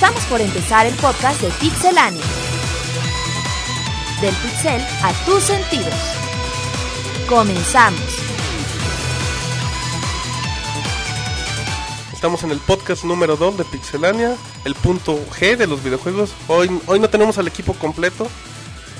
Estamos 0.00 0.24
por 0.26 0.40
empezar 0.40 0.86
el 0.86 0.94
podcast 0.94 1.42
de 1.42 1.48
Pixelania. 1.58 2.22
Del 4.20 4.32
pixel 4.32 4.80
a 5.02 5.12
tus 5.26 5.42
sentidos. 5.42 5.92
Comenzamos. 7.28 8.00
Estamos 12.12 12.44
en 12.44 12.52
el 12.52 12.58
podcast 12.60 13.02
número 13.02 13.36
2 13.36 13.58
de 13.58 13.64
Pixelania, 13.64 14.36
el 14.64 14.76
punto 14.76 15.18
G 15.32 15.56
de 15.56 15.66
los 15.66 15.82
videojuegos. 15.82 16.32
Hoy, 16.46 16.70
hoy 16.86 17.00
no 17.00 17.10
tenemos 17.10 17.36
al 17.38 17.48
equipo 17.48 17.74
completo. 17.74 18.28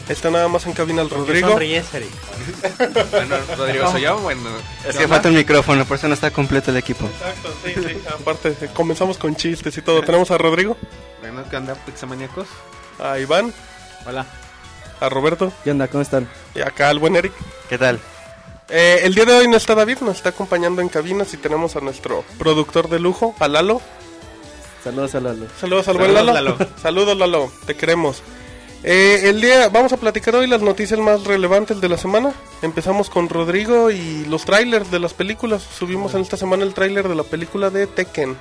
Está 0.09 0.31
nada 0.31 0.49
más 0.49 0.65
en 0.67 0.73
cabina 0.73 1.03
el 1.03 1.11
Rodrigo. 1.11 1.51
Sonríes, 1.51 1.93
Eric. 1.93 2.09
Bueno, 3.11 3.37
Rodrigo, 3.57 3.91
soy 3.91 4.03
yo. 4.03 4.19
Bueno, 4.19 4.43
Es 4.87 4.97
que 4.97 5.07
falta 5.07 5.29
un 5.29 5.35
micrófono, 5.35 5.85
por 5.85 5.97
eso 5.97 6.09
no 6.09 6.15
está 6.15 6.31
completo 6.31 6.71
el 6.71 6.79
equipo. 6.79 7.05
Exacto, 7.07 7.53
sí, 7.65 7.75
sí. 7.75 8.01
Aparte, 8.21 8.55
comenzamos 8.75 9.19
con 9.19 9.37
chistes 9.37 9.77
y 9.77 9.83
todo. 9.83 10.01
Tenemos 10.03 10.31
a 10.31 10.39
Rodrigo, 10.39 10.77
bueno, 11.21 11.43
¿qué 11.51 11.57
onda, 11.57 11.75
pixamaníacos? 11.75 12.47
a 13.01 13.19
Iván, 13.19 13.53
Hola. 14.07 14.27
a 15.01 15.09
Roberto 15.09 15.53
¿Qué 15.63 15.71
onda? 15.71 15.87
¿Cómo 15.87 16.03
están? 16.03 16.29
y 16.55 16.61
acá 16.63 16.89
al 16.89 16.99
buen 16.99 17.15
Eric. 17.15 17.33
¿Qué 17.69 17.79
tal? 17.79 18.01
Eh, 18.71 19.01
el 19.05 19.15
día 19.15 19.25
de 19.25 19.33
hoy 19.35 19.49
no 19.49 19.57
está 19.57 19.75
David, 19.75 19.99
nos 20.01 20.17
está 20.17 20.31
acompañando 20.31 20.83
en 20.83 20.89
cabinas 20.89 21.33
y 21.33 21.37
tenemos 21.37 21.77
a 21.77 21.81
nuestro 21.81 22.25
productor 22.39 22.89
de 22.89 22.99
lujo, 22.99 23.35
a 23.39 23.49
Lalo. 23.49 23.81
Saludos 24.83 25.15
a 25.15 25.21
Lalo. 25.21 25.47
Saludos 25.61 25.89
al 25.89 25.99
buen. 25.99 26.13
Lalo. 26.15 26.57
Saludos 26.83 27.17
Lalo, 27.17 27.53
te 27.67 27.77
queremos. 27.77 28.23
Eh, 28.85 29.23
el 29.29 29.41
día, 29.41 29.69
vamos 29.71 29.93
a 29.93 29.97
platicar 29.97 30.37
hoy 30.37 30.47
las 30.47 30.63
noticias 30.63 31.01
más 31.01 31.25
relevantes 31.25 31.81
de 31.81 31.89
la 31.89 31.99
semana. 31.99 32.33
Empezamos 32.63 33.11
con 33.11 33.29
Rodrigo 33.29 33.91
y 33.91 34.25
los 34.27 34.45
trailers 34.45 34.91
de 34.91 35.01
las 35.01 35.15
películas. 35.15 35.63
Subimos 35.63 36.15
en 36.15 36.21
esta 36.23 36.37
semana 36.37 36.63
el 36.65 36.75
tráiler 36.75 37.09
de 37.09 37.15
la 37.17 37.25
película 37.25 37.71
de 37.71 37.87
Tekken. 37.89 38.37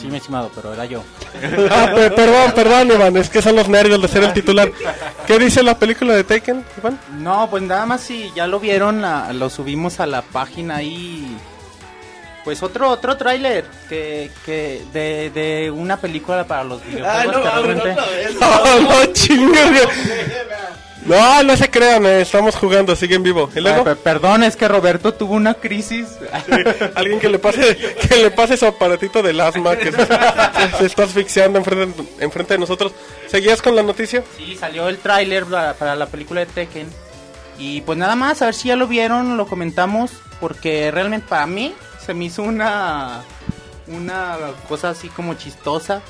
Sí, 0.00 0.08
mi 0.08 0.16
estimado, 0.18 0.50
pero 0.54 0.74
era 0.74 0.84
yo. 0.84 1.02
Ah, 1.70 1.90
pe- 1.94 2.10
perdón, 2.10 2.52
perdón, 2.54 2.88
Iván, 2.90 3.16
es 3.16 3.30
que 3.30 3.40
son 3.40 3.56
los 3.56 3.68
nervios 3.68 4.02
de 4.02 4.08
ser 4.08 4.24
el 4.24 4.32
titular. 4.32 4.70
¿Qué 5.26 5.38
dice 5.38 5.62
la 5.62 5.78
película 5.78 6.14
de 6.14 6.24
Tekken, 6.24 6.64
Iván? 6.78 6.98
No, 7.18 7.48
pues 7.48 7.62
nada 7.62 7.86
más 7.86 8.00
si 8.02 8.30
ya 8.34 8.46
lo 8.46 8.60
vieron, 8.60 9.00
la- 9.00 9.32
lo 9.32 9.48
subimos 9.48 10.00
a 10.00 10.06
la 10.06 10.22
página 10.22 10.76
ahí. 10.76 11.34
Pues 12.46 12.62
otro 12.62 12.88
otro 12.90 13.16
tráiler 13.16 13.64
que, 13.88 14.30
que 14.46 14.80
de, 14.92 15.30
de 15.30 15.70
una 15.70 15.96
película 15.96 16.46
para 16.46 16.62
los 16.62 16.80
videojuegos 16.86 17.36
que 17.36 17.50
realmente- 17.50 17.96
No, 18.40 18.80
no, 18.80 19.06
chingue. 19.12 19.88
No, 21.06 21.42
no 21.44 21.56
se 21.56 21.70
crean, 21.70 22.04
eh, 22.06 22.20
estamos 22.22 22.56
jugando, 22.56 22.96
siguen 22.96 23.22
vivo. 23.22 23.48
Perdón, 24.02 24.42
es 24.42 24.56
que 24.56 24.66
Roberto 24.66 25.14
tuvo 25.14 25.34
una 25.34 25.54
crisis. 25.54 26.06
Alguien 26.96 27.20
que 27.20 27.28
le 27.28 27.38
pase 27.38 27.76
que 27.76 28.16
le 28.16 28.30
pase 28.30 28.56
su 28.56 28.66
aparatito 28.66 29.22
del 29.22 29.40
asma 29.40 29.76
que 29.76 29.92
se, 29.92 30.06
se 30.78 30.86
está 30.86 31.04
asfixiando 31.04 31.58
enfrente, 31.58 32.02
enfrente 32.20 32.54
de 32.54 32.58
nosotros. 32.58 32.92
¿Seguías 33.28 33.62
con 33.62 33.76
la 33.76 33.82
noticia? 33.84 34.22
Sí, 34.36 34.56
salió 34.56 34.88
el 34.88 34.98
tráiler 34.98 35.44
para, 35.46 35.74
para 35.74 35.94
la 35.96 36.06
película 36.06 36.40
de 36.40 36.46
Tekken. 36.46 36.88
Y 37.58 37.80
pues 37.82 37.96
nada 37.98 38.16
más, 38.16 38.42
a 38.42 38.46
ver 38.46 38.54
si 38.54 38.68
ya 38.68 38.76
lo 38.76 38.86
vieron, 38.88 39.36
lo 39.36 39.46
comentamos, 39.46 40.10
porque 40.40 40.90
realmente 40.90 41.26
para 41.28 41.46
mí 41.46 41.72
se 42.06 42.14
me 42.14 42.26
hizo 42.26 42.42
una 42.42 43.22
una 43.88 44.36
cosa 44.68 44.90
así 44.90 45.08
como 45.08 45.34
chistosa. 45.34 46.00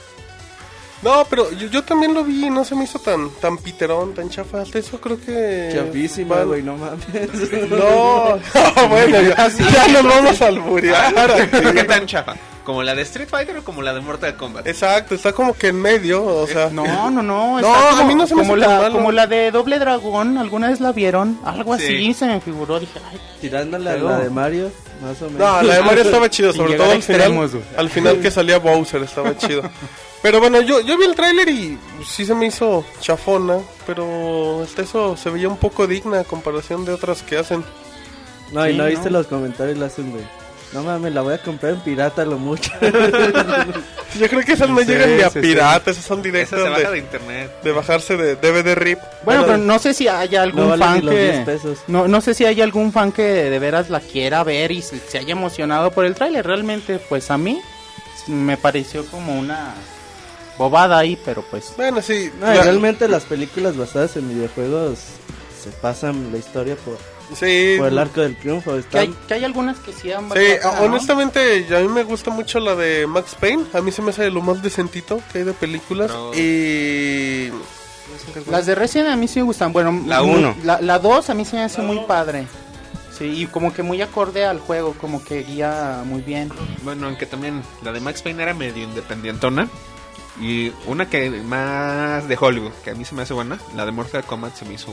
No, 1.03 1.27
pero 1.28 1.50
yo, 1.53 1.69
yo 1.69 1.84
también 1.84 2.14
lo 2.14 2.25
vi 2.25 2.47
y 2.47 2.50
no 2.50 2.64
se 2.64 2.75
me 2.75 2.84
hizo 2.84 2.98
tan 2.98 3.30
tan 3.41 3.58
piterón, 3.58 4.14
tan 4.14 4.30
chafa. 4.30 4.62
Hasta 4.62 4.78
eso 4.78 4.98
creo 4.98 5.20
que... 5.20 5.70
Chapísima, 5.75 6.36
Van- 6.36 6.47
güey, 6.48 6.62
no 6.62 6.77
mames. 6.77 7.06
No, 7.70 8.36
no, 8.77 8.88
bueno, 8.88 9.20
ya, 9.20 9.48
ya 9.48 9.88
nos 9.88 10.05
vamos 10.05 10.41
a 10.41 10.47
alburear. 10.47 11.50
¿Qué 11.75 11.84
tan 11.84 12.06
chafa? 12.06 12.34
¿Como 12.67 12.83
la 12.83 12.95
de 12.97 13.03
Street 13.03 13.28
Fighter 13.31 13.56
o 13.59 13.64
como 13.64 13.81
la 13.81 13.95
de 13.95 14.00
Mortal 14.00 14.36
Kombat? 14.36 14.67
Exacto, 14.67 15.14
está 15.14 15.33
como 15.33 15.55
que 15.55 15.69
en 15.69 15.81
medio, 15.81 16.25
o 16.25 16.47
sea... 16.48 16.69
No, 16.69 16.84
no, 17.12 17.22
no. 17.22 17.61
No, 17.61 17.75
a 17.75 18.05
mí 18.05 18.14
no 18.17 18.27
se 18.27 18.34
me 18.34 18.42
como 18.42 18.56
la, 18.56 18.67
malo. 18.67 18.92
como 18.97 19.12
la 19.12 19.28
de 19.28 19.53
Doble 19.53 19.78
Dragón. 19.78 20.37
¿Alguna 20.37 20.69
vez 20.71 20.81
la 20.81 20.91
vieron? 20.91 21.38
Algo 21.44 21.75
así 21.75 21.87
Sí. 21.87 22.12
se 22.15 22.26
me 22.26 22.41
figuró. 22.41 22.81
Dije, 22.81 22.99
ay, 23.10 23.21
Pero- 23.41 23.65
la 24.09 24.19
de 24.19 24.31
Mario, 24.31 24.71
más 25.00 25.22
o 25.22 25.26
menos. 25.31 25.38
No, 25.38 25.62
la 25.62 25.75
de 25.76 25.82
Mario 25.82 26.03
estaba 26.03 26.28
chido, 26.28 26.53
sobre 26.53 26.75
todo 26.75 26.91
al 26.91 27.03
final, 27.03 27.21
extremos, 27.21 27.53
güey. 27.53 27.65
al 27.76 27.88
final 27.88 28.21
que 28.21 28.31
salía 28.32 28.59
Bowser, 28.59 29.03
estaba 29.05 29.37
chido. 29.37 29.62
Pero 30.22 30.41
bueno, 30.41 30.60
yo, 30.60 30.81
yo 30.81 30.99
vi 30.99 31.05
el 31.05 31.15
tráiler 31.15 31.49
y 31.49 31.78
sí 32.05 32.26
se 32.26 32.34
me 32.34 32.47
hizo 32.47 32.84
chafona, 33.00 33.59
pero 33.87 34.62
hasta 34.65 34.82
eso 34.82 35.16
se 35.16 35.31
veía 35.31 35.47
un 35.49 35.56
poco 35.59 35.87
digna 35.87 36.19
a 36.21 36.25
comparación 36.25 36.84
de 36.84 36.93
otras 36.93 37.22
que 37.22 37.37
hacen. 37.38 37.62
No, 38.50 38.66
y 38.66 38.72
Sí, 38.72 38.78
no 38.78 38.87
viste 38.87 39.09
los 39.10 39.28
comentarios, 39.28 39.78
la 39.78 39.87
hacen, 39.87 40.10
güey. 40.10 40.25
No 40.76 40.82
mames, 40.84 41.14
la 41.14 41.22
voy 41.22 41.32
a 41.34 41.38
comprar 41.42 41.72
en 41.72 41.81
pirata 41.81 42.25
lo 42.26 42.37
mucho. 42.38 42.70
Yo 44.19 44.28
creo 44.28 44.42
que 44.44 44.53
esas 44.53 44.69
no 44.69 44.78
Sí, 44.81 44.84
llegan 44.87 45.16
ni 45.16 45.22
a 45.22 45.28
sí, 45.31 45.34
sí. 45.34 45.41
pirata, 45.41 45.91
esas 45.91 46.04
son 46.04 46.20
Esa 46.20 46.28
directas 46.28 46.60
se 46.62 46.69
baja 46.69 46.82
de 46.82 46.91
de, 46.91 46.98
internet. 46.98 47.50
de 47.62 47.72
bajarse 47.72 48.16
de 48.16 48.37
DVD 48.37 48.75
RIP. 48.75 48.98
Bueno, 49.25 49.44
pero 49.47 49.59
no 49.59 49.78
sé 49.78 49.94
si 49.94 50.09
hay 50.09 50.34
algún 50.37 50.62
No 50.64 50.69
vale 50.70 50.84
fan 50.84 50.94
ni 50.97 51.03
los 51.03 51.14
que 51.14 51.32
10 51.32 51.44
pesos. 51.44 51.78
no 51.88 52.09
no 52.09 52.20
sé 52.20 52.34
si 52.34 52.44
hay 52.44 52.60
algún 52.60 52.92
fan 52.92 53.12
que 53.12 53.22
de 53.22 53.59
veras 53.59 53.91
la 53.91 54.00
quiera 54.00 54.42
ver 54.44 54.70
y 54.72 54.82
se, 54.82 54.98
se 54.98 55.19
haya 55.19 55.32
emocionado 55.32 55.91
por 55.91 56.04
el 56.04 56.14
tráiler. 56.14 56.47
Realmente, 56.47 56.98
pues 57.08 57.31
a 57.31 57.38
mí 57.38 57.60
me 58.26 58.56
pareció 58.56 59.04
como 59.06 59.38
una 59.38 59.75
bobada 60.58 60.98
ahí, 60.98 61.19
pero 61.25 61.43
pues 61.50 61.72
Bueno, 61.76 62.00
sí. 62.03 62.31
No, 62.41 62.53
y 62.53 62.56
la- 62.56 62.62
realmente 62.64 63.08
las 63.08 63.25
películas 63.25 63.76
basadas 63.76 64.16
en 64.16 64.28
videojuegos 64.28 64.98
se 65.62 65.70
pasan 65.70 66.32
la 66.32 66.38
historia 66.38 66.76
por, 66.76 66.97
sí, 67.34 67.75
por 67.78 67.88
el 67.88 67.98
arco 67.98 68.20
del 68.20 68.37
triunfo. 68.37 68.75
que 68.91 68.98
hay, 68.98 69.14
que 69.26 69.34
hay 69.34 69.44
algunas 69.44 69.78
que 69.78 69.92
sí 69.92 70.12
han 70.12 70.28
Sí, 70.31 70.38
¿no? 70.62 70.70
honestamente, 70.84 71.66
a 71.76 71.81
mí 71.81 71.88
me 71.88 72.03
gusta 72.04 72.31
mucho 72.31 72.60
la 72.60 72.75
de 72.75 73.06
Max 73.06 73.37
Payne. 73.38 73.64
A 73.75 73.81
mí 73.81 73.91
se 73.92 74.03
me 74.03 74.10
hace 74.10 74.31
lo 74.31 74.41
más 74.42 74.62
decentito 74.62 75.20
que 75.32 75.38
hay 75.38 75.44
de 75.44 75.53
películas. 75.53 76.10
Y. 76.37 77.50
Las 78.50 78.66
de 78.66 78.75
Resident 78.75 79.09
a 79.10 79.16
mí 79.16 79.28
sí 79.28 79.41
me 79.41 79.44
gustan. 79.47 79.72
Bueno, 79.72 80.03
La 80.06 80.22
mu- 80.22 80.34
uno. 80.34 80.54
La, 80.64 80.81
la 80.81 80.98
2 80.98 81.31
a 81.31 81.34
mí 81.34 81.44
se 81.44 81.56
me 81.56 81.62
hace 81.64 81.82
muy 81.82 81.98
padre. 82.06 82.47
Sí, 83.16 83.25
y 83.25 83.47
como 83.47 83.72
que 83.72 83.82
muy 83.82 84.00
acorde 84.03 84.44
al 84.44 84.60
juego, 84.60 84.94
como 85.00 85.25
que 85.25 85.43
guía 85.43 86.03
muy 86.04 86.20
bien. 86.20 86.50
Bueno, 86.82 87.06
aunque 87.06 87.25
también 87.26 87.62
la 87.82 87.93
de 87.93 88.00
Max 88.00 88.20
Payne 88.22 88.43
era 88.43 88.53
medio 88.54 88.84
independientona. 88.84 89.69
Y 90.41 90.70
una 90.86 91.08
que 91.08 91.30
más 91.30 92.28
de 92.28 92.36
Hollywood, 92.38 92.72
que 92.84 92.91
a 92.91 92.94
mí 92.94 93.04
se 93.06 93.14
me 93.14 93.22
hace 93.22 93.32
buena, 93.32 93.58
la 93.74 93.86
de 93.86 93.92
Mortal 93.92 94.22
Kombat 94.24 94.54
se 94.54 94.64
me 94.66 94.74
hizo 94.74 94.88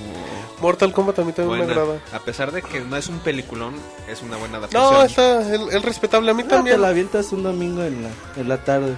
Mortal 0.61 0.93
Kombat 0.93 1.19
a 1.19 1.23
mí 1.23 1.33
también 1.33 1.59
me 1.59 1.65
buena. 1.65 1.81
agrada. 1.81 1.99
A 2.13 2.19
pesar 2.19 2.51
de 2.53 2.61
que 2.61 2.79
no 2.79 2.95
es 2.95 3.09
un 3.09 3.19
peliculón, 3.19 3.73
es 4.07 4.21
una 4.21 4.37
buena 4.37 4.57
adaptación. 4.59 4.93
No, 4.93 5.03
está 5.03 5.53
el, 5.53 5.69
el 5.71 5.83
respetable. 5.83 6.31
A 6.31 6.33
mí 6.33 6.43
Ah, 6.45 6.49
te 6.49 6.55
también. 6.55 6.81
la 6.81 6.87
avientas 6.89 7.31
un 7.33 7.43
domingo 7.43 7.83
en 7.83 8.03
la, 8.03 8.09
en 8.37 8.47
la 8.49 8.63
tarde. 8.63 8.95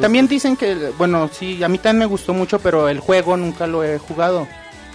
También 0.00 0.28
dicen 0.28 0.56
que, 0.56 0.92
bueno, 0.96 1.28
sí, 1.32 1.64
a 1.64 1.68
mí 1.68 1.78
también 1.78 1.98
me 1.98 2.06
gustó 2.06 2.32
mucho, 2.32 2.60
pero 2.60 2.88
el 2.88 3.00
juego 3.00 3.36
nunca 3.36 3.66
lo 3.66 3.82
he 3.82 3.98
jugado. 3.98 4.46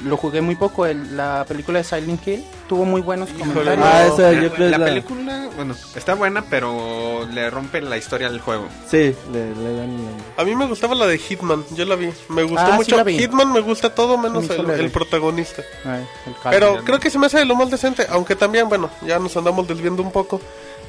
Lo 0.04 0.16
jugué 0.18 0.42
muy 0.42 0.56
poco. 0.56 0.86
El- 0.86 1.18
la 1.18 1.46
película 1.48 1.80
de 1.80 1.84
Silent 1.84 2.26
Hill 2.28 2.46
tuvo 2.70 2.86
muy 2.86 3.02
buenos 3.02 3.30
Híjole, 3.32 3.54
comentarios. 3.76 3.86
Ah, 3.86 4.06
esa 4.06 4.34
yo 4.42 4.52
creo 4.54 4.70
la 4.70 4.78
la... 4.78 4.86
película, 4.86 5.50
bueno, 5.56 5.76
está 5.96 6.14
buena, 6.16 6.44
pero 6.50 7.28
le 7.32 7.50
rompe 7.50 7.82
la 7.82 7.98
historia 7.98 8.30
del 8.30 8.40
juego. 8.40 8.68
Sí, 8.90 9.14
le, 9.32 9.56
le 9.56 9.74
dan... 9.76 9.98
la- 10.38 10.42
A 10.42 10.46
mí 10.46 10.56
me 10.56 10.68
gustaba 10.68 10.96
la 10.96 11.06
de 11.08 11.18
Hitman, 11.18 11.66
yo 11.76 11.84
la 11.86 11.96
vi. 11.96 12.12
Me 12.30 12.44
gustó 12.44 12.60
Ah, 12.62 12.72
sí 12.72 12.78
mucho. 12.94 13.04
vi. 13.04 13.18
Hitman 13.20 13.52
me 13.52 13.60
gusta 13.60 13.94
todo 13.94 14.18
menos 14.18 14.46
Sí, 14.46 14.54
el, 14.54 14.70
el 14.70 14.90
protagonista. 14.92 15.64
Ay, 15.84 16.06
el 16.28 16.34
calvo. 16.36 16.50
Pero 16.50 16.78
creo 16.86 17.00
que 17.00 17.10
se 17.10 17.20
me 17.20 17.26
hace 17.26 17.40
de 17.40 17.46
lo 17.46 17.56
más 17.56 17.70
decente, 17.70 18.06
aunque 18.10 18.36
también, 18.36 18.70
bueno, 18.70 18.90
ya 19.06 19.20
nos 19.20 19.36
andamos 19.36 19.68
desviando 19.68 20.02
un 20.02 20.12
poco. 20.12 20.40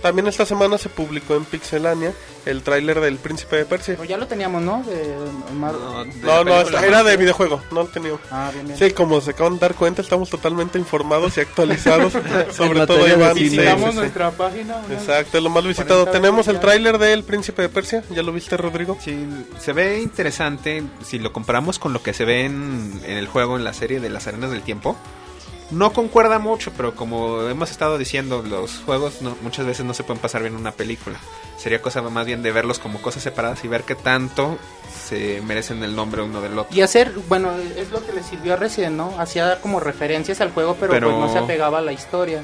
También 0.02 0.26
esta 0.28 0.46
semana 0.46 0.78
se 0.78 0.88
publicó 0.88 1.34
en 1.34 1.44
Pixelania 1.44 2.12
el 2.46 2.62
tráiler 2.62 3.00
del 3.00 3.16
Príncipe 3.16 3.56
de 3.56 3.64
Persia. 3.66 3.94
Pero 3.98 4.08
ya 4.08 4.16
lo 4.16 4.26
teníamos, 4.26 4.62
¿no? 4.62 4.82
De, 4.84 5.14
Mar- 5.54 5.74
No, 6.22 6.38
de 6.38 6.44
No, 6.50 6.60
esta- 6.62 6.86
era 6.86 7.02
de 7.02 7.16
videojuego, 7.18 7.60
no 7.70 7.82
lo 7.82 7.88
tenía. 7.88 8.12
Ah, 8.30 8.50
bien, 8.52 8.66
bien. 8.66 8.78
Sí, 8.78 8.92
como 8.92 9.20
se 9.20 9.32
acaban 9.32 9.54
de 9.54 9.60
dar 9.60 9.74
cuenta, 9.74 10.00
estamos 10.00 10.30
totalmente 10.30 10.78
informados 10.78 11.36
y 11.36 11.40
actualizados, 11.40 12.12
sobre 12.56 12.86
todo 12.86 13.06
Iván. 13.06 13.34
sí, 13.34 13.42
Visitamos 13.44 13.84
sí, 13.86 13.92
sí. 13.92 13.98
nuestra 13.98 14.30
página. 14.30 14.76
Exacto, 14.90 15.36
es 15.38 15.44
lo 15.44 15.50
más 15.50 15.64
visitado. 15.64 16.04
40 16.06 16.12
Tenemos 16.12 16.48
el 16.48 16.60
tráiler 16.60 16.98
del 16.98 17.22
Príncipe 17.24 17.62
de 17.62 17.68
Persia, 17.68 18.02
¿ya 18.10 18.22
lo 18.22 18.32
viste, 18.32 18.56
Rodrigo? 18.56 18.96
Sí, 19.04 19.26
se 19.58 19.72
ve 19.74 20.00
interesante 20.00 20.82
si 21.04 21.18
lo 21.18 21.32
comparamos 21.32 21.78
con 21.78 21.92
lo 21.92 22.02
que 22.02 22.14
se 22.14 22.24
ve 22.24 22.44
en, 22.46 23.00
en 23.04 23.18
el 23.18 23.26
juego, 23.26 23.56
en 23.58 23.64
la 23.64 23.74
serie 23.74 24.00
de 24.00 24.08
las 24.08 24.26
arenas 24.26 24.50
del 24.50 24.62
tiempo. 24.62 24.96
No 25.70 25.92
concuerda 25.92 26.38
mucho, 26.38 26.72
pero 26.76 26.94
como 26.96 27.42
hemos 27.48 27.70
estado 27.70 27.96
diciendo, 27.96 28.42
los 28.42 28.78
juegos 28.84 29.22
no- 29.22 29.36
muchas 29.42 29.66
veces 29.66 29.84
no 29.86 29.94
se 29.94 30.02
pueden 30.02 30.20
pasar 30.20 30.42
bien 30.42 30.54
en 30.54 30.60
una 30.60 30.72
película. 30.72 31.18
Sería 31.56 31.80
cosa 31.80 32.02
más 32.02 32.26
bien 32.26 32.42
de 32.42 32.50
verlos 32.50 32.78
como 32.78 33.00
cosas 33.00 33.22
separadas 33.22 33.62
y 33.64 33.68
ver 33.68 33.84
qué 33.84 33.94
tanto 33.94 34.58
se 35.08 35.40
merecen 35.42 35.82
el 35.84 35.94
nombre 35.94 36.22
uno 36.22 36.40
del 36.40 36.58
otro. 36.58 36.74
Y 36.76 36.80
hacer, 36.80 37.12
bueno, 37.28 37.52
es 37.76 37.90
lo 37.90 38.04
que 38.04 38.12
le 38.12 38.22
sirvió 38.22 38.54
a 38.54 38.56
Resident, 38.56 38.96
¿no? 38.96 39.14
Hacía 39.18 39.60
como 39.60 39.78
referencias 39.78 40.40
al 40.40 40.50
juego, 40.52 40.76
pero, 40.80 40.92
Pero- 40.92 41.08
pues 41.10 41.20
no 41.20 41.32
se 41.32 41.38
apegaba 41.38 41.78
a 41.78 41.82
la 41.82 41.92
historia. 41.92 42.42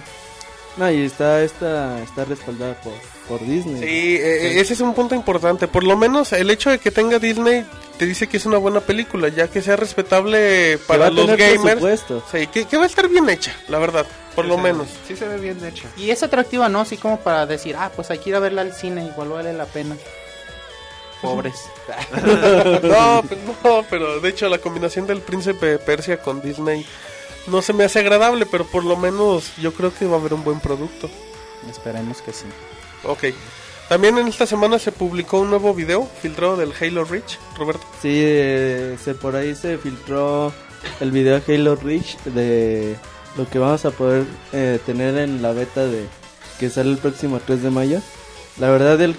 No, 0.76 0.90
y 0.90 1.02
está, 1.06 1.43
está, 1.43 2.00
está 2.02 2.26
respaldada 2.26 2.75
por, 2.82 2.93
por 3.28 3.40
Disney. 3.40 3.81
Sí, 3.81 4.17
eh, 4.20 4.61
ese 4.61 4.75
es 4.75 4.81
un 4.81 4.93
punto 4.94 5.14
importante. 5.14 5.67
Por 5.69 5.84
lo 5.84 5.96
menos 5.96 6.32
el 6.34 6.50
hecho 6.50 6.69
de 6.70 6.78
que 6.78 6.90
tenga 6.90 7.19
Disney 7.19 7.64
te 7.99 8.07
dice 8.07 8.29
que 8.29 8.37
es 8.37 8.47
una 8.47 8.59
buena 8.59 8.81
película, 8.81 9.29
ya 9.29 9.49
que 9.49 9.63
sea 9.63 9.77
respetable 9.77 10.39
Que 10.39 10.77
va 10.83 10.87
para 10.87 11.07
a 11.07 11.11
los 11.11 11.27
tener 11.27 11.39
gamers. 11.39 11.63
presupuesto. 11.63 12.23
Sí, 12.31 12.47
que, 12.49 12.65
que 12.67 12.77
va 12.77 12.85
a 12.85 12.87
estar 12.87 13.09
bien 13.09 13.29
hecha, 13.29 13.55
la 13.69 13.79
verdad, 13.79 14.07
por 14.35 14.45
lo 14.45 14.59
menos. 14.59 14.89
Sí 15.07 15.17
se 15.17 15.27
ve 15.27 15.39
bien 15.39 15.65
hecha. 15.65 15.89
Y 15.97 16.11
es 16.11 16.23
atractiva, 16.23 16.69
¿no? 16.69 16.81
Así 16.81 16.97
como 16.97 17.21
para 17.21 17.47
decir, 17.47 17.77
ah, 17.79 17.91
pues 17.95 18.11
hay 18.11 18.19
que 18.19 18.31
ir 18.31 18.37
a 18.37 18.41
verla 18.41 18.63
al 18.63 18.73
cine, 18.75 19.05
igual 19.07 19.29
vale 19.31 19.53
la 19.53 19.67
pena. 19.67 19.97
Pobres. 21.23 21.71
No, 22.83 23.23
pues 23.27 23.41
no, 23.65 23.85
pero 23.89 24.21
de 24.21 24.29
hecho 24.29 24.49
la 24.49 24.59
combinación 24.59 25.07
del 25.07 25.21
príncipe 25.21 25.67
de 25.67 25.79
Persia 25.79 26.19
con 26.19 26.41
Disney 26.41 26.87
no 27.47 27.63
se 27.63 27.73
me 27.73 27.85
hace 27.85 28.01
agradable, 28.01 28.45
pero 28.47 28.67
por 28.67 28.85
lo 28.85 28.97
menos 28.97 29.53
yo 29.57 29.73
creo 29.73 29.95
que 29.95 30.07
va 30.07 30.17
a 30.17 30.21
haber 30.21 30.35
un 30.35 30.45
buen 30.45 30.61
producto. 30.61 31.09
Esperemos 31.71 32.21
que 32.23 32.33
sí. 32.33 32.45
Ok. 33.05 33.25
También 33.88 34.19
en 34.19 34.27
esta 34.27 34.47
semana 34.47 34.81
se 34.81 34.91
publicó 34.91 35.41
un 35.41 35.50
nuevo 35.50 35.73
video 35.73 36.06
filtrado 36.21 36.56
del 36.56 36.73
Halo 36.73 37.05
Reach, 37.05 37.38
Roberto. 37.56 37.87
Sí, 38.03 38.21
eh, 38.21 38.97
se, 39.00 39.15
por 39.15 39.37
ahí 39.37 39.55
se 39.55 39.79
filtró 39.79 40.53
el 41.00 41.12
video 41.12 41.41
Halo 41.47 41.77
Reach 41.77 42.21
de 42.25 42.97
lo 43.37 43.49
que 43.49 43.61
vamos 43.61 43.85
a 43.85 43.93
poder 43.93 44.25
eh, 44.53 44.81
tener 44.85 45.17
en 45.19 45.41
la 45.41 45.53
beta 45.53 45.87
de 45.87 46.05
que 46.59 46.69
sale 46.69 46.91
el 46.91 46.99
próximo 46.99 47.38
3 47.38 47.62
de 47.62 47.71
mayo. 47.71 48.00
La 48.59 48.71
verdad 48.71 49.00
el 49.00 49.15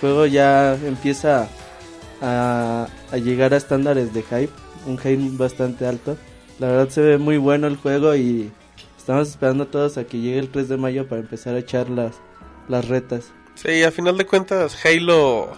juego 0.00 0.24
ya 0.26 0.74
empieza 0.74 1.48
a, 2.22 2.86
llegar 3.12 3.54
a 3.54 3.56
estándares 3.56 4.14
de 4.14 4.22
hype, 4.22 4.52
un 4.86 4.98
hype 4.98 5.36
bastante 5.36 5.86
alto. 5.86 6.16
La 6.60 6.68
verdad 6.68 6.90
se 6.90 7.00
ve 7.00 7.18
muy 7.18 7.38
bueno 7.38 7.66
el 7.66 7.76
juego 7.76 8.14
y 8.14 8.52
estamos 8.96 9.28
esperando 9.30 9.66
todos 9.66 9.98
a 9.98 10.04
que 10.04 10.20
llegue 10.20 10.38
el 10.38 10.50
3 10.50 10.68
de 10.68 10.76
mayo 10.76 11.08
para 11.08 11.22
empezar 11.22 11.56
a 11.56 11.58
echar 11.58 11.90
las, 11.90 12.20
las 12.68 12.86
retas. 12.86 13.32
Sí, 13.54 13.82
a 13.82 13.90
final 13.90 14.16
de 14.16 14.24
cuentas 14.26 14.76
Halo 14.84 15.52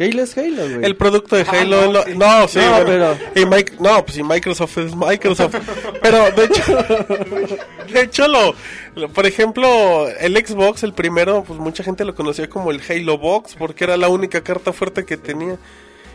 Halo 0.00 0.22
es 0.22 0.38
Halo, 0.38 0.62
güey. 0.62 0.84
El 0.84 0.94
producto 0.96 1.34
de 1.34 1.42
Halo. 1.42 1.80
es 1.82 1.90
lo- 1.92 2.04
no, 2.14 2.46
sí, 2.46 2.60
No, 2.60 2.70
bueno, 2.70 2.84
pero- 2.86 3.18
y 3.34 3.44
Mic- 3.46 3.78
no, 3.80 4.04
pues 4.04 4.14
si 4.14 4.22
Microsoft 4.22 4.78
es 4.78 4.94
Microsoft. 4.94 5.56
pero 6.00 6.30
de 6.30 6.44
hecho, 6.44 6.62
de 7.92 8.00
hecho 8.02 8.28
lo, 8.28 8.54
lo- 8.94 9.08
por 9.08 9.26
ejemplo, 9.26 10.06
el 10.08 10.36
Xbox, 10.36 10.84
el 10.84 10.92
primero, 10.92 11.42
pues 11.44 11.58
mucha 11.58 11.82
gente 11.82 12.04
lo 12.04 12.14
conocía 12.14 12.48
como 12.48 12.70
el 12.70 12.80
Halo 12.88 13.18
Box 13.18 13.56
porque 13.58 13.82
era 13.84 13.96
la 13.96 14.08
única 14.08 14.40
carta 14.42 14.72
fuerte 14.72 15.04
que 15.04 15.16
tenía. 15.16 15.56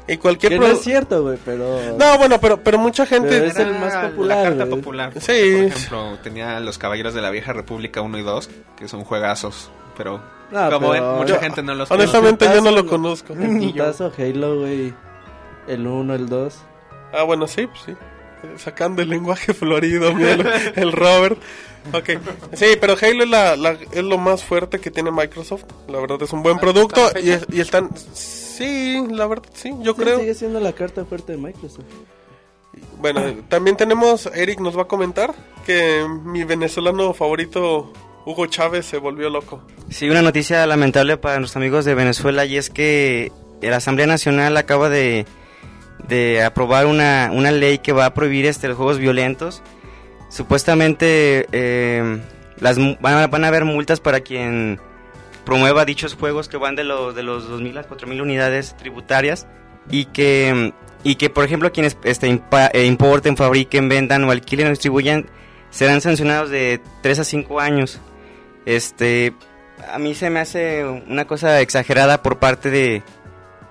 Y 0.08 0.18
cualquier 0.18 0.54
Que 0.54 0.60
no 0.60 0.66
es 0.68 0.82
cierto, 0.82 1.22
güey, 1.24 1.38
pero... 1.46 1.96
No, 1.98 2.18
bueno, 2.18 2.38
pero, 2.40 2.62
pero 2.62 2.78
mucha 2.78 3.06
gente. 3.06 3.30
Pero 3.30 3.46
es 3.46 3.56
el 3.58 3.72
más 3.80 4.10
popular, 4.12 4.38
La 4.38 4.44
carta 4.50 4.66
popular. 4.66 5.14
Sí. 5.14 5.52
Por 5.56 5.64
ejemplo, 5.66 6.18
tenía 6.22 6.60
los 6.60 6.78
Caballeros 6.78 7.14
de 7.14 7.22
la 7.22 7.30
Vieja 7.30 7.54
República 7.54 8.02
1 8.02 8.18
y 8.18 8.22
2, 8.22 8.50
que 8.78 8.90
son 8.90 9.06
juegazos. 9.06 9.72
Pero 9.96 10.22
No, 10.54 10.70
como 10.72 10.92
pero- 10.92 11.04
ven, 11.10 11.18
mucha 11.20 11.34
Yo- 11.36 11.40
gente 11.42 11.64
no 11.64 11.74
los 11.76 11.90
honestamente 11.92 12.46
yo 12.46 12.62
no 12.62 12.72
lo 12.72 12.86
conozco. 12.86 13.34
El 13.34 13.60
putazo 13.74 14.12
Halo, 14.18 14.60
güey. 14.62 14.94
El 15.68 15.88
1, 15.88 16.14
el 16.16 16.30
2. 16.30 16.56
Ah, 17.14 17.24
bueno, 17.24 17.48
sí, 17.48 17.68
pues 17.68 17.82
sí. 17.86 17.94
Sacando 18.58 19.02
el 19.02 19.10
lenguaje 19.10 19.54
florido, 19.54 20.14
mira, 20.14 20.32
el, 20.34 20.74
el 20.76 20.92
Robert. 20.92 21.38
Ok. 21.94 22.10
Sí, 22.54 22.66
pero 22.80 22.96
Halo 23.02 23.24
es, 23.24 23.30
la, 23.30 23.56
la- 23.56 23.78
es 23.92 24.04
lo 24.04 24.18
más 24.18 24.44
fuerte 24.44 24.80
que 24.80 24.92
tiene 24.92 25.12
Microsoft. 25.12 25.64
La 25.88 26.00
verdad 26.00 26.22
es 26.22 26.32
un 26.34 26.44
buen 26.44 26.60
producto. 26.60 27.02
Y, 27.22 27.32
es- 27.32 27.46
y 27.52 27.60
están. 27.62 27.90
Sí, 28.14 29.04
la 29.10 29.26
verdad, 29.28 29.46
sí, 29.54 29.74
yo 29.82 29.94
Sí, 29.94 30.02
creo. 30.02 30.20
sigue 30.20 30.34
siendo 30.36 30.60
la 30.60 30.74
carta 30.74 31.04
fuerte 31.06 31.32
de 31.34 31.38
Microsoft. 31.40 31.86
Bueno, 33.00 33.22
también 33.50 33.76
tenemos. 33.78 34.26
Eric 34.34 34.60
nos 34.60 34.78
va 34.78 34.84
a 34.84 34.88
comentar 34.88 35.34
que 35.66 36.06
mi 36.26 36.44
venezolano 36.44 37.14
favorito, 37.14 37.92
Hugo 38.26 38.46
Chávez, 38.48 38.86
se 38.86 38.98
volvió 38.98 39.30
loco. 39.30 39.62
Sí, 39.90 40.10
una 40.10 40.22
noticia 40.22 40.66
lamentable 40.66 41.18
para 41.18 41.40
nuestros 41.40 41.58
amigos 41.58 41.86
de 41.86 41.94
Venezuela 41.94 42.46
y 42.46 42.58
es 42.58 42.70
que 42.70 43.32
la 43.62 43.78
Asamblea 43.78 44.08
Nacional 44.08 44.56
acaba 44.58 44.90
de, 44.90 45.26
de 46.08 46.44
aprobar 46.44 46.86
una, 46.86 47.32
una 47.34 47.52
ley 47.52 47.80
que 47.80 47.92
va 47.92 48.06
a 48.06 48.14
prohibir 48.14 48.46
este, 48.46 48.68
los 48.68 48.78
juegos 48.78 48.98
violentos. 48.98 49.62
Supuestamente 50.30 51.48
eh, 51.52 52.22
las, 52.60 52.78
van, 52.78 53.44
a, 53.44 53.48
haber 53.48 53.66
multas 53.66 54.00
para 54.00 54.22
quien 54.22 54.80
promueva 55.46 55.86
dichos 55.86 56.16
juegos 56.16 56.48
que 56.48 56.58
van 56.58 56.76
de 56.76 56.84
los, 56.86 57.16
de 57.16 57.24
los 57.24 57.50
2.000 57.50 57.80
a 57.80 57.90
4.000 57.90 58.22
unidades 58.22 58.76
tributarias 58.78 59.48
y 59.90 60.06
que, 60.06 60.74
y 61.04 61.16
que 61.16 61.30
por 61.30 61.44
ejemplo, 61.44 61.72
quienes 61.72 61.98
este, 62.04 62.42
eh, 62.74 62.86
importen, 62.86 63.36
fabriquen, 63.36 63.90
vendan 63.90 64.24
o 64.24 64.32
alquilen 64.32 64.68
o 64.68 64.70
distribuyan 64.70 65.28
serán 65.70 66.02
sancionados 66.02 66.50
de 66.50 66.80
3 67.02 67.20
a 67.20 67.24
5 67.24 67.60
años. 67.60 68.00
Este, 68.66 69.34
a 69.92 70.00
mí 70.00 70.16
se 70.16 70.30
me 70.30 70.40
hace 70.40 70.86
una 70.86 71.26
cosa 71.26 71.62
exagerada 71.62 72.22
por 72.22 72.40
parte 72.40 72.70
de 72.70 73.04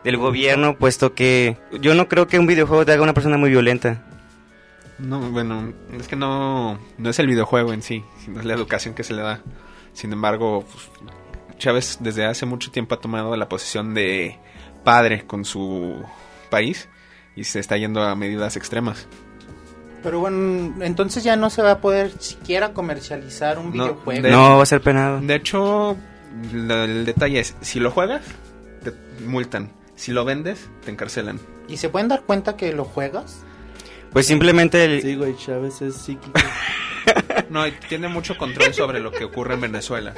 del 0.04 0.16
gobierno, 0.16 0.76
puesto 0.76 1.14
que 1.14 1.56
yo 1.80 1.94
no 1.94 2.08
creo 2.08 2.26
que 2.26 2.38
un 2.38 2.46
videojuego 2.46 2.84
te 2.84 2.92
haga 2.92 3.02
una 3.02 3.14
persona 3.14 3.36
muy 3.36 3.50
violenta. 3.50 4.02
No, 4.98 5.20
bueno, 5.30 5.72
es 5.92 6.08
que 6.08 6.16
no, 6.16 6.78
no 6.98 7.10
es 7.10 7.18
el 7.18 7.26
videojuego 7.26 7.72
en 7.72 7.82
sí, 7.82 8.04
sino 8.24 8.40
es 8.40 8.46
la 8.46 8.54
educación 8.54 8.94
que 8.94 9.04
se 9.04 9.14
le 9.14 9.22
da. 9.22 9.40
Sin 9.92 10.12
embargo, 10.12 10.64
pues, 10.70 10.90
Chávez 11.58 11.98
desde 12.00 12.24
hace 12.24 12.46
mucho 12.46 12.70
tiempo 12.70 12.94
ha 12.94 13.00
tomado 13.00 13.36
la 13.36 13.48
posición 13.48 13.94
de 13.94 14.38
padre 14.84 15.26
con 15.26 15.44
su 15.44 16.02
país 16.50 16.88
y 17.36 17.44
se 17.44 17.60
está 17.60 17.76
yendo 17.76 18.02
a 18.02 18.14
medidas 18.14 18.56
extremas. 18.56 19.08
Pero 20.02 20.20
bueno, 20.20 20.74
entonces 20.84 21.22
ya 21.24 21.36
no 21.36 21.48
se 21.50 21.62
va 21.62 21.72
a 21.72 21.78
poder 21.80 22.10
siquiera 22.18 22.72
comercializar 22.72 23.58
un 23.58 23.66
No, 23.66 23.84
videojuego. 23.84 24.22
de- 24.22 24.30
No 24.30 24.56
va 24.56 24.62
a 24.62 24.66
ser 24.66 24.80
penado. 24.80 25.20
De 25.20 25.34
hecho, 25.36 25.96
el 26.52 27.04
detalle 27.04 27.40
es, 27.40 27.54
si 27.60 27.78
lo 27.80 27.90
juegas, 27.90 28.22
te 28.82 28.92
multan. 29.24 29.70
Si 29.94 30.10
lo 30.12 30.24
vendes, 30.24 30.68
te 30.84 30.90
encarcelan. 30.90 31.38
¿Y 31.68 31.76
se 31.76 31.88
pueden 31.88 32.08
dar 32.08 32.22
cuenta 32.22 32.56
que 32.56 32.72
lo 32.72 32.84
juegas? 32.84 33.44
Pues 34.12 34.26
simplemente 34.26 34.84
el- 34.84 35.02
Sí, 35.02 35.14
güey, 35.14 35.36
Chávez 35.36 35.80
es 35.82 35.94
psíquico. 35.96 36.32
No, 37.50 37.66
y 37.66 37.72
tiene 37.88 38.08
mucho 38.08 38.38
control 38.38 38.72
sobre 38.72 38.98
lo 39.00 39.10
que 39.10 39.24
ocurre 39.24 39.54
en 39.54 39.60
Venezuela. 39.60 40.14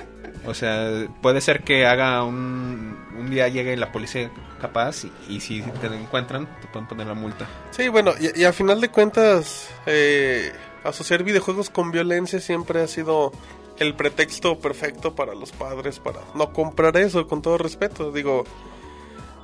O 0.46 0.54
sea, 0.54 1.06
puede 1.20 1.40
ser 1.40 1.62
que 1.64 1.84
haga 1.86 2.22
un... 2.22 2.96
Un 3.18 3.30
día 3.30 3.48
llegue 3.48 3.76
la 3.76 3.90
policía 3.90 4.30
capaz 4.64 5.04
y, 5.04 5.12
y 5.28 5.40
si 5.40 5.60
te 5.60 5.86
encuentran, 5.88 6.46
te 6.60 6.66
pueden 6.68 6.88
poner 6.88 7.06
la 7.06 7.14
multa. 7.14 7.46
Sí, 7.70 7.88
bueno, 7.88 8.12
y, 8.18 8.40
y 8.40 8.44
a 8.44 8.52
final 8.52 8.80
de 8.80 8.88
cuentas, 8.88 9.68
eh, 9.84 10.52
asociar 10.84 11.22
videojuegos 11.22 11.68
con 11.68 11.90
violencia 11.90 12.40
siempre 12.40 12.80
ha 12.82 12.86
sido 12.86 13.30
el 13.78 13.94
pretexto 13.94 14.58
perfecto 14.58 15.14
para 15.14 15.34
los 15.34 15.52
padres 15.52 15.98
para 15.98 16.20
no 16.34 16.52
comprar 16.52 16.96
eso, 16.96 17.26
con 17.26 17.42
todo 17.42 17.58
respeto. 17.58 18.10
Digo, 18.10 18.44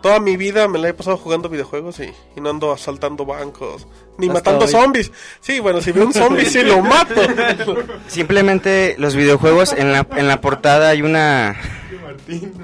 toda 0.03 0.21
mi 0.21 0.39
vida 0.39 0.69
me 0.69 0.79
la 0.79 0.89
he 0.89 0.95
pasado 0.95 1.19
jugando 1.19 1.51
videojuegos 1.51 2.01
y, 2.01 2.11
y 2.37 2.41
no 2.41 2.49
ando 2.49 2.73
asaltando 2.73 3.27
bancos, 3.27 3.87
ni 4.17 4.29
Hasta 4.29 4.39
matando 4.39 4.65
hoy. 4.65 4.71
zombies. 4.71 5.13
Sí, 5.41 5.61
bueno, 5.61 5.83
si 5.83 5.93
veo 5.93 6.07
un 6.07 6.15
zombie, 6.15 6.47
sí 6.47 6.63
lo 6.63 6.81
mato. 6.81 7.21
simplemente 8.09 8.95
los 8.99 9.15
videojuegos 9.15 9.75
en 9.75 9.93
la 9.93 10.07
en 10.17 10.29
la 10.29 10.41
portada 10.41 10.89
hay 10.89 11.03
una 11.03 11.57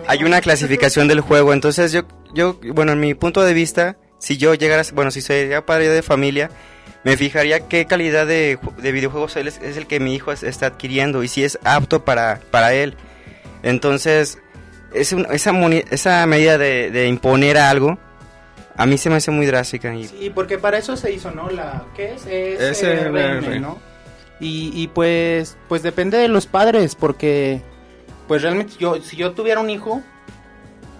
hay 0.06 0.24
una 0.24 0.40
clasificación 0.40 1.08
del 1.08 1.20
juego, 1.20 1.52
entonces 1.52 1.92
yo 1.92 2.02
yo 2.34 2.58
bueno, 2.74 2.92
en 2.92 3.00
mi 3.00 3.14
punto 3.14 3.42
de 3.44 3.54
vista, 3.54 3.96
si 4.18 4.36
yo 4.36 4.54
llegara, 4.54 4.82
bueno, 4.94 5.10
si 5.10 5.20
sería 5.22 5.64
padre 5.64 5.88
de 5.88 6.02
familia, 6.02 6.50
me 7.04 7.16
fijaría 7.16 7.60
qué 7.68 7.86
calidad 7.86 8.26
de, 8.26 8.58
de 8.78 8.92
videojuegos 8.92 9.36
es, 9.36 9.58
es 9.62 9.76
el 9.76 9.86
que 9.86 10.00
mi 10.00 10.14
hijo 10.14 10.32
es- 10.32 10.42
está 10.42 10.66
adquiriendo 10.66 11.22
y 11.22 11.28
si 11.28 11.44
es 11.44 11.58
apto 11.64 12.04
para, 12.04 12.40
para 12.50 12.74
él. 12.74 12.96
Entonces, 13.62 14.38
es 14.92 15.12
un- 15.12 15.26
esa, 15.30 15.52
moni- 15.52 15.84
esa 15.90 16.26
medida 16.26 16.58
de, 16.58 16.90
de 16.90 17.06
imponer 17.08 17.56
algo, 17.58 17.98
a 18.76 18.86
mí 18.86 18.98
se 18.98 19.08
me 19.08 19.16
hace 19.16 19.30
muy 19.30 19.46
drástica. 19.46 19.94
Y, 19.94 20.04
Sí, 20.06 20.30
porque 20.34 20.58
para 20.58 20.78
eso 20.78 20.96
se 20.96 21.12
hizo, 21.12 21.30
¿no? 21.30 21.48
La, 21.50 21.84
¿Qué 21.96 22.14
es? 22.14 22.22
SRM, 22.78 23.16
SRM, 23.16 23.60
¿no? 23.60 23.78
Y, 24.40 24.70
y 24.74 24.88
pues, 24.88 25.56
pues 25.68 25.82
depende 25.82 26.18
de 26.18 26.28
los 26.28 26.46
padres, 26.46 26.94
porque 26.94 27.62
pues 28.28 28.42
realmente 28.42 28.74
yo, 28.78 28.96
si 29.02 29.16
yo 29.16 29.32
tuviera 29.32 29.60
un 29.60 29.70
hijo, 29.70 30.02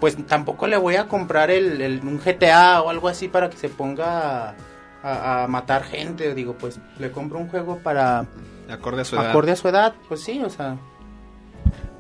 pues 0.01 0.17
tampoco 0.27 0.67
le 0.67 0.77
voy 0.77 0.97
a 0.97 1.09
comprar 1.09 1.51
el, 1.51 1.81
el- 1.81 2.01
un 2.01 2.19
GTA 2.19 2.83
o 2.83 2.91
algo 2.91 3.09
así 3.09 3.29
para 3.29 3.49
que 3.51 3.57
se 3.57 3.69
ponga 3.69 4.55
a, 5.03 5.45
a 5.45 5.47
matar 5.49 5.85
gente. 5.85 6.35
Digo, 6.35 6.55
pues 6.59 6.79
le 6.99 7.11
compro 7.11 7.39
un 7.39 7.49
juego 7.49 7.79
para 7.79 8.27
Acorde 8.69 9.03
a 9.03 9.05
su 9.05 9.17
edad. 9.17 9.31
acorde 9.31 9.53
a 9.53 9.57
su 9.57 9.69
edad, 9.69 9.95
pues 10.09 10.21
sí, 10.23 10.43
o 10.45 10.51
sea. 10.51 10.77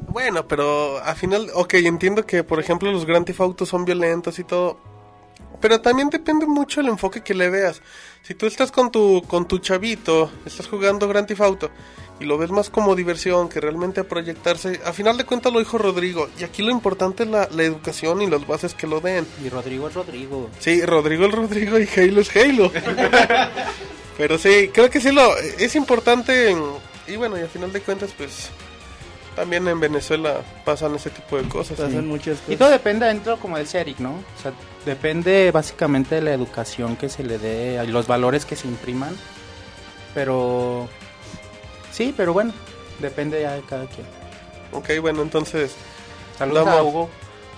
Bueno, 0.09 0.47
pero 0.47 0.99
al 1.03 1.15
final, 1.17 1.49
ok, 1.55 1.75
entiendo 1.75 2.25
que 2.25 2.43
por 2.45 2.59
ejemplo 2.61 2.91
los 2.91 3.05
Grand 3.05 3.27
Theft 3.27 3.41
Auto 3.41 3.67
son 3.67 3.85
violentos 3.85 4.39
y 4.39 4.45
todo, 4.45 4.79
pero 5.61 5.81
también 5.81 6.09
depende 6.11 6.47
mucho 6.47 6.81
el 6.81 6.89
enfoque 6.89 7.23
que 7.23 7.35
le 7.35 7.51
veas. 7.51 7.83
Si 8.23 8.35
tú 8.35 8.47
estás 8.47 8.73
con 8.73 8.91
tu 8.91 9.23
con 9.27 9.47
tu 9.47 9.59
chavito, 9.59 10.31
estás 10.47 10.69
jugando 10.69 11.07
Grand 11.09 11.27
Theft 11.27 11.41
Auto 11.43 11.71
y 12.21 12.25
lo 12.25 12.39
ves 12.39 12.51
más 12.51 12.71
como 12.71 12.95
diversión 12.95 13.49
que 13.49 13.61
realmente 13.61 14.01
a 14.01 14.05
proyectarse, 14.05 14.81
a 14.85 14.93
final 14.93 15.17
de 15.19 15.25
cuentas 15.25 15.53
lo 15.53 15.59
dijo 15.59 15.77
Rodrigo, 15.79 16.29
y 16.39 16.45
aquí 16.45 16.63
lo 16.63 16.71
importante 16.71 17.25
es 17.25 17.29
la, 17.29 17.49
la 17.53 17.63
educación 17.63 18.23
y 18.23 18.27
las 18.27 18.47
bases 18.47 18.75
que 18.75 18.87
lo 18.87 19.01
den. 19.01 19.27
Y 19.45 19.49
Rodrigo 19.51 19.89
es 19.89 19.95
Rodrigo. 19.95 20.49
Sí, 20.59 20.81
Rodrigo 20.85 21.27
es 21.27 21.33
Rodrigo 21.33 21.79
y 21.79 21.87
Halo 21.97 22.21
es 22.23 22.35
Halo. 22.37 22.73
Pero 24.19 24.39
sí, 24.39 24.71
creo 24.73 24.89
que 24.91 25.01
sí 25.01 25.13
lo 25.13 25.37
es 25.37 25.77
importante 25.77 26.51
en- 26.51 26.63
y 27.07 27.17
bueno, 27.17 27.39
y 27.39 27.43
a 27.43 27.47
final 27.49 27.71
de 27.73 27.81
cuentas 27.83 28.11
pues 28.17 28.49
también 29.37 29.69
en 29.69 29.79
Venezuela 29.79 30.41
pasan 30.65 30.95
ese 30.95 31.11
tipo 31.11 31.37
de 31.37 31.47
cosas. 31.49 31.79
Pasan 31.79 32.07
muchas 32.09 32.39
Y 32.39 32.41
cosas. 32.43 32.59
todo 32.59 32.71
depende 32.71 33.05
dentro, 33.07 33.37
como 33.39 33.59
decía 33.59 33.83
Eric, 33.83 33.99
¿no? 33.99 34.13
O 34.13 34.43
sea, 34.43 34.53
depende 34.87 35.51
básicamente 35.51 36.15
de 36.15 36.23
la 36.23 36.33
educación 36.33 36.97
que 36.97 37.11
se 37.11 37.23
le 37.23 37.37
dé 37.39 37.79
y 37.85 37.87
los 37.89 38.07
valores 38.07 38.47
que 38.47 38.57
se 38.57 38.67
impriman. 38.67 39.15
Pero 40.15 40.89
sí, 41.97 42.13
pero 42.17 42.33
bueno, 42.33 42.53
depende 43.01 43.41
ya 43.43 43.53
de 43.53 43.63
cada 43.63 43.87
quien. 43.87 44.07
Ok, 44.73 44.91
bueno, 45.01 45.23
entonces 45.23 45.75
Saludos 46.39 46.67
Damos- 46.67 46.79
a 46.79 46.83
Hugo. 46.83 47.11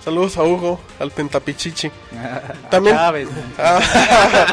Saludos 0.03 0.37
a 0.37 0.43
Hugo, 0.43 0.79
al 0.99 1.11
Pentapichichi. 1.11 1.91
También. 2.71 2.95
Chávez. 2.95 3.27
Ah, 3.57 3.79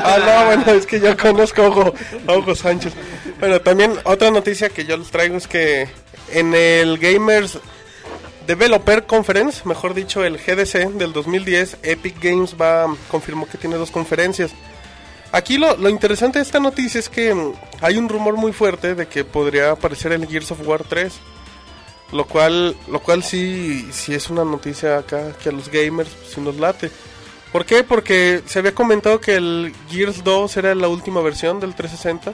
ah, 0.05 0.19
no, 0.19 0.47
bueno, 0.47 0.73
es 0.73 0.87
que 0.87 0.99
yo 0.99 1.17
conozco 1.17 1.63
a 1.63 1.69
Hugo, 1.69 1.95
a 2.27 2.33
Hugo 2.37 2.55
Sánchez. 2.57 2.93
Bueno, 3.39 3.61
también 3.61 3.93
otra 4.05 4.31
noticia 4.33 4.69
que 4.71 4.85
yo 4.85 4.97
les 4.97 5.11
traigo 5.13 5.37
es 5.37 5.47
que 5.47 5.89
en 6.33 6.53
el 6.55 6.99
Gamers 6.99 7.59
Developer 8.49 9.07
Conference, 9.07 9.63
mejor 9.65 9.95
dicho, 9.95 10.25
el 10.25 10.39
GDC 10.39 10.91
del 10.95 11.13
2010, 11.13 11.79
Epic 11.85 12.21
Games 12.23 12.57
va 12.61 12.87
confirmó 13.09 13.47
que 13.49 13.59
tiene 13.59 13.77
dos 13.77 13.91
conferencias. 13.93 14.51
Aquí 15.33 15.59
lo, 15.59 15.77
lo 15.77 15.89
interesante 15.89 16.39
de 16.39 16.45
esta 16.45 16.61
noticia 16.61 16.99
es 16.99 17.09
que 17.09 17.35
mm, 17.35 17.53
hay 17.81 17.97
un 17.97 18.09
rumor 18.09 18.37
muy 18.37 18.53
fuerte 18.53 18.95
de 18.95 19.07
que 19.07 19.25
podría 19.25 19.73
aparecer 19.73 20.13
el 20.13 20.27
Gears 20.27 20.51
of 20.53 20.67
War 20.67 20.85
3. 20.85 21.13
Lo 22.13 22.25
cual, 22.25 22.77
lo 22.89 23.01
cual 23.01 23.25
sí, 23.25 23.89
sí 23.91 24.15
es 24.15 24.31
una 24.31 24.45
noticia 24.45 24.99
acá 24.99 25.33
que 25.43 25.49
a 25.49 25.53
los 25.53 25.69
gamers 25.69 26.11
sí 26.29 26.41
nos 26.41 26.57
late. 26.57 26.91
¿Por 27.53 27.65
qué? 27.65 27.83
Porque 27.83 28.43
se 28.47 28.61
había 28.61 28.75
comentado 28.75 29.21
que 29.21 29.35
el 29.35 29.73
Gears 29.91 30.23
2 30.23 30.57
era 30.57 30.75
la 30.75 30.89
última 30.89 31.21
versión 31.21 31.59
del 31.59 31.75
360. 31.75 32.33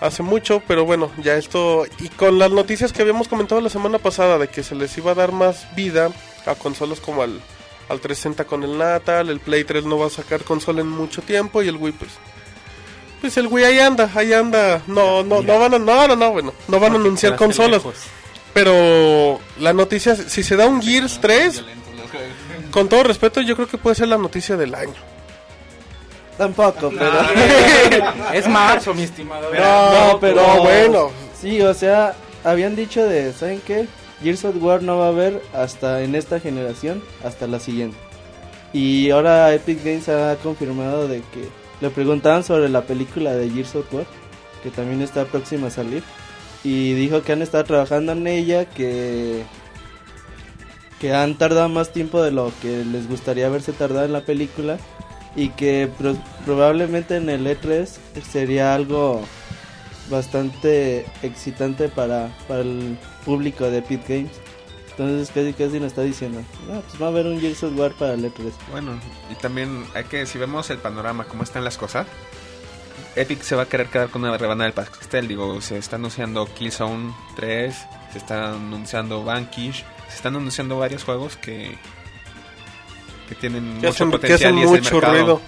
Hace 0.00 0.22
mucho, 0.22 0.62
pero 0.66 0.84
bueno, 0.84 1.10
ya 1.22 1.36
esto... 1.36 1.84
Y 1.98 2.08
con 2.08 2.38
las 2.38 2.50
noticias 2.50 2.92
que 2.92 3.02
habíamos 3.02 3.28
comentado 3.28 3.60
la 3.60 3.70
semana 3.70 3.98
pasada 3.98 4.38
de 4.38 4.48
que 4.48 4.62
se 4.62 4.74
les 4.74 4.96
iba 4.96 5.12
a 5.12 5.14
dar 5.14 5.32
más 5.32 5.74
vida 5.74 6.10
a 6.46 6.54
consolas 6.54 7.00
como 7.00 7.22
al, 7.22 7.40
al 7.88 8.00
360 8.00 8.44
con 8.44 8.62
el 8.62 8.78
Natal, 8.78 9.28
el 9.28 9.40
Play 9.40 9.64
3 9.64 9.84
no 9.84 9.98
va 9.98 10.06
a 10.06 10.10
sacar 10.10 10.42
consola 10.42 10.80
en 10.80 10.88
mucho 10.88 11.22
tiempo 11.22 11.62
y 11.62 11.68
el 11.68 11.76
Wii 11.76 11.92
pues... 11.92 12.12
Pues 13.20 13.36
el 13.38 13.46
Wii 13.46 13.64
ahí 13.64 13.78
anda, 13.78 14.10
ahí 14.14 14.32
anda. 14.32 14.82
No, 14.86 15.22
no, 15.22 15.40
no 15.42 15.58
van 15.58 15.74
a... 15.74 15.78
No, 15.78 16.06
no, 16.06 16.14
no, 16.14 16.30
bueno. 16.30 16.52
No 16.68 16.78
van 16.78 16.92
a 16.92 16.96
anunciar 16.96 17.36
consolas. 17.36 17.82
Pero 18.52 19.40
la 19.58 19.72
noticia, 19.72 20.14
si 20.14 20.42
se 20.42 20.56
da 20.56 20.66
un 20.66 20.82
Gears 20.82 21.20
3, 21.20 21.64
con 22.70 22.88
todo 22.88 23.02
respeto, 23.02 23.40
yo 23.40 23.56
creo 23.56 23.66
que 23.66 23.78
puede 23.78 23.96
ser 23.96 24.08
la 24.08 24.18
noticia 24.18 24.56
del 24.56 24.74
año. 24.74 24.94
Tampoco, 26.36 26.90
pero... 26.90 27.20
Es 28.32 28.46
marzo, 28.48 28.92
mi 28.92 29.04
estimado. 29.04 29.48
No, 29.54 30.18
pero... 30.20 30.46
No, 30.46 30.62
bueno. 30.62 31.10
Sí, 31.40 31.62
o 31.62 31.72
sea, 31.72 32.14
habían 32.42 32.76
dicho 32.76 33.04
de, 33.04 33.32
¿saben 33.32 33.60
qué? 33.66 33.86
Gears 34.24 34.44
of 34.46 34.56
War 34.60 34.82
no 34.82 34.98
va 34.98 35.06
a 35.06 35.10
haber 35.10 35.40
hasta 35.54 36.02
en 36.02 36.14
esta 36.16 36.40
generación, 36.40 37.02
hasta 37.22 37.46
la 37.46 37.60
siguiente. 37.60 37.96
Y 38.72 39.10
ahora 39.10 39.54
Epic 39.54 39.84
Games 39.84 40.08
ha 40.08 40.34
confirmado 40.42 41.06
de 41.06 41.18
que 41.18 41.48
le 41.80 41.90
preguntaban 41.90 42.42
sobre 42.42 42.68
la 42.68 42.82
película 42.82 43.34
de 43.34 43.50
Gears 43.50 43.76
of 43.76 43.92
War, 43.94 44.06
que 44.62 44.70
también 44.70 45.00
está 45.02 45.26
próxima 45.26 45.68
a 45.68 45.70
salir. 45.70 46.02
Y 46.64 46.94
dijo 46.94 47.22
que 47.22 47.32
han 47.32 47.42
estado 47.42 47.64
trabajando 47.64 48.12
en 48.12 48.26
ella, 48.26 48.64
que 48.64 49.42
que 51.00 51.12
han 51.12 51.34
tardado 51.36 51.68
más 51.68 51.92
tiempo 51.92 52.22
de 52.22 52.30
lo 52.30 52.50
que 52.62 52.82
les 52.84 53.06
gustaría 53.08 53.46
haberse 53.46 53.72
tardado 53.72 54.06
en 54.06 54.12
la 54.14 54.22
película 54.22 54.78
y 55.36 55.50
que 55.50 55.90
pro- 55.98 56.16
probablemente 56.46 57.16
en 57.16 57.28
el 57.28 57.46
E3 57.46 57.86
sería 58.30 58.74
algo 58.74 59.20
bastante 60.10 61.06
excitante 61.22 61.88
para, 61.88 62.36
para 62.48 62.60
el 62.60 62.98
público 63.24 63.70
de 63.70 63.82
Pit 63.82 64.02
Games. 64.08 64.32
Entonces 64.90 65.28
casi 65.34 65.52
casi 65.52 65.80
nos 65.80 65.88
está 65.88 66.02
diciendo, 66.02 66.40
no, 66.68 66.80
pues 66.80 67.02
va 67.02 67.06
a 67.06 67.08
haber 67.08 67.26
un 67.26 67.40
Gears 67.40 67.64
of 67.64 67.76
War 67.76 67.92
para 67.94 68.14
el 68.14 68.24
E 68.24 68.30
E3. 68.32 68.52
Bueno, 68.70 68.92
y 69.30 69.34
también 69.34 69.84
hay 69.94 70.04
que, 70.04 70.24
si 70.24 70.38
vemos 70.38 70.70
el 70.70 70.78
panorama, 70.78 71.24
cómo 71.24 71.42
están 71.42 71.64
las 71.64 71.76
cosas, 71.76 72.06
Epic 73.16 73.42
se 73.42 73.56
va 73.56 73.62
a 73.62 73.66
querer 73.66 73.88
quedar 73.88 74.08
con 74.10 74.22
una 74.24 74.36
rebanada 74.38 74.64
del 74.70 74.72
pastel. 74.72 75.26
Digo, 75.26 75.60
se 75.60 75.78
está 75.78 75.96
anunciando 75.96 76.46
Killzone 76.46 77.12
3, 77.36 77.74
se 78.12 78.18
está 78.18 78.52
anunciando 78.52 79.24
Vanquish, 79.24 79.84
se 80.08 80.16
están 80.16 80.36
anunciando 80.36 80.78
varios 80.78 81.02
juegos 81.02 81.36
que, 81.36 81.76
que 83.28 83.34
tienen 83.34 83.80
Que 83.80 83.88
mucho 83.88 83.88
hacen, 83.88 84.10
que 84.10 84.18
potencial 84.18 84.52
hacen 84.54 84.58
y 84.58 84.62
es 84.62 84.70
el 84.70 84.80
mucho 84.82 84.94
mercado. 84.94 85.12
ruido. 85.12 85.40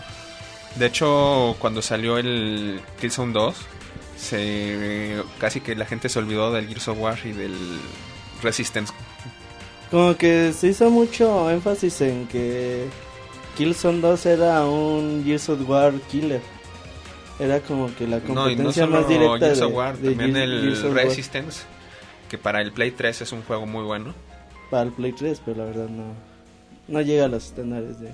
De 0.75 0.87
hecho, 0.87 1.57
cuando 1.61 1.83
salió 1.83 2.19
el 2.19 2.81
Killzone 3.01 3.33
2, 3.33 3.57
se, 4.17 5.23
casi 5.39 5.61
que 5.61 5.75
la 5.75 5.85
gente 5.87 6.09
se 6.09 6.19
olvidó 6.19 6.53
del 6.53 6.67
Gears 6.69 6.89
of 6.89 6.99
War 7.01 7.19
y 7.25 7.33
del 7.33 7.55
Resistance. 8.43 8.93
Como 9.91 10.17
que 10.17 10.53
se 10.53 10.69
hizo 10.69 10.91
mucho 10.91 11.51
énfasis 11.51 12.01
en 12.01 12.27
que 12.27 12.87
Killzone 13.57 14.01
2 14.01 14.27
era 14.27 14.65
un 14.67 15.23
Gears 15.25 15.49
of 15.49 15.69
War 15.69 15.93
killer. 16.11 16.41
Era 17.39 17.61
como 17.61 17.95
que 17.95 18.07
la 18.09 18.19
No, 18.19 18.25
y 18.25 18.29
no 18.29 18.35
competencia 18.65 18.85
solo 18.85 18.97
más 19.01 19.09
directa 19.09 19.39
Gears 19.47 19.59
de, 19.59 19.65
of 19.67 19.75
War, 19.75 19.99
de 19.99 20.09
también 20.11 20.35
Gears- 20.35 20.43
el 20.43 20.61
Gears 20.63 20.79
of 20.85 20.85
War 20.95 21.05
Resistance, 21.05 21.61
que 22.31 22.39
para 22.39 22.63
el 22.63 22.73
Play 22.73 22.91
3 22.93 23.21
es 23.23 23.33
un 23.33 23.43
juego 23.43 23.67
muy 23.67 23.85
bueno. 23.85 24.15
para 24.71 24.85
el 24.85 24.93
Play 24.93 25.13
3, 25.13 25.43
pero 25.45 25.59
la 25.59 25.65
verdad 25.67 25.89
no, 25.89 26.05
no 26.89 27.01
llega 27.03 27.27
a 27.27 27.29
los 27.29 27.45
estándares 27.47 28.01
de, 28.01 28.11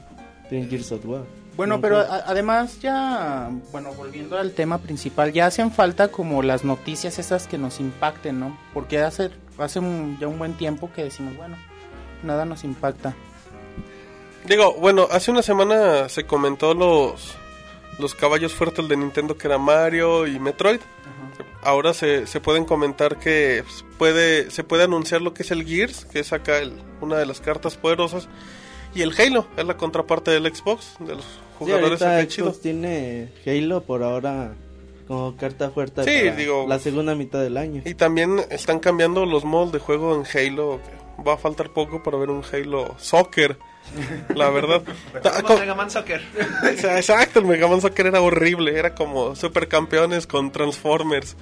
de 0.51 0.67
Gears 0.69 0.93
of 0.93 1.07
War. 1.07 1.23
Bueno, 1.57 1.77
No 1.77 1.81
pero 1.83 1.99
a- 1.99 2.23
además 2.27 2.81
ya, 2.81 3.51
bueno, 3.73 3.93
volviendo 3.93 4.39
al 4.39 4.53
tema 4.53 4.79
principal, 4.79 5.33
ya 5.33 5.47
hacen 5.47 5.71
falta 5.71 6.09
como 6.09 6.43
las 6.43 6.65
noticias 6.65 7.19
esas 7.19 7.47
que 7.47 7.59
nos 7.59 7.79
impacten, 7.79 8.41
¿no? 8.41 8.59
Porque 8.73 8.99
hace, 8.99 9.31
hace 9.59 9.79
un- 9.79 10.17
ya 10.19 10.29
un 10.29 10.39
buen 10.39 10.55
tiempo 10.55 10.91
que 10.95 11.05
decimos, 11.05 11.37
bueno, 11.37 11.57
nada 12.23 12.45
nos 12.47 12.65
impacta. 12.65 13.15
Digo, 14.47 14.75
bueno, 14.75 15.07
hace 15.11 15.31
una 15.31 15.43
semana 15.43 16.09
se 16.09 16.25
comentó 16.27 16.75
los 16.75 17.35
los 17.99 18.15
caballos 18.15 18.55
fuertes 18.55 18.89
de 18.89 18.97
Nintendo 18.97 19.37
que 19.37 19.47
era 19.47 19.59
Mario 19.59 20.27
y 20.27 20.41
Metroid. 20.41 20.81
Ahora 21.63 21.93
se, 21.95 22.27
se 22.27 22.41
pueden 22.41 22.65
comentar 22.65 23.19
que 23.19 23.63
pues, 23.65 23.85
puede 23.99 24.51
se 24.51 24.65
puede 24.65 24.85
anunciar 24.85 25.21
lo 25.21 25.35
que 25.35 25.43
es 25.43 25.51
el 25.51 25.65
Gears, 25.65 26.07
que 26.07 26.19
es 26.21 26.33
acá 26.33 26.59
el- 26.59 26.73
una 27.03 27.17
de 27.17 27.27
las 27.27 27.41
cartas 27.43 27.77
poderosas, 27.77 28.29
y 28.95 29.03
el 29.03 29.13
Halo, 29.19 29.47
es 29.57 29.65
la 29.67 29.77
contraparte 29.77 30.31
del 30.31 30.55
Xbox, 30.55 30.95
de 31.01 31.15
los 31.17 31.25
Sí, 31.25 31.31
jugadores 31.59 32.03
acá 32.03 32.17
Xbox 32.21 32.35
chidos. 32.35 32.61
tiene 32.61 33.29
Halo 33.47 33.83
por 33.83 34.03
ahora 34.03 34.53
como 35.07 35.37
carta 35.37 35.71
fuerte 35.71 36.05
Sí, 36.05 36.25
para 36.27 36.37
digo- 36.37 36.67
la 36.69 36.79
segunda 36.79 37.15
mitad 37.15 37.41
del 37.41 37.57
año. 37.57 37.83
Y 37.85 37.95
también 37.95 38.41
están 38.51 38.79
cambiando 38.81 39.27
los 39.27 39.45
modos 39.45 39.73
de 39.73 39.79
juego 39.79 40.15
en 40.15 40.25
Halo. 40.27 40.81
que 40.85 41.03
Va 41.23 41.35
a 41.35 41.37
faltar 41.37 41.71
poco 41.71 42.03
para 42.03 42.17
ver 42.17 42.31
un 42.31 42.43
Halo 42.53 42.97
Soccer, 42.99 43.59
la 44.35 44.49
verdad. 44.51 44.83
Ta- 45.23 45.43
co- 45.43 45.59
Mega 45.59 45.75
Man 45.75 45.91
Soccer. 45.91 46.21
Exacto, 46.65 47.39
el 47.41 47.45
Mega 47.45 47.69
Man 47.69 47.81
Soccer 47.81 48.07
era 48.07 48.21
horrible, 48.21 48.77
era 48.77 48.95
como 48.95 49.37
supercampeones 49.37 50.27
con 50.27 50.51
Transformers. 50.51 51.37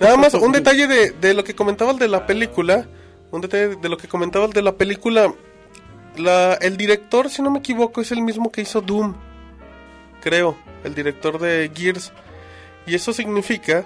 Nada 0.00 0.16
más, 0.18 0.34
un 0.34 0.52
detalle 0.52 0.86
de, 0.88 1.10
de 1.12 1.32
lo 1.32 1.42
que 1.44 1.54
comentabas 1.54 1.96
de 1.98 2.08
la 2.08 2.26
película, 2.26 2.86
un 3.30 3.40
detalle 3.40 3.76
de 3.76 3.88
lo 3.88 3.96
que 3.96 4.08
comentabas 4.08 4.50
de 4.50 4.60
la 4.62 4.72
película, 4.72 5.32
la, 6.18 6.54
el 6.54 6.76
director, 6.76 7.30
si 7.30 7.42
no 7.42 7.50
me 7.50 7.58
equivoco, 7.60 8.00
es 8.00 8.12
el 8.12 8.22
mismo 8.22 8.50
que 8.50 8.62
hizo 8.62 8.80
Doom, 8.80 9.14
creo, 10.20 10.56
el 10.84 10.94
director 10.94 11.38
de 11.38 11.70
Gears. 11.74 12.12
Y 12.86 12.94
eso 12.94 13.12
significa 13.12 13.84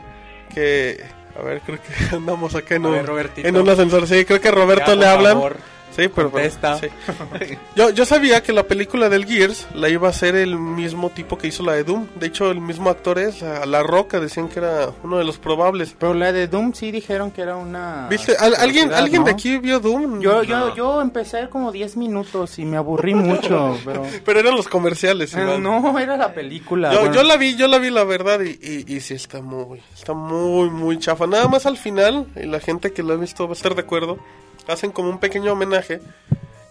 que, 0.55 1.03
a 1.39 1.43
ver, 1.43 1.61
creo 1.63 1.79
que 1.81 2.15
andamos 2.17 2.55
acá 2.55 2.75
en 2.77 2.87
un, 2.87 2.97
en 3.37 3.57
un 3.57 3.69
ascensor, 3.69 4.07
sí, 4.07 4.25
creo 4.25 4.41
que 4.41 4.49
a 4.49 4.53
Roberto 4.53 4.95
Ya, 4.95 4.97
le 4.97 5.07
hablan. 5.07 5.33
favor. 5.35 5.57
Sí, 5.95 6.09
pero, 6.15 6.31
pero- 6.31 6.51
sí. 6.79 6.87
Yo, 7.77 7.91
yo 7.91 8.05
sabía 8.05 8.43
que 8.43 8.53
la 8.53 8.63
película 8.65 9.09
del 9.09 9.27
Gears 9.27 9.67
la 9.75 9.89
iba 9.89 10.07
a 10.07 10.11
hacer 10.11 10.35
el 10.37 10.57
mismo 10.57 11.11
tipo 11.11 11.37
que 11.39 11.49
hizo 11.49 11.63
la 11.63 11.73
de 11.73 11.85
Doom. 11.85 12.07
De 12.17 12.27
hecho, 12.27 12.51
el 12.51 12.61
mismo 12.61 12.91
actor 12.91 13.19
es 13.19 13.43
a 13.43 13.67
La 13.67 13.83
Roca, 13.83 14.21
decían 14.21 14.49
que 14.49 14.61
era 14.61 14.91
uno 15.03 15.19
de 15.19 15.25
los 15.25 15.39
probables. 15.39 15.95
Pero 15.99 16.15
la 16.15 16.33
de 16.33 16.47
Doom 16.49 16.73
sí 16.75 16.91
dijeron 16.91 17.31
que 17.31 17.43
era 17.43 17.57
una... 17.57 18.07
¿Viste? 18.09 18.37
¿Al- 18.39 18.55
¿Alguien, 18.57 18.93
¿alguien 18.93 19.25
de 19.25 19.31
¿no? 19.33 19.37
aquí 19.37 19.59
vio 19.59 19.81
Doom? 19.81 20.21
Yo, 20.21 20.35
No. 20.35 20.43
yo, 20.45 20.75
yo 20.77 21.01
empecé 21.03 21.49
como 21.49 21.73
10 21.73 21.97
minutos 21.97 22.59
y 22.59 22.65
me 22.65 22.77
aburrí 22.77 23.15
mucho, 23.15 23.77
pero... 23.85 24.03
Pero 24.25 24.41
eran 24.41 24.57
los 24.57 24.69
comerciales, 24.69 25.35
Eh, 25.35 25.59
no, 25.59 25.99
era 25.99 26.17
la 26.17 26.33
película. 26.33 26.93
Yo, 26.93 27.01
bueno. 27.01 27.15
yo 27.15 27.23
la 27.25 27.37
vi, 27.37 27.57
yo 27.57 27.67
la 27.67 27.79
vi 27.79 27.91
la 27.91 28.05
verdad 28.05 28.41
y, 28.41 28.51
y, 28.63 28.85
y 28.97 29.01
sí 29.01 29.15
está 29.15 29.41
muy, 29.43 29.81
está 29.95 30.13
muy, 30.15 30.71
muy 30.71 30.99
chafa. 30.99 31.27
Nada 31.27 31.49
más 31.49 31.67
al 31.67 31.77
final, 31.77 32.27
y 32.37 32.47
la 32.47 32.61
gente 32.61 32.93
que 32.93 33.03
lo 33.03 33.15
ha 33.15 33.17
visto 33.17 33.45
va 33.47 33.51
a 33.51 33.57
estar 33.57 33.75
de 33.75 33.81
acuerdo, 33.83 34.19
hacen 34.73 34.93
como 34.93 35.11
un 35.11 35.19
pequeño 35.19 35.53
homenaje 35.53 36.01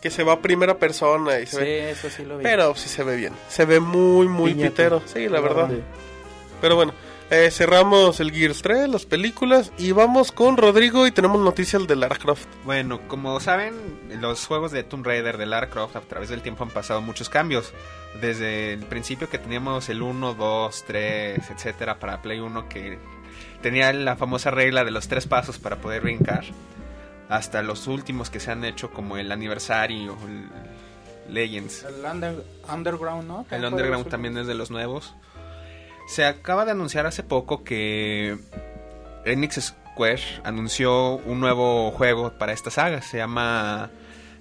que 0.01 0.09
se 0.09 0.23
va 0.23 0.33
a 0.33 0.39
primera 0.41 0.77
persona 0.77 1.39
y 1.39 1.45
se 1.45 1.57
Sí, 1.57 1.61
ve... 1.63 1.91
eso 1.91 2.09
sí 2.09 2.23
lo 2.25 2.37
vi. 2.37 2.43
Pero 2.43 2.73
sí 2.75 2.87
se 2.89 3.03
ve 3.03 3.15
bien, 3.15 3.33
se 3.49 3.65
ve 3.65 3.79
muy, 3.79 4.27
muy 4.27 4.53
Piñata. 4.53 4.69
pitero, 4.71 5.01
sí, 5.05 5.27
la 5.27 5.39
verdad. 5.41 5.69
Pero 6.61 6.75
bueno, 6.75 6.93
eh, 7.29 7.51
cerramos 7.51 8.19
el 8.19 8.31
Gears 8.31 8.61
3, 8.61 8.89
las 8.89 9.05
películas, 9.05 9.71
y 9.77 9.91
vamos 9.91 10.31
con 10.31 10.57
Rodrigo 10.57 11.05
y 11.05 11.11
tenemos 11.11 11.39
noticias 11.41 11.85
de 11.87 11.95
Lara 11.95 12.15
Croft. 12.15 12.45
Bueno, 12.65 13.01
como 13.07 13.39
saben, 13.39 13.73
los 14.19 14.45
juegos 14.45 14.71
de 14.71 14.83
Tomb 14.83 15.05
Raider 15.05 15.37
de 15.37 15.45
Lara 15.45 15.69
Croft 15.69 15.95
a 15.95 16.01
través 16.01 16.29
del 16.29 16.41
tiempo 16.41 16.63
han 16.63 16.69
pasado 16.71 17.01
muchos 17.01 17.29
cambios. 17.29 17.73
Desde 18.21 18.73
el 18.73 18.79
principio 18.85 19.29
que 19.29 19.37
teníamos 19.37 19.87
el 19.89 20.01
1, 20.01 20.33
2, 20.33 20.83
3, 20.87 21.39
etcétera, 21.51 21.99
para 21.99 22.21
Play 22.21 22.39
1 22.39 22.67
que 22.67 22.97
tenía 23.61 23.93
la 23.93 24.15
famosa 24.15 24.49
regla 24.49 24.83
de 24.83 24.91
los 24.91 25.07
tres 25.07 25.27
pasos 25.27 25.59
para 25.59 25.75
poder 25.77 26.01
brincar, 26.01 26.43
hasta 27.29 27.61
los 27.61 27.87
últimos 27.87 28.29
que 28.29 28.39
se 28.39 28.51
han 28.51 28.65
hecho 28.65 28.91
como 28.91 29.15
el 29.17 29.31
aniversario, 29.31 30.17
el 30.27 31.33
Legends. 31.33 31.83
El 31.85 32.03
under- 32.03 32.43
Underground, 32.73 33.27
¿no? 33.27 33.45
El 33.51 33.63
Underground 33.63 34.09
también 34.09 34.37
es 34.37 34.47
de 34.47 34.55
los 34.55 34.71
nuevos. 34.71 35.13
Se 36.07 36.25
acaba 36.25 36.65
de 36.65 36.71
anunciar 36.71 37.05
hace 37.05 37.21
poco 37.21 37.63
que 37.63 38.37
Enix 39.25 39.61
Square 39.93 40.21
anunció 40.43 41.17
un 41.17 41.39
nuevo 41.39 41.91
juego 41.91 42.31
para 42.39 42.51
esta 42.51 42.71
saga. 42.71 43.03
Se 43.03 43.17
llama 43.17 43.91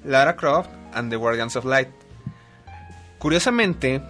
Lara 0.03 0.35
Croft 0.37 0.71
and 0.95 1.11
the 1.11 1.17
Guardians 1.17 1.57
of 1.57 1.67
Light. 1.67 1.91
Curiosamente, 3.19 4.01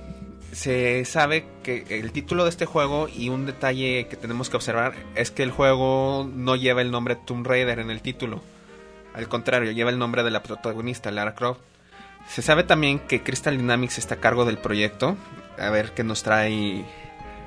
se 0.53 1.05
sabe 1.05 1.47
que 1.65 1.85
el 1.89 2.13
título 2.13 2.45
de 2.45 2.51
este 2.51 2.65
juego 2.67 3.09
y 3.09 3.29
un 3.29 3.45
detalle 3.47 4.07
que 4.09 4.17
tenemos 4.17 4.51
que 4.51 4.57
observar 4.57 4.95
es 5.17 5.31
que 5.33 5.43
el 5.43 5.51
juego 5.51 6.31
no 6.33 6.55
lleva 6.55 6.81
el 6.83 6.91
nombre 6.93 7.17
Tomb 7.17 7.45
Raider 7.47 7.81
en 7.81 7.91
el 7.91 8.03
título. 8.03 8.41
Al 9.19 9.29
contrario, 9.29 9.73
lleva 9.73 9.91
el 9.91 9.99
nombre 9.99 10.23
de 10.23 10.31
la 10.31 10.45
protagonista, 10.45 11.11
Lara 11.11 11.35
Croft. 11.35 11.61
Se 12.29 12.41
sabe 12.41 12.63
también 12.63 13.01
que 13.01 13.25
Crystal 13.25 13.59
Dynamics 13.59 13.99
está 13.99 14.15
a 14.15 14.19
cargo 14.19 14.45
del 14.45 14.59
proyecto. 14.59 15.17
A 15.59 15.71
ver 15.71 15.91
qué 15.91 16.05
nos 16.05 16.23
trae 16.23 16.85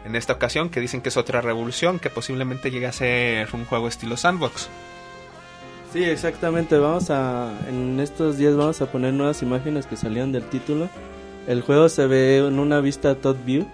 en 0.03 0.15
esta 0.17 0.33
ocasión, 0.33 0.69
que 0.69 0.81
dicen 0.81 0.99
que 0.99 1.07
es 1.07 1.15
otra 1.15 1.39
revolución, 1.39 1.97
que 1.99 2.09
posiblemente 2.09 2.71
llegue 2.71 2.87
a 2.87 2.91
ser 2.91 3.47
un 3.53 3.63
juego 3.63 3.87
estilo 3.87 4.17
sandbox. 4.17 4.67
Sí, 5.93 6.03
exactamente. 6.03 6.77
Vamos 6.77 7.09
a. 7.09 7.57
En 7.69 8.01
estos 8.01 8.37
días 8.37 8.53
vamos 8.57 8.81
a 8.81 8.91
poner 8.91 9.13
nuevas 9.13 9.41
imágenes 9.41 9.85
que 9.85 9.95
salieron 9.95 10.33
del 10.33 10.43
título. 10.43 10.89
El 11.47 11.61
juego 11.61 11.87
se 11.87 12.05
ve 12.05 12.39
en 12.39 12.59
una 12.59 12.81
vista 12.81 13.15
top 13.15 13.37
view. 13.45 13.65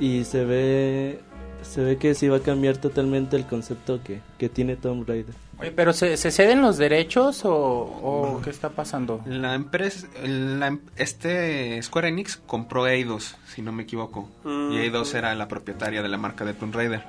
Y 0.00 0.24
se 0.24 0.46
ve. 0.46 1.20
Se 1.60 1.82
ve 1.82 1.98
que 1.98 2.14
sí 2.14 2.28
va 2.28 2.38
a 2.38 2.40
cambiar 2.40 2.78
totalmente 2.78 3.36
el 3.36 3.44
concepto 3.44 4.02
que, 4.02 4.22
que 4.38 4.48
tiene 4.48 4.76
Tomb 4.76 5.06
Raider. 5.06 5.34
Oye, 5.60 5.72
pero 5.72 5.92
¿se, 5.92 6.16
se 6.16 6.30
ceden 6.30 6.62
los 6.62 6.76
derechos 6.78 7.44
o, 7.44 7.52
o 7.52 8.40
qué 8.44 8.50
está 8.50 8.68
pasando? 8.70 9.20
La 9.26 9.54
empresa, 9.54 10.06
la 10.22 10.68
em- 10.68 10.80
este 10.96 11.82
Square 11.82 12.08
Enix 12.08 12.36
compró 12.46 12.86
Eidos, 12.86 13.34
si 13.52 13.60
no 13.62 13.72
me 13.72 13.82
equivoco. 13.82 14.28
Mm. 14.44 14.72
Y 14.72 14.78
Eidos 14.78 15.14
era 15.14 15.34
la 15.34 15.48
propietaria 15.48 16.00
de 16.00 16.08
la 16.08 16.16
marca 16.16 16.44
de 16.44 16.54
Tomb 16.54 16.74
Raider. 16.74 17.02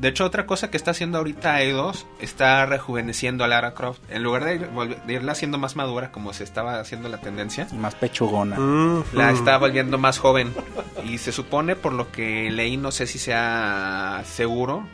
De 0.00 0.08
hecho, 0.08 0.24
otra 0.24 0.46
cosa 0.46 0.68
que 0.68 0.76
está 0.78 0.90
haciendo 0.90 1.18
ahorita 1.18 1.60
Eidos 1.62 2.06
está 2.18 2.66
rejuveneciendo 2.66 3.44
a 3.44 3.46
Lara 3.46 3.72
Croft. 3.74 4.00
En 4.10 4.24
lugar 4.24 4.44
de, 4.46 4.56
ir- 4.58 4.70
volver- 4.74 5.00
de 5.04 5.12
irla 5.12 5.30
haciendo 5.30 5.58
más 5.58 5.76
madura, 5.76 6.10
como 6.10 6.32
se 6.32 6.42
estaba 6.42 6.80
haciendo 6.80 7.08
la 7.08 7.18
tendencia, 7.18 7.68
Y 7.70 7.76
más 7.76 7.94
pechugona. 7.94 8.56
Mm, 8.58 9.04
la 9.12 9.30
mm. 9.30 9.34
está 9.36 9.58
volviendo 9.58 9.98
más 9.98 10.18
joven. 10.18 10.52
Y 11.04 11.18
se 11.18 11.30
supone, 11.30 11.76
por 11.76 11.92
lo 11.92 12.10
que 12.10 12.50
leí, 12.50 12.76
no 12.76 12.90
sé 12.90 13.06
si 13.06 13.20
sea 13.20 14.22
seguro, 14.24 14.88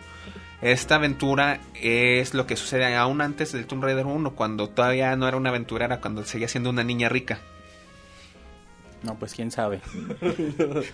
esta 0.62 0.96
aventura 0.96 1.60
es 1.80 2.34
lo 2.34 2.46
que 2.46 2.56
sucede 2.56 2.94
aún 2.96 3.20
antes 3.20 3.52
del 3.52 3.66
Tomb 3.66 3.84
Raider 3.84 4.06
1, 4.06 4.34
cuando 4.34 4.68
todavía 4.68 5.14
no 5.16 5.28
era 5.28 5.36
una 5.36 5.50
aventurera, 5.50 6.00
cuando 6.00 6.24
seguía 6.24 6.48
siendo 6.48 6.70
una 6.70 6.82
niña 6.84 7.08
rica. 7.08 7.38
No, 9.00 9.14
pues 9.16 9.32
quién 9.32 9.52
sabe. 9.52 9.80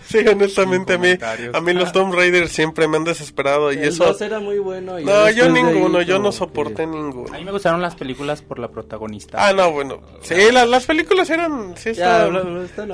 Sí, 0.05 0.19
honestamente 0.27 0.93
a 0.93 0.97
mí, 0.99 1.09
a 1.53 1.59
mí 1.61 1.73
los 1.73 1.91
Tomb 1.91 2.13
Raiders 2.13 2.51
siempre 2.51 2.87
me 2.87 2.97
han 2.97 3.03
desesperado 3.03 3.73
y 3.73 3.77
el 3.77 3.85
eso... 3.85 4.05
2 4.05 4.21
era 4.21 4.39
muy 4.39 4.59
bueno. 4.59 4.99
y 4.99 5.05
No, 5.05 5.27
yo 5.31 5.49
ninguno, 5.49 6.03
yo 6.03 6.19
no 6.19 6.29
que- 6.29 6.37
soporté 6.37 6.85
ninguno. 6.85 7.33
A 7.33 7.39
mí 7.39 7.43
me 7.45 7.51
gustaron 7.51 7.81
las 7.81 7.95
películas 7.95 8.43
por 8.43 8.59
la 8.59 8.67
protagonista. 8.67 9.37
Ah, 9.47 9.53
no, 9.53 9.71
bueno. 9.71 10.01
Sí, 10.21 10.35
la- 10.51 10.67
las 10.67 10.85
películas 10.85 11.27
eran... 11.31 11.75
Sí 11.77 11.93
Ya, 11.93 12.27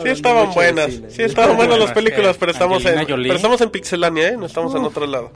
estaban, 0.05 0.47
sí 0.47 0.55
buenas. 0.55 0.91
Sí 1.09 1.23
estaban 1.23 1.57
buenas 1.57 1.77
las 1.77 1.91
películas, 1.91 2.37
pero 2.37 2.53
estamos 2.53 2.83
en, 2.85 3.05
pero 3.05 3.33
estamos 3.35 3.59
en 3.59 3.69
Pixelania, 3.69 4.29
¿eh? 4.29 4.37
No 4.37 4.45
estamos 4.45 4.73
en 4.75 4.83
otro 4.85 5.05
lado. 5.05 5.31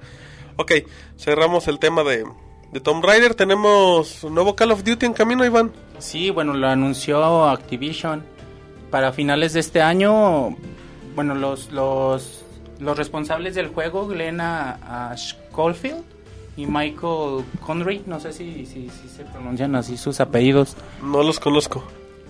Ok, 0.58 0.72
cerramos 1.18 1.68
el 1.68 1.80
tema 1.80 2.04
de, 2.04 2.26
de 2.72 2.80
Tomb 2.80 3.04
Raider. 3.04 3.36
Tenemos 3.36 4.24
nuevo 4.24 4.56
Call 4.56 4.72
of 4.72 4.84
Duty 4.84 5.06
en 5.06 5.14
camino, 5.14 5.46
Iván. 5.46 5.72
Sí, 6.00 6.30
bueno, 6.30 6.54
lo 6.54 6.68
anunció 6.68 7.46
Activision. 7.46 8.24
Para 8.92 9.12
finales 9.12 9.54
de 9.54 9.60
este 9.60 9.82
año, 9.82 10.56
bueno, 11.16 11.36
los, 11.36 11.72
los, 11.72 12.46
los 12.80 12.98
responsables 12.98 13.56
del 13.56 13.68
juego, 13.70 14.08
Glenna 14.08 14.80
a 14.84 15.18
Schofield 15.18 16.04
y 16.56 16.66
Michael 16.66 17.44
Connery, 17.66 18.04
no 18.06 18.20
sé 18.22 18.32
si, 18.32 18.66
si, 18.66 18.90
si 18.90 19.10
se 19.10 19.26
pronuncian 19.26 19.76
así 19.76 19.98
sus 19.98 20.22
apellidos. 20.22 20.78
No 21.04 21.24
los 21.24 21.40
conozco. 21.42 21.84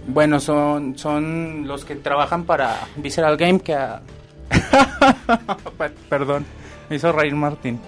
Bueno, 0.07 0.39
son, 0.39 0.97
son 0.97 1.67
los 1.67 1.85
que 1.85 1.95
trabajan 1.95 2.45
para 2.45 2.87
Visceral 2.95 3.37
Game 3.37 3.59
que... 3.59 3.75
a- 3.75 4.01
Perdón, 6.09 6.45
me 6.89 6.95
hizo 6.95 7.11
reír 7.11 7.35
Martín. 7.35 7.79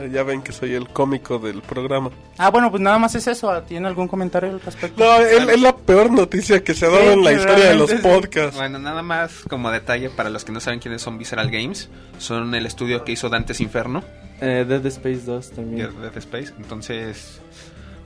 Eh, 0.00 0.10
Ya 0.12 0.22
ven 0.22 0.42
que 0.42 0.52
soy 0.52 0.74
el 0.74 0.88
cómico 0.88 1.38
del 1.38 1.62
programa. 1.62 2.10
Ah, 2.38 2.50
bueno, 2.50 2.70
pues 2.70 2.82
nada 2.82 2.98
más 2.98 3.14
es 3.14 3.26
eso. 3.26 3.52
¿Tiene 3.62 3.86
algún 3.88 4.08
comentario 4.08 4.50
al 4.50 4.60
respecto? 4.60 5.02
No, 5.04 5.16
es, 5.20 5.48
es 5.48 5.60
la 5.60 5.76
peor 5.76 6.10
noticia 6.10 6.62
que 6.64 6.74
se 6.74 6.86
ha 6.86 6.88
dado 6.88 7.02
Sí, 7.02 7.08
en 7.12 7.24
la 7.24 7.32
historia 7.32 7.64
de 7.70 7.74
los 7.76 7.92
podcasts. 7.94 8.56
Bueno, 8.56 8.78
nada 8.78 9.02
más 9.02 9.32
como 9.48 9.70
detalle 9.70 10.10
para 10.10 10.30
los 10.30 10.44
que 10.44 10.52
no 10.52 10.60
saben 10.60 10.80
quiénes 10.80 11.02
son 11.02 11.18
Visceral 11.18 11.50
Games, 11.50 11.88
son 12.18 12.54
el 12.54 12.66
estudio 12.66 13.04
que 13.04 13.12
hizo 13.12 13.28
Dantes 13.28 13.60
Inferno 13.60 14.02
Eh, 14.40 14.64
Dead 14.66 14.84
Space 14.86 15.20
2 15.26 15.48
y 15.52 15.54
también. 15.56 15.90
Dead 16.00 16.16
Space, 16.16 16.52
entonces 16.58 17.40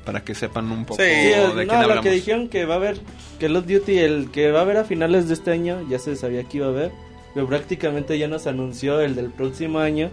para 0.04 0.22
que 0.22 0.34
sepan 0.34 0.70
un 0.70 0.84
poco 0.84 1.02
Sí, 1.02 1.08
de 1.08 1.36
no, 1.46 1.54
quién 1.54 1.66
lo 1.68 1.74
hablamos. 1.74 2.02
que 2.04 2.10
dijeron 2.10 2.48
que 2.48 2.66
va 2.66 2.74
a 2.74 2.76
haber, 2.76 2.96
que 3.38 3.46
Call 3.46 3.56
of 3.56 3.66
Duty, 3.66 3.98
el 3.98 4.30
que 4.30 4.50
va 4.50 4.58
a 4.58 4.62
haber 4.62 4.76
a 4.76 4.84
finales 4.84 5.28
de 5.28 5.34
este 5.34 5.50
año, 5.52 5.80
ya 5.88 5.98
se 5.98 6.14
sabía 6.16 6.44
que 6.44 6.58
iba 6.58 6.66
a 6.66 6.70
haber, 6.70 6.92
pero 7.32 7.46
prácticamente 7.46 8.18
ya 8.18 8.28
nos 8.28 8.46
anunció 8.46 9.00
el 9.00 9.14
del 9.14 9.30
próximo 9.30 9.78
año. 9.78 10.10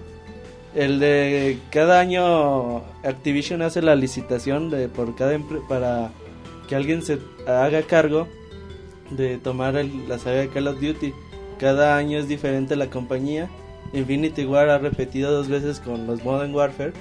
El 0.74 1.00
de 1.00 1.60
cada 1.70 2.00
año 2.00 2.78
Activision 3.04 3.62
hace 3.62 3.82
la 3.82 3.96
licitación 3.96 4.70
de 4.70 4.88
por 4.88 5.16
cada 5.16 5.38
para 5.68 6.12
que 6.70 6.76
alguien 6.76 7.02
se 7.02 7.20
haga 7.48 7.82
cargo 7.82 8.28
de 9.10 9.38
tomar 9.38 9.76
el- 9.76 10.08
la 10.08 10.18
saga 10.18 10.38
de 10.38 10.48
Call 10.50 10.68
of 10.68 10.80
Duty. 10.80 11.14
Cada 11.60 11.98
año 11.98 12.18
es 12.18 12.28
diferente 12.30 12.76
la 12.78 12.88
compañía. 12.88 13.50
Infinity 13.94 14.46
War 14.46 14.70
ha 14.70 14.78
repetido 14.78 15.32
dos 15.32 15.50
veces 15.50 15.82
con 15.82 16.08
los 16.08 16.24
Modern 16.24 16.56
Warfare. 16.56 16.94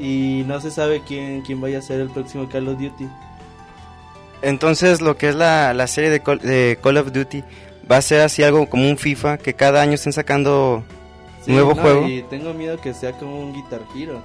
Y 0.00 0.42
no 0.46 0.60
se 0.60 0.70
sabe 0.72 1.02
quién, 1.06 1.42
quién 1.42 1.60
vaya 1.60 1.78
a 1.78 1.82
ser 1.82 2.00
el 2.00 2.10
próximo 2.10 2.48
Call 2.48 2.68
of 2.68 2.78
Duty. 2.80 3.08
Entonces, 4.42 5.00
lo 5.00 5.16
que 5.16 5.28
es 5.30 5.34
la, 5.36 5.72
la 5.72 5.86
serie 5.86 6.10
de 6.10 6.20
Call, 6.20 6.40
de 6.40 6.78
Call 6.82 6.98
of 6.98 7.12
Duty 7.12 7.42
va 7.90 7.98
a 7.98 8.02
ser 8.02 8.20
así 8.22 8.42
algo 8.42 8.68
como 8.68 8.88
un 8.90 8.98
FIFA, 8.98 9.38
que 9.38 9.54
cada 9.54 9.80
año 9.80 9.92
estén 9.94 10.12
sacando 10.12 10.82
Sí, 11.46 11.52
nuevo 11.52 11.74
no, 11.74 11.80
juego. 11.82 12.08
Y 12.08 12.22
tengo 12.24 12.52
miedo 12.52 12.78
que 12.80 12.92
sea 12.92 13.12
como 13.12 13.40
un 13.40 13.54
Guitar 13.54 13.80
Hero. 13.96 14.20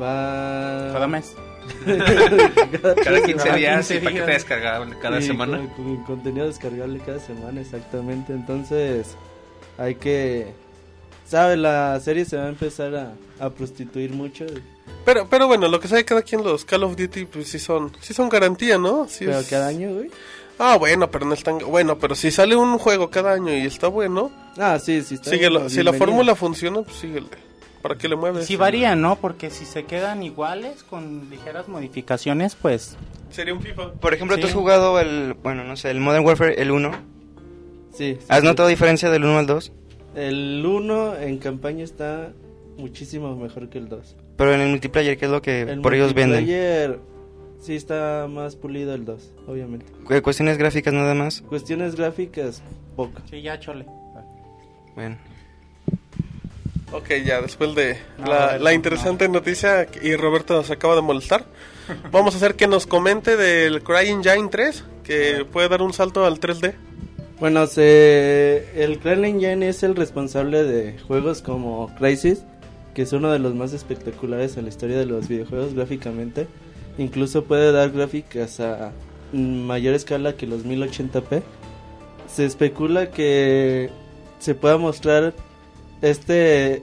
Va. 0.00 0.90
Cada 0.92 1.08
mes. 1.08 1.34
Cada 1.84 2.94
15 3.22 3.34
Cada 3.34 3.56
días 3.56 3.76
15 3.88 3.94
y 3.94 3.98
paquete 3.98 4.12
días. 4.14 4.26
descargable 4.26 4.96
cada 5.00 5.20
Sí, 5.20 5.26
semana. 5.28 5.58
Con, 5.58 5.68
con 5.68 6.04
contenido 6.04 6.46
descargable 6.46 6.98
cada 7.04 7.18
semana, 7.20 7.60
exactamente. 7.60 8.32
Entonces, 8.32 9.08
hay 9.76 9.94
que. 9.96 10.52
¿Sabe? 11.26 11.56
La 11.58 12.00
serie 12.00 12.24
se 12.24 12.36
va 12.38 12.44
a 12.44 12.48
empezar 12.48 12.94
a, 12.94 13.12
a 13.44 13.50
prostituir 13.50 14.12
mucho. 14.12 14.46
Pero, 15.04 15.26
pero 15.28 15.46
bueno, 15.46 15.68
lo 15.68 15.78
que 15.78 15.86
sabe 15.88 16.04
cada 16.04 16.22
quien, 16.22 16.42
los 16.42 16.64
Call 16.64 16.84
of 16.84 16.96
Duty, 16.96 17.26
pues 17.26 17.48
sí 17.48 17.58
son, 17.58 17.92
sí 18.00 18.14
son 18.14 18.30
garantía, 18.30 18.78
¿no? 18.78 19.06
Sí 19.08 19.26
Pero 19.26 19.38
es- 19.40 19.48
cada 19.48 19.68
año, 19.68 19.92
güey. 19.94 20.10
Ah, 20.58 20.76
bueno, 20.76 21.10
pero 21.10 21.24
no 21.26 21.34
es 21.34 21.42
tan... 21.44 21.58
Bueno, 21.58 21.98
pero 21.98 22.14
si 22.14 22.30
sale 22.30 22.56
un 22.56 22.78
juego 22.78 23.10
cada 23.10 23.32
año 23.32 23.54
y 23.54 23.64
está 23.66 23.88
bueno, 23.88 24.30
Ah, 24.56 24.78
sí, 24.80 25.02
sí. 25.02 25.14
Está 25.14 25.30
síguelo. 25.30 25.68
Si 25.68 25.82
la 25.84 25.92
fórmula 25.92 26.34
funciona, 26.34 26.82
pues 26.82 26.96
síguele. 26.96 27.28
¿Para 27.82 27.96
qué 27.96 28.08
le 28.08 28.16
mueves? 28.16 28.44
Sí 28.46 28.56
varía, 28.56 28.96
¿no? 28.96 29.14
Porque 29.16 29.50
si 29.50 29.64
se 29.64 29.84
quedan 29.84 30.24
iguales 30.24 30.82
con 30.82 31.30
ligeras 31.30 31.68
modificaciones, 31.68 32.56
pues 32.56 32.96
Sería 33.30 33.54
un 33.54 33.60
FIFA. 33.62 33.92
Por 33.92 34.14
ejemplo, 34.14 34.36
tú 34.36 34.42
Sí. 34.42 34.48
has 34.48 34.54
jugado 34.54 34.98
el, 34.98 35.34
bueno, 35.34 35.62
no 35.62 35.76
sé, 35.76 35.90
el 35.90 36.00
Modern 36.00 36.24
Warfare, 36.24 36.60
el 36.60 36.70
1. 36.72 36.90
Sí, 37.92 38.16
sí, 38.18 38.26
¿Has 38.28 38.40
sí. 38.40 38.46
notado 38.46 38.68
diferencia 38.68 39.10
del 39.10 39.22
1 39.24 39.38
al 39.38 39.46
2? 39.46 39.72
El 40.16 40.64
1 40.66 41.16
en 41.18 41.38
campaña 41.38 41.84
está 41.84 42.32
muchísimo 42.78 43.36
mejor 43.36 43.68
que 43.68 43.78
el 43.78 43.88
2. 43.88 44.16
Pero 44.36 44.54
en 44.54 44.60
el 44.62 44.68
multiplayer, 44.70 45.16
¿qué 45.18 45.26
es 45.26 45.30
lo 45.30 45.42
que 45.42 45.60
El 45.62 45.80
por 45.82 45.94
ellos 45.94 46.14
venden? 46.14 46.46
Sí 47.60 47.74
está 47.74 48.26
más 48.30 48.56
pulido 48.56 48.94
el 48.94 49.04
2, 49.04 49.30
obviamente. 49.46 49.86
Cu- 50.04 50.22
Cuestiones 50.22 50.58
gráficas 50.58 50.94
nada 50.94 51.14
más. 51.14 51.42
Cuestiones 51.42 51.96
gráficas, 51.96 52.62
poco. 52.96 53.20
sí, 53.28 53.42
ya 53.42 53.58
chole. 53.58 53.84
Bueno. 54.94 55.16
Ok, 56.92 57.10
ya, 57.24 57.42
después 57.42 57.74
de 57.74 57.98
No, 58.18 58.58
la, 58.58 58.72
interesante 58.72 59.28
noticia 59.28 59.86
y 60.02 60.16
Roberto 60.16 60.54
nos 60.54 60.70
acaba 60.70 60.94
de 60.94 61.02
molestar, 61.02 61.44
vamos 62.12 62.34
a 62.34 62.38
hacer 62.38 62.54
que 62.54 62.66
nos 62.66 62.86
comente 62.86 63.36
del 63.36 63.82
CryEngine 63.82 64.48
3, 64.50 64.84
que 65.04 65.44
puede 65.50 65.68
dar 65.68 65.82
un 65.82 65.92
salto 65.92 66.24
al 66.24 66.40
3D. 66.40 66.74
Bueno, 67.40 67.66
se, 67.66 68.82
el 68.82 68.98
CryEngine 69.00 69.68
es 69.68 69.82
el 69.82 69.94
responsable 69.96 70.62
de 70.64 70.98
juegos 71.00 71.42
como 71.42 71.94
Crysis, 71.96 72.42
que 72.94 73.02
es 73.02 73.12
uno 73.12 73.30
de 73.30 73.38
los 73.38 73.54
más 73.54 73.72
espectaculares 73.74 74.56
en 74.56 74.64
la 74.64 74.70
historia 74.70 74.98
de 74.98 75.06
los 75.06 75.28
videojuegos 75.28 75.74
gráficamente. 75.74 76.46
Incluso 76.98 77.44
puede 77.44 77.72
dar 77.72 77.90
gráficas 77.90 78.60
a 78.60 78.92
mayor 79.32 79.94
escala 79.94 80.34
que 80.34 80.46
los 80.46 80.64
1080p. 80.64 81.42
Se 82.28 82.44
especula 82.44 83.10
que 83.10 83.88
se 84.40 84.54
pueda 84.54 84.76
mostrar 84.78 85.32
este 86.02 86.82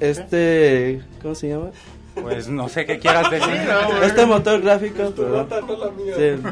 este 0.00 1.02
¿cómo 1.20 1.34
se 1.34 1.48
llama? 1.48 1.70
Pues 2.20 2.48
no 2.48 2.68
sé 2.68 2.84
qué 2.84 2.98
quieras 2.98 3.30
decir. 3.30 3.48
¿no? 3.48 4.02
Este 4.02 4.26
motor 4.26 4.60
gráfico. 4.60 5.12
Sí, 6.16 6.48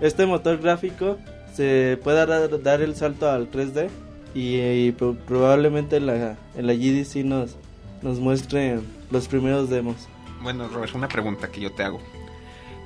este 0.00 0.26
motor 0.26 0.58
gráfico 0.58 1.18
se 1.54 1.98
puede 2.02 2.26
dar, 2.26 2.62
dar 2.62 2.82
el 2.82 2.96
salto 2.96 3.30
al 3.30 3.48
3D 3.50 3.88
y, 4.34 4.56
y 4.58 4.92
pro- 4.92 5.14
probablemente 5.26 5.96
en 5.98 6.06
la, 6.06 6.36
en 6.56 6.66
la 6.66 6.74
GDC 6.74 7.24
nos, 7.24 7.54
nos 8.02 8.18
muestren 8.18 8.82
los 9.12 9.28
primeros 9.28 9.70
demos. 9.70 9.94
Bueno, 10.44 10.68
Robert, 10.68 10.94
una 10.94 11.08
pregunta 11.08 11.48
que 11.48 11.60
yo 11.60 11.72
te 11.72 11.82
hago. 11.82 12.00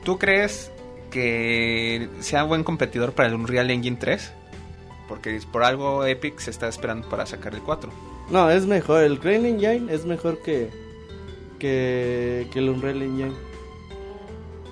¿Tú 0.05 0.19
crees 0.19 0.71
que 1.11 2.09
sea 2.21 2.43
buen 2.45 2.65
competidor 2.65 3.13
para 3.13 3.29
el 3.29 3.35
Unreal 3.35 3.71
Engine 3.71 3.97
3. 3.99 4.33
Porque 5.09 5.41
por 5.51 5.65
algo 5.65 6.05
Epic 6.05 6.39
se 6.39 6.51
está 6.51 6.69
esperando 6.69 7.09
para 7.09 7.25
sacar 7.27 7.55
el 7.55 7.63
4. 7.63 7.91
No, 8.31 8.51
es 8.51 8.67
mejor. 8.67 9.03
El 9.03 9.19
Crane 9.19 9.49
Engine 9.49 9.93
es 9.93 10.05
mejor 10.05 10.39
que, 10.43 10.71
que, 11.59 12.47
que 12.53 12.59
el 12.59 12.69
Unreal 12.69 13.03
Engine. 13.03 13.33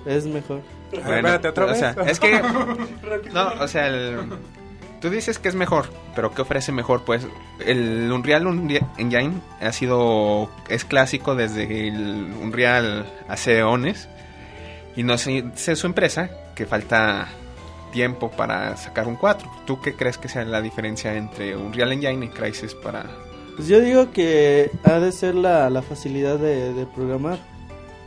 Es 0.05 0.27
mejor. 0.27 0.61
Bueno, 0.91 1.15
espérate, 1.15 1.47
¿otra 1.49 1.65
o 1.65 1.67
vez? 1.67 1.79
sea, 1.79 1.95
es 2.05 2.19
que... 2.19 2.39
no, 3.33 3.51
o 3.59 3.67
sea, 3.67 3.87
el- 3.87 4.19
tú 5.01 5.09
dices 5.09 5.39
que 5.39 5.47
es 5.49 5.55
mejor, 5.55 5.89
pero 6.15 6.31
¿qué 6.33 6.41
ofrece 6.41 6.71
mejor? 6.71 7.03
Pues 7.03 7.27
el 7.65 8.11
Unreal 8.11 8.45
Unre- 8.45 8.85
Engine 8.97 9.33
ha 9.61 9.71
sido... 9.71 10.49
es 10.69 10.85
clásico 10.85 11.35
desde 11.35 11.87
el 11.87 12.33
Unreal 12.41 13.05
hace 13.27 13.59
eones. 13.59 14.07
Y 14.95 15.03
no 15.03 15.17
sé, 15.17 15.45
sé 15.55 15.75
su 15.75 15.85
empresa 15.87 16.29
que 16.55 16.65
falta 16.65 17.27
tiempo 17.91 18.31
para 18.31 18.75
sacar 18.77 19.07
un 19.07 19.15
4. 19.15 19.49
¿Tú 19.65 19.79
qué 19.81 19.93
crees 19.93 20.17
que 20.17 20.27
sea 20.27 20.43
la 20.43 20.61
diferencia 20.61 21.15
entre 21.15 21.55
Unreal 21.55 21.91
Engine 21.93 22.25
y 22.25 22.29
Crysis 22.29 22.73
para... 22.73 23.05
Pues 23.55 23.67
yo 23.67 23.79
digo 23.79 24.11
que 24.11 24.69
ha 24.83 24.99
de 24.99 25.11
ser 25.11 25.33
la, 25.35 25.69
la 25.69 25.81
facilidad 25.81 26.37
de, 26.37 26.73
de 26.73 26.85
programar. 26.85 27.39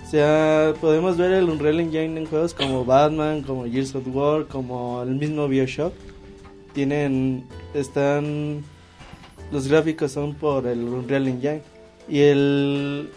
O 0.06 0.10
sea, 0.10 0.74
podemos 0.80 1.16
ver 1.16 1.32
el 1.32 1.48
Unreal 1.48 1.78
Engine 1.80 2.20
en 2.20 2.26
juegos 2.26 2.54
como 2.54 2.84
Batman, 2.84 3.42
como 3.42 3.64
Gears 3.64 3.94
of 3.94 4.04
War, 4.08 4.46
como 4.46 5.02
el 5.02 5.10
mismo 5.14 5.46
Bioshock. 5.48 5.92
Tienen, 6.72 7.46
están, 7.74 8.64
los 9.50 9.68
gráficos 9.68 10.12
son 10.12 10.34
por 10.34 10.66
el 10.66 10.80
Unreal 10.84 11.28
Engine. 11.28 11.62
Y 12.08 12.20
el 12.20 13.10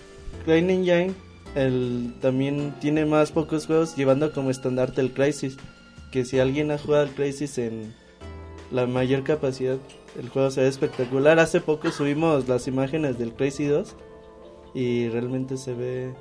Crane 0.46 0.74
Engine, 0.74 1.14
el, 1.56 2.16
también 2.22 2.76
tiene 2.80 3.06
más 3.06 3.32
pocos 3.32 3.66
juegos 3.66 3.96
llevando 3.96 4.32
como 4.34 4.50
estandarte 4.50 5.02
el 5.02 5.14
Crisis. 5.14 5.58
Que 6.12 6.26
si 6.26 6.40
alguien 6.40 6.72
ha 6.72 6.78
jugado 6.78 7.04
el 7.04 7.12
Crisis 7.12 7.58
en 7.58 7.94
la 8.72 8.86
mayor 8.88 9.24
capacidad, 9.24 9.78
el 10.20 10.30
juego 10.30 10.52
se 10.52 10.62
ve 10.62 10.68
espectacular. 10.68 11.40
Hace 11.40 11.62
poco 11.62 11.92
subimos 11.92 12.48
las 12.48 12.68
imágenes 12.68 13.18
del 13.18 13.34
Crazy 13.34 13.66
2 13.66 13.96
y 14.74 15.10
realmente 15.10 15.58
se 15.58 15.74
ve 15.74 16.14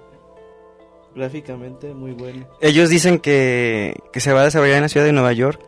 gráficamente 1.14 1.95
muy 1.95 2.12
bueno. 2.12 2.47
Ellos 2.61 2.88
dicen 2.88 3.18
que, 3.18 3.97
que 4.12 4.21
se 4.21 4.33
va 4.33 4.42
a 4.42 4.45
desarrollar 4.45 4.77
en 4.77 4.83
la 4.83 4.88
ciudad 4.88 5.07
de 5.07 5.12
Nueva 5.12 5.33
York 5.33 5.61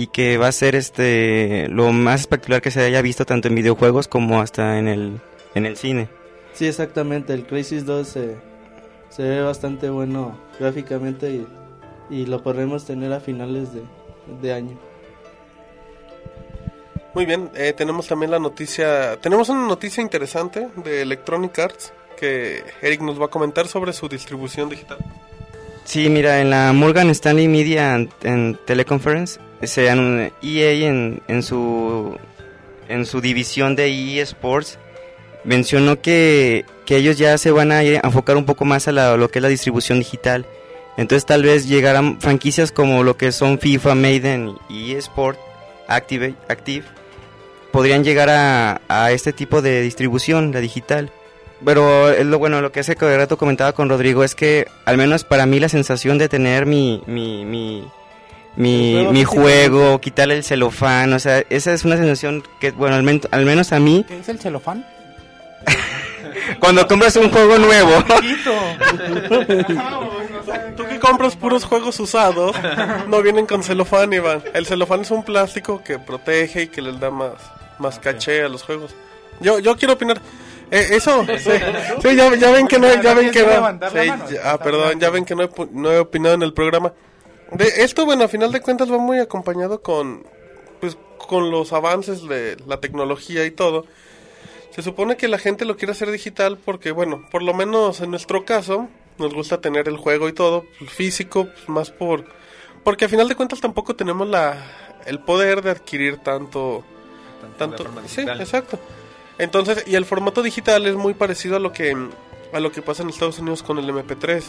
y 0.00 0.06
que 0.06 0.38
va 0.38 0.48
a 0.48 0.52
ser 0.52 0.76
este 0.76 1.68
lo 1.68 1.92
más 1.92 2.20
espectacular 2.22 2.62
que 2.62 2.70
se 2.70 2.80
haya 2.80 3.02
visto 3.02 3.26
tanto 3.26 3.48
en 3.48 3.54
videojuegos 3.54 4.08
como 4.08 4.40
hasta 4.40 4.78
en 4.78 4.88
el, 4.88 5.20
en 5.54 5.66
el 5.66 5.76
cine. 5.76 6.08
Sí, 6.54 6.66
exactamente, 6.66 7.34
el 7.34 7.44
Crazy 7.44 7.80
2 7.80 8.08
se, 8.08 8.36
se 9.10 9.22
ve 9.22 9.42
bastante 9.42 9.90
bueno 9.90 10.40
gráficamente 10.58 11.30
y, 11.30 11.46
y 12.08 12.24
lo 12.24 12.42
podremos 12.42 12.86
tener 12.86 13.12
a 13.12 13.20
finales 13.20 13.74
de, 13.74 13.82
de 14.40 14.54
año. 14.54 14.78
Muy 17.12 17.26
bien, 17.26 17.50
eh, 17.54 17.74
tenemos 17.76 18.06
también 18.06 18.30
la 18.30 18.38
noticia, 18.38 19.18
tenemos 19.20 19.50
una 19.50 19.68
noticia 19.68 20.02
interesante 20.02 20.68
de 20.76 21.02
Electronic 21.02 21.58
Arts 21.58 21.92
que 22.18 22.64
Eric 22.80 23.02
nos 23.02 23.20
va 23.20 23.26
a 23.26 23.28
comentar 23.28 23.68
sobre 23.68 23.92
su 23.92 24.08
distribución 24.08 24.70
digital. 24.70 24.96
Sí, 25.84 26.08
mira, 26.08 26.40
en 26.40 26.48
la 26.48 26.72
Morgan 26.72 27.10
Stanley 27.10 27.48
Media 27.48 27.94
en, 27.96 28.08
en 28.22 28.58
Teleconference, 28.64 29.40
se 29.62 29.88
anun- 29.90 30.32
EA 30.42 30.88
en, 30.88 31.22
en 31.28 31.42
su 31.42 32.16
en 32.88 33.06
su 33.06 33.20
división 33.20 33.76
de 33.76 33.86
EA 33.88 34.22
Sports 34.24 34.78
mencionó 35.44 36.00
que, 36.00 36.64
que 36.86 36.96
ellos 36.96 37.16
ya 37.18 37.38
se 37.38 37.50
van 37.50 37.70
a 37.72 37.82
enfocar 37.82 38.36
un 38.36 38.44
poco 38.44 38.64
más 38.64 38.88
a 38.88 39.16
lo 39.16 39.28
que 39.30 39.38
es 39.38 39.42
la 39.42 39.48
distribución 39.48 39.98
digital. 39.98 40.44
Entonces 40.96 41.24
tal 41.24 41.42
vez 41.44 41.68
llegarán 41.68 42.20
franquicias 42.20 42.72
como 42.72 43.04
lo 43.04 43.16
que 43.16 43.32
son 43.32 43.58
FIFA, 43.58 43.94
Maiden 43.94 44.56
y 44.68 44.94
eSport, 44.94 45.38
Active, 45.86 46.34
Active, 46.48 46.84
podrían 47.72 48.02
llegar 48.04 48.28
a, 48.28 48.80
a 48.88 49.12
este 49.12 49.32
tipo 49.32 49.62
de 49.62 49.80
distribución, 49.82 50.52
la 50.52 50.60
digital. 50.60 51.10
Pero 51.64 52.10
es 52.10 52.26
lo 52.26 52.38
bueno, 52.38 52.60
lo 52.60 52.72
que 52.72 52.80
hace 52.80 52.96
que 52.96 53.16
rato 53.16 53.36
comentaba 53.38 53.72
con 53.72 53.88
Rodrigo 53.88 54.24
es 54.24 54.34
que 54.34 54.66
al 54.84 54.96
menos 54.96 55.24
para 55.24 55.46
mí 55.46 55.60
la 55.60 55.68
sensación 55.68 56.18
de 56.18 56.28
tener 56.28 56.66
mi 56.66 57.02
mi 57.06 57.84
mi, 58.56 58.92
juego 58.94 59.12
mi 59.12 59.24
juego, 59.24 60.00
quitarle 60.00 60.36
el 60.36 60.44
celofán, 60.44 61.12
o 61.12 61.18
sea, 61.18 61.42
esa 61.50 61.72
es 61.72 61.84
una 61.84 61.96
sensación 61.96 62.42
que 62.60 62.70
bueno, 62.72 62.96
al, 62.96 63.02
men- 63.02 63.22
al 63.30 63.44
menos 63.44 63.72
a 63.72 63.78
mí 63.80 64.04
¿Qué 64.08 64.18
es 64.18 64.28
el 64.28 64.38
celofán? 64.38 64.84
cuando 66.60 66.86
compras 66.86 67.16
un 67.16 67.30
juego 67.30 67.58
nuevo, 67.58 67.92
Tú 70.76 70.84
que 70.86 70.98
compras 70.98 71.36
puros 71.36 71.64
juegos 71.64 71.98
usados, 72.00 72.56
no 73.08 73.22
vienen 73.22 73.46
con 73.46 73.62
celofán, 73.62 74.12
Iván. 74.12 74.42
El 74.54 74.66
celofán 74.66 75.00
es 75.02 75.10
un 75.10 75.22
plástico 75.24 75.82
que 75.82 75.98
protege 75.98 76.62
y 76.62 76.66
que 76.68 76.80
les 76.82 76.98
da 76.98 77.10
más, 77.10 77.32
más 77.78 77.98
caché 77.98 78.42
a 78.42 78.48
los 78.48 78.62
juegos. 78.62 78.94
Yo, 79.40 79.58
yo 79.58 79.76
quiero 79.76 79.94
opinar. 79.94 80.20
Eh, 80.70 80.88
eso, 80.92 81.24
sí, 81.38 81.50
sí, 82.02 82.16
ya, 82.16 82.34
ya 82.36 82.50
ven 82.52 82.66
que 82.66 82.78
no, 82.78 83.02
ya 83.02 83.14
ven 83.14 83.30
que 83.30 83.42
no. 83.42 83.78
Sí, 83.90 84.06
ya- 84.34 84.52
ah, 84.52 84.58
perdón, 84.58 84.98
ya 85.00 85.10
ven 85.10 85.24
que 85.24 85.34
no 85.34 85.42
he, 85.44 85.50
no 85.72 85.92
he 85.92 85.98
opinado 85.98 86.34
en 86.34 86.42
el 86.42 86.52
programa. 86.52 86.92
De 87.52 87.82
esto, 87.82 88.04
bueno, 88.04 88.24
a 88.24 88.28
final 88.28 88.52
de 88.52 88.60
cuentas 88.60 88.90
va 88.90 88.98
muy 88.98 89.18
acompañado 89.18 89.82
con, 89.82 90.24
pues, 90.80 90.96
con 91.18 91.50
los 91.50 91.72
avances 91.72 92.26
de 92.28 92.56
la 92.66 92.80
tecnología 92.80 93.44
y 93.44 93.50
todo. 93.50 93.86
Se 94.70 94.82
supone 94.82 95.16
que 95.16 95.28
la 95.28 95.38
gente 95.38 95.64
lo 95.64 95.76
quiere 95.76 95.92
hacer 95.92 96.10
digital 96.10 96.58
porque, 96.58 96.92
bueno, 96.92 97.26
por 97.30 97.42
lo 97.42 97.52
menos 97.54 98.00
en 98.00 98.10
nuestro 98.10 98.44
caso, 98.44 98.88
nos 99.18 99.34
gusta 99.34 99.60
tener 99.60 99.88
el 99.88 99.96
juego 99.96 100.28
y 100.28 100.32
todo, 100.32 100.64
pues, 100.78 100.90
físico, 100.90 101.46
pues, 101.46 101.68
más 101.68 101.90
por... 101.90 102.24
Porque 102.84 103.04
a 103.04 103.08
final 103.08 103.28
de 103.28 103.34
cuentas 103.34 103.60
tampoco 103.60 103.94
tenemos 103.94 104.28
la 104.28 104.56
el 105.06 105.18
poder 105.18 105.62
de 105.62 105.70
adquirir 105.70 106.18
tanto... 106.18 106.84
tanto, 107.58 107.84
tanto 107.84 108.02
sí, 108.06 108.22
exacto. 108.22 108.78
Entonces, 109.38 109.84
y 109.86 109.96
el 109.96 110.04
formato 110.04 110.42
digital 110.42 110.86
es 110.86 110.94
muy 110.94 111.14
parecido 111.14 111.56
a 111.56 111.58
lo 111.58 111.72
que 111.72 111.96
a 112.52 112.60
lo 112.60 112.72
que 112.72 112.82
pasa 112.82 113.02
en 113.02 113.10
Estados 113.10 113.38
Unidos 113.38 113.62
con 113.62 113.78
el 113.78 113.88
MP3. 113.88 114.42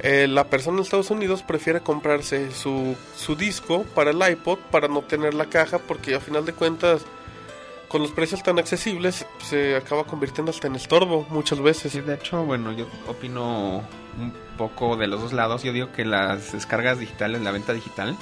Eh, 0.00 0.26
la 0.28 0.44
persona 0.44 0.76
en 0.78 0.82
Estados 0.82 1.10
Unidos 1.10 1.42
prefiere 1.42 1.80
comprarse 1.80 2.50
su, 2.52 2.96
su 3.16 3.34
disco 3.34 3.84
para 3.94 4.10
el 4.10 4.32
iPod 4.32 4.58
para 4.70 4.88
no 4.88 5.02
tener 5.02 5.34
la 5.34 5.46
caja 5.46 5.78
porque 5.78 6.14
a 6.14 6.20
final 6.20 6.44
de 6.44 6.52
cuentas 6.52 7.02
con 7.88 8.02
los 8.02 8.10
precios 8.10 8.42
tan 8.42 8.58
accesibles 8.58 9.26
se 9.38 9.76
acaba 9.76 10.04
convirtiendo 10.04 10.50
hasta 10.50 10.66
en 10.66 10.76
estorbo 10.76 11.26
muchas 11.30 11.60
veces. 11.60 11.92
Sí, 11.92 12.00
de 12.00 12.14
hecho, 12.14 12.44
bueno, 12.44 12.72
yo 12.72 12.86
opino 13.08 13.82
un 14.18 14.32
poco 14.58 14.96
de 14.96 15.06
los 15.06 15.20
dos 15.20 15.32
lados. 15.32 15.62
Yo 15.62 15.72
digo 15.72 15.92
que 15.92 16.04
las 16.04 16.52
descargas 16.52 16.98
digitales, 16.98 17.40
la 17.42 17.52
venta 17.52 17.72
digital, 17.72 18.16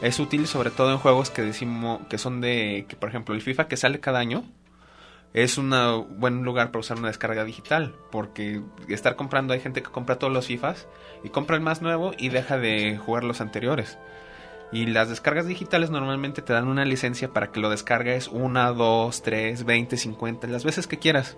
es 0.00 0.20
útil 0.20 0.46
sobre 0.46 0.70
todo 0.70 0.92
en 0.92 0.98
juegos 0.98 1.30
que 1.30 1.42
decimos 1.42 2.00
que 2.08 2.18
son 2.18 2.40
de, 2.40 2.86
que 2.88 2.96
por 2.96 3.08
ejemplo 3.08 3.34
el 3.34 3.42
FIFA 3.42 3.68
que 3.68 3.76
sale 3.76 4.00
cada 4.00 4.20
año, 4.20 4.44
es 5.34 5.58
un 5.58 5.70
buen 6.18 6.42
lugar 6.42 6.68
para 6.68 6.80
usar 6.80 6.98
una 6.98 7.08
descarga 7.08 7.44
digital, 7.44 7.94
porque 8.10 8.62
estar 8.88 9.16
comprando, 9.16 9.52
hay 9.52 9.60
gente 9.60 9.82
que 9.82 9.90
compra 9.90 10.18
todos 10.18 10.32
los 10.32 10.46
FIFAs 10.46 10.88
y 11.22 11.28
compra 11.28 11.56
el 11.56 11.62
más 11.62 11.82
nuevo 11.82 12.12
y 12.16 12.30
deja 12.30 12.58
de 12.58 12.96
jugar 12.96 13.24
los 13.24 13.40
anteriores. 13.40 13.98
Y 14.70 14.86
las 14.86 15.08
descargas 15.08 15.46
digitales 15.46 15.90
normalmente 15.90 16.42
te 16.42 16.52
dan 16.52 16.68
una 16.68 16.84
licencia 16.84 17.30
para 17.30 17.50
que 17.50 17.60
lo 17.60 17.70
descargues 17.70 18.28
una, 18.28 18.70
dos, 18.72 19.22
tres, 19.22 19.64
veinte, 19.64 19.96
cincuenta, 19.96 20.46
las 20.46 20.64
veces 20.64 20.86
que 20.86 20.98
quieras. 20.98 21.36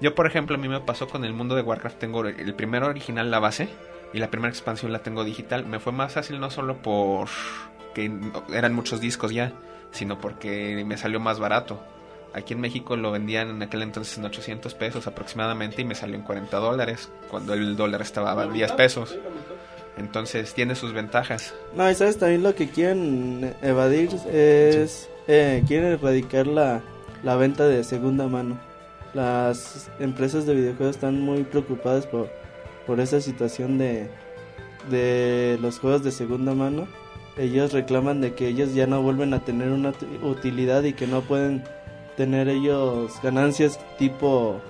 Yo, 0.00 0.14
por 0.14 0.26
ejemplo, 0.26 0.56
a 0.56 0.58
mí 0.58 0.68
me 0.68 0.80
pasó 0.80 1.08
con 1.08 1.24
el 1.24 1.32
mundo 1.32 1.54
de 1.54 1.62
Warcraft. 1.62 1.98
Tengo 1.98 2.26
el 2.26 2.54
primero 2.54 2.88
original, 2.88 3.30
la 3.30 3.38
base, 3.38 3.68
y 4.12 4.18
la 4.18 4.30
primera 4.30 4.50
expansión 4.50 4.92
la 4.92 4.98
tengo 4.98 5.24
digital. 5.24 5.64
Me 5.64 5.80
fue 5.80 5.92
más 5.92 6.14
fácil 6.14 6.40
no 6.40 6.50
solo 6.50 6.82
por 6.82 7.28
que 7.94 8.10
eran 8.52 8.74
muchos 8.74 9.00
discos 9.00 9.32
ya, 9.32 9.52
sino 9.90 10.18
porque 10.18 10.84
me 10.86 10.96
salió 10.96 11.20
más 11.20 11.38
barato. 11.38 11.82
Aquí 12.34 12.54
en 12.54 12.60
México 12.60 12.96
lo 12.96 13.10
vendían 13.10 13.50
en 13.50 13.62
aquel 13.62 13.82
entonces 13.82 14.16
en 14.18 14.24
800 14.24 14.74
pesos 14.74 15.06
aproximadamente 15.06 15.82
y 15.82 15.84
me 15.84 15.94
salió 15.94 16.16
en 16.16 16.22
40 16.22 16.56
dólares 16.56 17.10
cuando 17.30 17.52
el 17.54 17.76
dólar 17.76 18.00
estaba 18.02 18.32
a 18.40 18.46
10 18.46 18.72
pesos. 18.72 19.16
Entonces 19.98 20.54
tiene 20.54 20.74
sus 20.74 20.92
ventajas. 20.94 21.54
No, 21.76 21.90
y 21.90 21.94
sabes 21.94 22.18
también 22.18 22.42
lo 22.42 22.54
que 22.54 22.70
quieren 22.70 23.54
evadir 23.62 24.08
es... 24.32 25.08
eh, 25.28 25.62
quieren 25.68 25.92
erradicar 25.92 26.46
la, 26.46 26.82
la 27.22 27.36
venta 27.36 27.66
de 27.66 27.84
segunda 27.84 28.26
mano. 28.28 28.58
Las 29.12 29.90
empresas 30.00 30.46
de 30.46 30.54
videojuegos 30.54 30.96
están 30.96 31.20
muy 31.20 31.42
preocupadas 31.44 32.06
por, 32.06 32.30
por 32.86 32.98
esa 33.00 33.20
situación 33.20 33.76
de, 33.76 34.08
de 34.90 35.58
los 35.60 35.78
juegos 35.78 36.02
de 36.02 36.10
segunda 36.12 36.54
mano. 36.54 36.88
Ellos 37.36 37.72
reclaman 37.74 38.20
de 38.22 38.34
que 38.34 38.48
ellos 38.48 38.74
ya 38.74 38.86
no 38.86 39.02
vuelven 39.02 39.34
a 39.34 39.44
tener 39.44 39.68
una 39.68 39.92
ut- 39.92 40.22
utilidad 40.22 40.82
y 40.84 40.94
que 40.94 41.06
no 41.06 41.20
pueden 41.20 41.64
tener 42.16 42.48
ellos 42.48 43.12
ganancias 43.22 43.78
tipo 43.98 44.60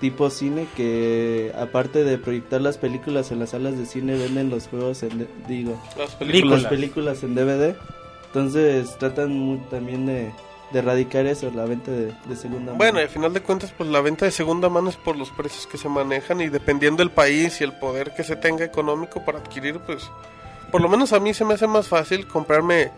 tipo 0.00 0.30
cine 0.30 0.66
que 0.76 1.52
aparte 1.58 2.04
de 2.04 2.16
proyectar 2.16 2.60
las 2.60 2.78
películas 2.78 3.30
en 3.32 3.38
las 3.40 3.50
salas 3.50 3.76
de 3.76 3.84
cine 3.84 4.16
venden 4.16 4.48
los 4.48 4.66
juegos 4.68 5.02
en 5.02 5.18
de- 5.18 5.28
digo 5.46 5.78
Las 5.98 6.14
Películas. 6.14 6.62
las 6.62 6.70
películas 6.70 7.22
en 7.22 7.34
DVD 7.34 7.74
entonces 8.26 8.96
tratan 8.98 9.60
también 9.68 10.06
de, 10.06 10.32
de 10.72 10.78
erradicar 10.78 11.26
eso 11.26 11.50
la 11.54 11.64
venta 11.66 11.90
de, 11.90 12.14
de 12.26 12.36
segunda 12.36 12.66
mano 12.72 12.78
Bueno, 12.78 12.98
al 13.00 13.08
final 13.08 13.34
de 13.34 13.40
cuentas, 13.42 13.74
pues 13.76 13.90
la 13.90 14.00
venta 14.00 14.24
de 14.24 14.30
segunda 14.30 14.68
mano 14.70 14.88
es 14.88 14.96
por 14.96 15.16
los 15.16 15.30
precios 15.30 15.66
que 15.66 15.76
se 15.76 15.88
manejan 15.88 16.40
y 16.40 16.48
dependiendo 16.48 17.02
del 17.02 17.10
país 17.10 17.60
y 17.60 17.64
el 17.64 17.72
poder 17.74 18.14
que 18.14 18.24
se 18.24 18.36
tenga 18.36 18.64
económico 18.64 19.22
para 19.24 19.38
adquirir, 19.40 19.80
pues 19.80 20.08
por 20.70 20.80
lo 20.80 20.88
menos 20.88 21.12
a 21.12 21.20
mí 21.20 21.34
se 21.34 21.44
me 21.44 21.54
hace 21.54 21.66
más 21.66 21.88
fácil 21.88 22.26
comprarme 22.28 22.90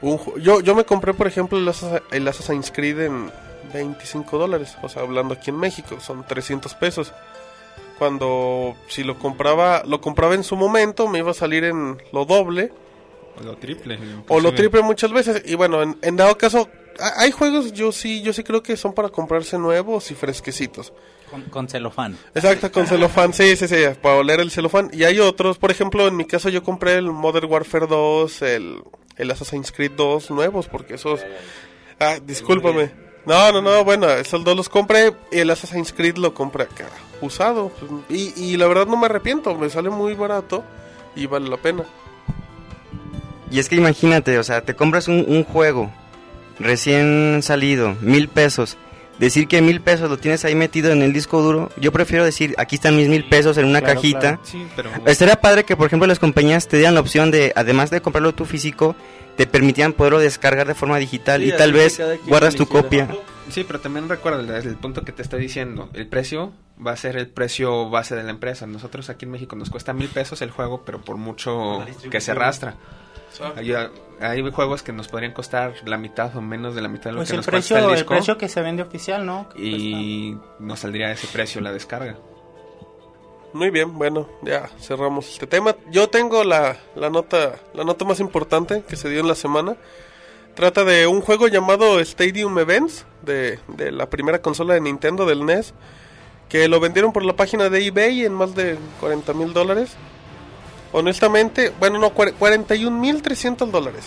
un 0.00 0.20
yo 0.40 0.60
yo 0.60 0.74
me 0.74 0.84
compré 0.84 1.12
por 1.14 1.26
ejemplo 1.26 1.58
el, 1.58 1.68
el 2.12 2.28
Assassin's 2.28 2.70
Creed 2.70 3.00
en 3.00 3.30
25 3.74 4.38
dólares 4.38 4.76
o 4.82 4.88
sea 4.88 5.02
hablando 5.02 5.34
aquí 5.34 5.50
en 5.50 5.56
México 5.58 5.98
son 6.00 6.24
300 6.26 6.74
pesos. 6.74 7.12
Cuando 7.98 8.76
si 8.88 9.02
lo 9.02 9.18
compraba 9.18 9.82
lo 9.84 10.00
compraba 10.00 10.34
en 10.34 10.44
su 10.44 10.54
momento 10.56 11.08
me 11.08 11.18
iba 11.18 11.32
a 11.32 11.34
salir 11.34 11.64
en 11.64 12.00
lo 12.12 12.24
doble. 12.24 12.72
O 13.40 13.42
lo 13.42 13.56
triple. 13.56 13.98
o 14.28 14.40
lo 14.40 14.52
triple 14.54 14.82
muchas 14.82 15.12
veces 15.12 15.42
y 15.46 15.54
bueno 15.54 15.82
en, 15.82 15.98
en 16.02 16.16
dado 16.16 16.36
caso 16.38 16.68
ha- 17.00 17.20
hay 17.22 17.30
juegos 17.32 17.72
yo 17.72 17.90
sí 17.92 18.22
yo 18.22 18.32
sí 18.32 18.42
creo 18.44 18.62
que 18.62 18.76
son 18.76 18.92
para 18.94 19.08
comprarse 19.10 19.58
nuevos 19.58 20.10
y 20.10 20.14
fresquecitos 20.14 20.92
Con, 21.30 21.42
con 21.42 21.68
celofán. 21.68 22.16
Exacto, 22.34 22.72
con 22.72 22.86
celofán, 22.86 23.32
sí, 23.32 23.54
sí, 23.56 23.68
sí, 23.68 23.76
para 24.00 24.16
oler 24.16 24.40
el 24.40 24.50
celofán. 24.50 24.90
Y 24.92 25.04
hay 25.04 25.20
otros, 25.20 25.58
por 25.58 25.70
ejemplo, 25.70 26.08
en 26.08 26.16
mi 26.16 26.24
caso 26.24 26.48
yo 26.48 26.62
compré 26.62 26.94
el 26.94 27.10
Modern 27.10 27.50
Warfare 27.50 27.86
2, 27.86 28.42
el, 28.42 28.82
el 29.16 29.30
Assassin's 29.30 29.72
Creed 29.72 29.92
2 29.96 30.30
nuevos, 30.30 30.68
porque 30.68 30.94
esos... 30.94 31.20
Ah, 32.00 32.18
discúlpame. 32.24 32.92
No, 33.26 33.52
no, 33.52 33.60
no, 33.60 33.84
bueno, 33.84 34.08
esos 34.10 34.42
dos 34.42 34.56
los 34.56 34.68
compré 34.68 35.12
y 35.30 35.40
el 35.40 35.50
Assassin's 35.50 35.92
Creed 35.92 36.16
lo 36.16 36.32
compré 36.32 36.64
acá, 36.64 36.86
usado. 37.20 37.70
Y, 38.08 38.32
y 38.42 38.56
la 38.56 38.66
verdad 38.66 38.86
no 38.86 38.96
me 38.96 39.06
arrepiento, 39.06 39.54
me 39.54 39.68
sale 39.68 39.90
muy 39.90 40.14
barato 40.14 40.64
y 41.14 41.26
vale 41.26 41.48
la 41.48 41.58
pena. 41.58 41.84
Y 43.50 43.58
es 43.58 43.68
que 43.68 43.76
imagínate, 43.76 44.38
o 44.38 44.42
sea, 44.42 44.62
te 44.62 44.74
compras 44.74 45.08
un, 45.08 45.24
un 45.28 45.44
juego 45.44 45.90
recién 46.58 47.40
salido, 47.42 47.96
mil 48.00 48.28
pesos. 48.28 48.76
Decir 49.18 49.48
que 49.48 49.60
mil 49.60 49.80
pesos 49.80 50.08
lo 50.08 50.16
tienes 50.16 50.44
ahí 50.44 50.54
metido 50.54 50.92
en 50.92 51.02
el 51.02 51.12
disco 51.12 51.42
duro, 51.42 51.70
yo 51.76 51.90
prefiero 51.90 52.24
decir, 52.24 52.54
aquí 52.56 52.76
están 52.76 52.96
mis 52.96 53.08
mil 53.08 53.24
pesos 53.28 53.58
en 53.58 53.64
una 53.66 53.80
Claro, 53.80 53.96
cajita. 53.96 54.20
claro. 54.20 54.40
Sí, 54.44 54.66
pero... 54.76 54.90
Estaría 55.06 55.40
padre 55.40 55.64
que, 55.64 55.76
por 55.76 55.86
ejemplo, 55.88 56.06
las 56.06 56.20
compañías 56.20 56.68
te 56.68 56.76
dieran 56.76 56.94
la 56.94 57.00
opción 57.00 57.30
de, 57.32 57.52
además 57.56 57.90
de 57.90 58.00
comprarlo 58.00 58.32
tú 58.32 58.44
físico, 58.44 58.94
te 59.36 59.46
permitían 59.46 59.92
poderlo 59.92 60.20
descargar 60.20 60.66
de 60.68 60.74
forma 60.74 60.98
digital 60.98 61.40
Sí, 61.42 61.48
y 61.48 61.52
tal 61.52 61.72
vez 61.72 62.00
guardas 62.26 62.54
tu 62.54 62.66
copia. 62.66 63.08
Sí, 63.50 63.64
pero 63.66 63.80
también 63.80 64.08
recuerda 64.08 64.40
el, 64.40 64.66
el 64.68 64.76
punto 64.76 65.02
que 65.04 65.10
te 65.12 65.22
estoy 65.22 65.40
diciendo. 65.40 65.88
El 65.94 66.06
precio 66.06 66.52
va 66.84 66.92
a 66.92 66.96
ser 66.96 67.16
el 67.16 67.26
precio 67.28 67.88
base 67.90 68.14
de 68.14 68.22
la 68.22 68.30
empresa. 68.30 68.66
Nosotros 68.66 69.08
aquí 69.10 69.24
en 69.24 69.30
México 69.32 69.56
nos 69.56 69.70
cuesta 69.70 69.92
mil 69.94 70.08
pesos 70.08 70.42
el 70.42 70.50
juego, 70.50 70.82
pero 70.84 71.00
por 71.00 71.16
mucho 71.16 71.84
que 72.10 72.20
se 72.20 72.30
arrastra. 72.32 72.74
Hay, 73.56 73.72
hay 74.20 74.50
juegos 74.50 74.82
que 74.82 74.92
nos 74.92 75.08
podrían 75.08 75.32
costar 75.32 75.74
la 75.84 75.96
mitad 75.98 76.34
o 76.36 76.40
menos 76.40 76.74
de 76.74 76.82
la 76.82 76.88
mitad 76.88 77.06
de 77.06 77.12
lo 77.12 77.16
Pues 77.18 77.28
que 77.28 77.34
el 77.34 77.38
nos 77.38 77.46
precio, 77.46 77.74
cuesta 77.76 77.86
el 77.86 77.92
el 77.92 77.96
disco. 77.98 78.14
precio 78.14 78.38
que 78.38 78.48
se 78.48 78.62
vende 78.62 78.82
oficial, 78.82 79.24
¿no? 79.26 79.48
Y 79.56 80.36
nos 80.58 80.80
saldría 80.80 81.10
ese 81.12 81.26
precio 81.28 81.60
la 81.60 81.72
descarga. 81.72 82.16
Muy 83.52 83.70
bien, 83.70 83.96
bueno, 83.96 84.28
ya 84.42 84.68
cerramos 84.78 85.28
este 85.30 85.46
tema. 85.46 85.74
Yo 85.90 86.08
tengo 86.10 86.44
la, 86.44 86.76
la 86.94 87.08
nota 87.10 87.54
la 87.74 87.84
nota 87.84 88.04
más 88.04 88.20
importante 88.20 88.82
que 88.86 88.96
se 88.96 89.08
dio 89.08 89.20
en 89.20 89.28
la 89.28 89.34
semana. 89.34 89.76
Trata 90.54 90.84
de 90.84 91.06
un 91.06 91.20
juego 91.20 91.48
llamado 91.48 92.00
Stadium 92.00 92.58
Events 92.58 93.06
de, 93.22 93.58
de 93.68 93.92
la 93.92 94.10
primera 94.10 94.42
consola 94.42 94.74
de 94.74 94.80
Nintendo 94.80 95.24
del 95.24 95.46
NES 95.46 95.72
que 96.48 96.66
lo 96.66 96.80
vendieron 96.80 97.12
por 97.12 97.24
la 97.24 97.36
página 97.36 97.68
de 97.68 97.86
eBay 97.86 98.24
en 98.24 98.32
más 98.34 98.54
de 98.54 98.76
40 99.00 99.32
mil 99.34 99.52
dólares. 99.52 99.96
Honestamente, 100.92 101.72
bueno, 101.78 101.98
no, 101.98 102.10
41 102.10 102.90
mil 102.98 103.22
300 103.22 103.70
dólares. 103.70 104.04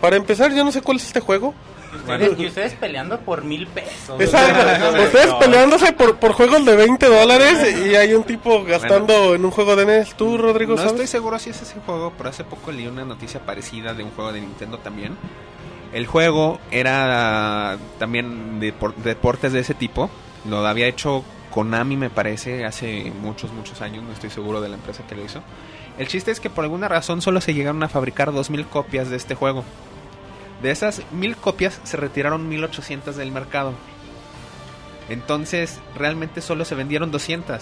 Para 0.00 0.16
empezar, 0.16 0.52
yo 0.54 0.64
no 0.64 0.70
sé 0.72 0.82
cuál 0.82 0.98
es 0.98 1.06
este 1.06 1.20
juego. 1.20 1.54
Ustedes, 1.94 2.38
y 2.38 2.46
ustedes 2.46 2.74
peleando 2.74 3.20
por 3.20 3.44
mil 3.44 3.66
pesos. 3.68 4.20
Exacto. 4.20 5.02
Ustedes 5.04 5.32
peleándose 5.34 5.92
por, 5.92 6.16
por 6.16 6.32
juegos 6.32 6.64
de 6.64 6.74
20 6.76 7.06
dólares 7.06 7.76
y 7.86 7.94
hay 7.94 8.14
un 8.14 8.24
tipo 8.24 8.64
gastando 8.64 9.34
en 9.36 9.44
un 9.44 9.50
juego 9.52 9.76
de 9.76 9.86
NES. 9.86 10.14
¿Tú, 10.16 10.36
Rodrigo, 10.36 10.72
No 10.72 10.78
sabes? 10.78 10.92
estoy 10.92 11.06
seguro 11.06 11.38
si 11.38 11.50
es 11.50 11.62
ese 11.62 11.76
juego, 11.86 12.12
pero 12.16 12.30
hace 12.30 12.42
poco 12.42 12.72
leí 12.72 12.88
una 12.88 13.04
noticia 13.04 13.40
parecida 13.40 13.94
de 13.94 14.02
un 14.02 14.10
juego 14.10 14.32
de 14.32 14.40
Nintendo 14.40 14.78
también. 14.78 15.16
El 15.92 16.06
juego 16.06 16.58
era 16.72 17.78
también 18.00 18.58
de 18.58 18.72
por- 18.72 18.96
deportes 18.96 19.52
de 19.52 19.60
ese 19.60 19.74
tipo. 19.74 20.10
Lo 20.48 20.66
había 20.66 20.88
hecho 20.88 21.22
Konami, 21.54 21.96
me 21.96 22.10
parece, 22.10 22.64
hace 22.64 23.12
muchos, 23.22 23.52
muchos 23.52 23.80
años. 23.80 24.02
No 24.02 24.12
estoy 24.12 24.28
seguro 24.30 24.60
de 24.60 24.68
la 24.68 24.74
empresa 24.74 25.04
que 25.08 25.14
lo 25.14 25.24
hizo. 25.24 25.40
El 25.98 26.08
chiste 26.08 26.32
es 26.32 26.40
que 26.40 26.50
por 26.50 26.64
alguna 26.64 26.88
razón 26.88 27.22
solo 27.22 27.40
se 27.40 27.54
llegaron 27.54 27.80
a 27.84 27.88
fabricar 27.88 28.32
2.000 28.32 28.66
copias 28.68 29.08
de 29.08 29.16
este 29.16 29.36
juego. 29.36 29.62
De 30.62 30.72
esas 30.72 31.02
1.000 31.14 31.36
copias 31.36 31.80
se 31.84 31.96
retiraron 31.96 32.50
1.800 32.50 33.12
del 33.12 33.30
mercado. 33.30 33.72
Entonces, 35.08 35.78
realmente 35.96 36.40
solo 36.40 36.64
se 36.64 36.74
vendieron 36.74 37.10
200. 37.10 37.56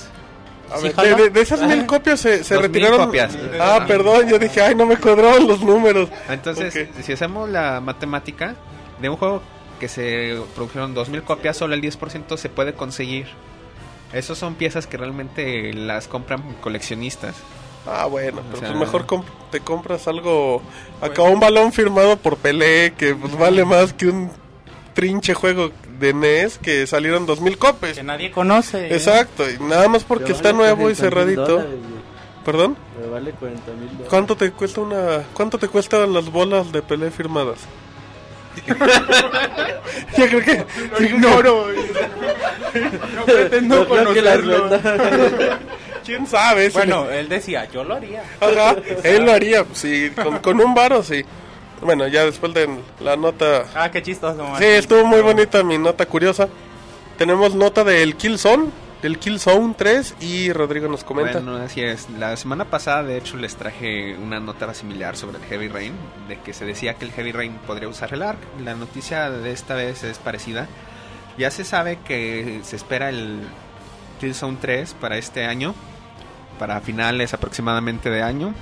A 0.73 0.77
Sí, 0.79 0.85
ver, 0.85 0.95
jala. 0.95 1.09
de, 1.11 1.23
de- 1.25 1.31
de 1.31 1.41
esas 1.43 1.61
mil 1.63 1.85
copias 1.87 2.21
se, 2.21 2.45
se 2.45 2.55
Dos 2.55 2.63
mil 2.63 2.73
retiraron. 2.73 3.07
copias. 3.07 3.37
Ah, 3.61 3.85
perdón, 3.87 4.29
yo 4.29 4.39
dije, 4.39 4.63
ay, 4.63 4.75
no 4.75 4.87
me 4.87 4.97
cuadraban 4.97 5.47
los 5.47 5.61
números. 5.61 6.09
Entonces, 6.31 6.89
si 7.03 7.13
hacemos 7.13 7.51
la 7.51 7.81
matemática 7.81 8.55
de 9.01 9.09
un 9.11 9.17
juego 9.17 9.43
que 9.81 9.89
se 9.89 10.41
produjeron 10.55 10.95
2.000 10.95 11.23
copias, 11.25 11.57
solo 11.57 11.75
el 11.75 11.83
10% 11.83 12.37
se 12.39 12.49
puede 12.49 12.73
conseguir. 12.75 13.27
Esos 14.13 14.39
son 14.39 14.55
piezas 14.55 14.87
que 14.87 14.97
realmente 14.97 15.73
las 15.73 16.07
compran 16.09 16.43
coleccionistas. 16.61 17.35
Ah, 17.87 18.07
bueno, 18.07 18.43
pero 18.49 18.59
sea- 18.61 18.69
pues 18.69 18.81
mejor 18.81 19.07
comp- 19.07 19.25
te 19.51 19.61
compras 19.61 20.07
algo. 20.07 20.63
Acá 21.01 21.23
un 21.23 21.41
balón 21.41 21.73
firmado 21.73 22.17
por 22.17 22.37
Pelé 22.37 22.93
que 22.97 23.15
pues 23.15 23.37
vale 23.37 23.65
más 23.65 23.93
que 23.93 24.09
un 24.09 24.31
trinche 24.95 25.35
juego 25.35 25.71
de 25.99 26.13
NES 26.13 26.59
que 26.59 26.87
salieron 26.87 27.27
dos 27.27 27.41
mil 27.41 27.57
copias. 27.59 27.97
Que 27.97 28.03
nadie 28.03 28.31
conoce. 28.31 28.87
¿eh? 28.89 28.95
Exacto, 28.95 29.45
y 29.51 29.59
nada 29.65 29.89
más 29.89 30.05
porque 30.05 30.33
está 30.33 30.53
vale 30.53 30.59
nuevo 30.59 30.91
y 30.91 30.95
40,000 30.95 30.97
cerradito. 30.97 31.45
dólares. 31.47 31.75
¿Perdón? 32.45 32.77
Me 33.01 33.07
vale 33.09 33.31
40 33.33 33.71
mil 33.73 33.87
dólares. 33.89 34.07
¿Cuánto 34.11 34.37
te 34.37 34.51
cuesta 34.53 34.81
una 34.81 35.23
cuánto 35.33 35.59
te 35.59 35.69
cuestan 35.69 36.13
las 36.13 36.31
bolas 36.31 36.71
de 36.73 36.83
Pelé 36.83 37.11
firmadas? 37.11 37.59
Yo 40.17 40.27
creo 40.27 40.41
que 40.41 40.65
lo 40.91 41.05
ignoro. 41.05 41.67
No 43.17 43.25
pretendo 43.25 43.89
conocerlo. 43.89 44.71
¿Quién 46.05 46.27
sabe? 46.27 46.69
Si 46.71 46.77
Bueno, 46.77 47.09
él 47.11 47.29
decía, 47.29 47.69
yo 47.71 47.85
lo 47.85 47.95
haría. 47.95 48.25
Ajá, 48.41 48.77
él 49.05 49.25
lo 49.25 49.33
haría, 49.33 49.65
sí, 49.73 50.11
con, 50.11 50.39
con 50.39 50.61
un 50.61 50.75
varo, 50.75 51.03
sí. 51.03 51.25
Bueno, 51.81 52.07
ya 52.09 52.25
después 52.25 52.53
de 52.55 52.69
la 53.01 53.17
nota... 53.17 53.65
Ah, 53.75 53.91
qué 53.91 54.03
chistoso. 54.03 54.45
Sí, 54.59 54.65
estuvo 54.65 55.05
muy 55.05 55.21
bonita 55.21 55.63
mi 55.63 55.79
nota 55.79 56.07
curiosa. 56.07 56.49
Tenemos 57.19 57.55
nota 57.55 57.85
del 57.85 58.17
Killzone, 58.17 58.67
del 59.03 59.19
Killzone 59.19 59.75
3 59.77 60.17
y 60.21 60.53
Rodrigo 60.53 60.89
nos 60.89 61.03
comenta. 61.03 61.41
Bueno, 61.41 61.57
así 61.57 61.83
es. 61.83 62.09
La 62.11 62.37
semana 62.37 62.67
pasada, 62.67 63.03
de 63.03 63.19
hecho, 63.19 63.37
les 63.37 63.57
traje 63.57 64.17
una 64.17 64.39
nota 64.39 64.73
similar 64.73 65.17
sobre 65.17 65.39
el 65.39 65.45
Heavy 65.45 65.69
Rain, 65.69 65.93
de 66.29 66.39
que 66.39 66.55
se 66.55 66.65
decía 66.65 66.95
que 66.95 67.05
el 67.05 67.11
Heavy 67.11 67.33
Rain 67.33 67.59
podría 67.67 67.89
usar 67.89 68.15
el 68.15 68.23
ARC. 68.23 68.39
La 68.65 68.75
noticia 68.75 69.29
de 69.29 69.51
esta 69.51 69.75
vez 69.75 70.05
es 70.05 70.19
parecida. 70.19 70.69
Ya 71.37 71.51
se 71.51 71.65
sabe 71.65 71.99
que 72.05 72.61
se 72.63 72.77
espera 72.77 73.09
el 73.09 73.41
Killzone 74.21 74.59
3 74.61 74.95
para 74.95 75.19
este 75.19 75.47
año, 75.47 75.75
para 76.61 76.81
finales 76.81 77.35
aproximadamente 77.35 78.09
de 78.09 78.23
año. 78.23 78.55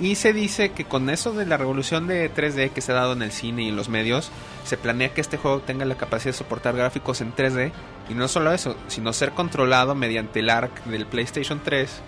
Y 0.00 0.14
se 0.14 0.32
dice 0.32 0.70
que 0.70 0.84
con 0.84 1.10
eso 1.10 1.32
de 1.32 1.44
la 1.44 1.56
revolución 1.56 2.06
de 2.06 2.32
3D 2.32 2.70
que 2.70 2.80
se 2.80 2.92
ha 2.92 2.96
dado 2.96 3.14
en 3.14 3.22
el 3.22 3.32
cine 3.32 3.64
y 3.64 3.68
en 3.68 3.76
los 3.76 3.88
medios, 3.88 4.30
se 4.64 4.76
planea 4.76 5.12
que 5.12 5.20
este 5.20 5.38
juego 5.38 5.60
tenga 5.60 5.84
la 5.84 5.96
capacidad 5.96 6.32
de 6.32 6.38
soportar 6.38 6.76
gráficos 6.76 7.20
en 7.20 7.34
3D. 7.34 7.72
Y 8.08 8.14
no 8.14 8.28
solo 8.28 8.52
eso, 8.52 8.76
sino 8.86 9.12
ser 9.12 9.32
controlado 9.32 9.94
mediante 9.94 10.40
el 10.40 10.50
ARC 10.50 10.84
del 10.84 11.06
PlayStation 11.06 11.60
3 11.64 12.00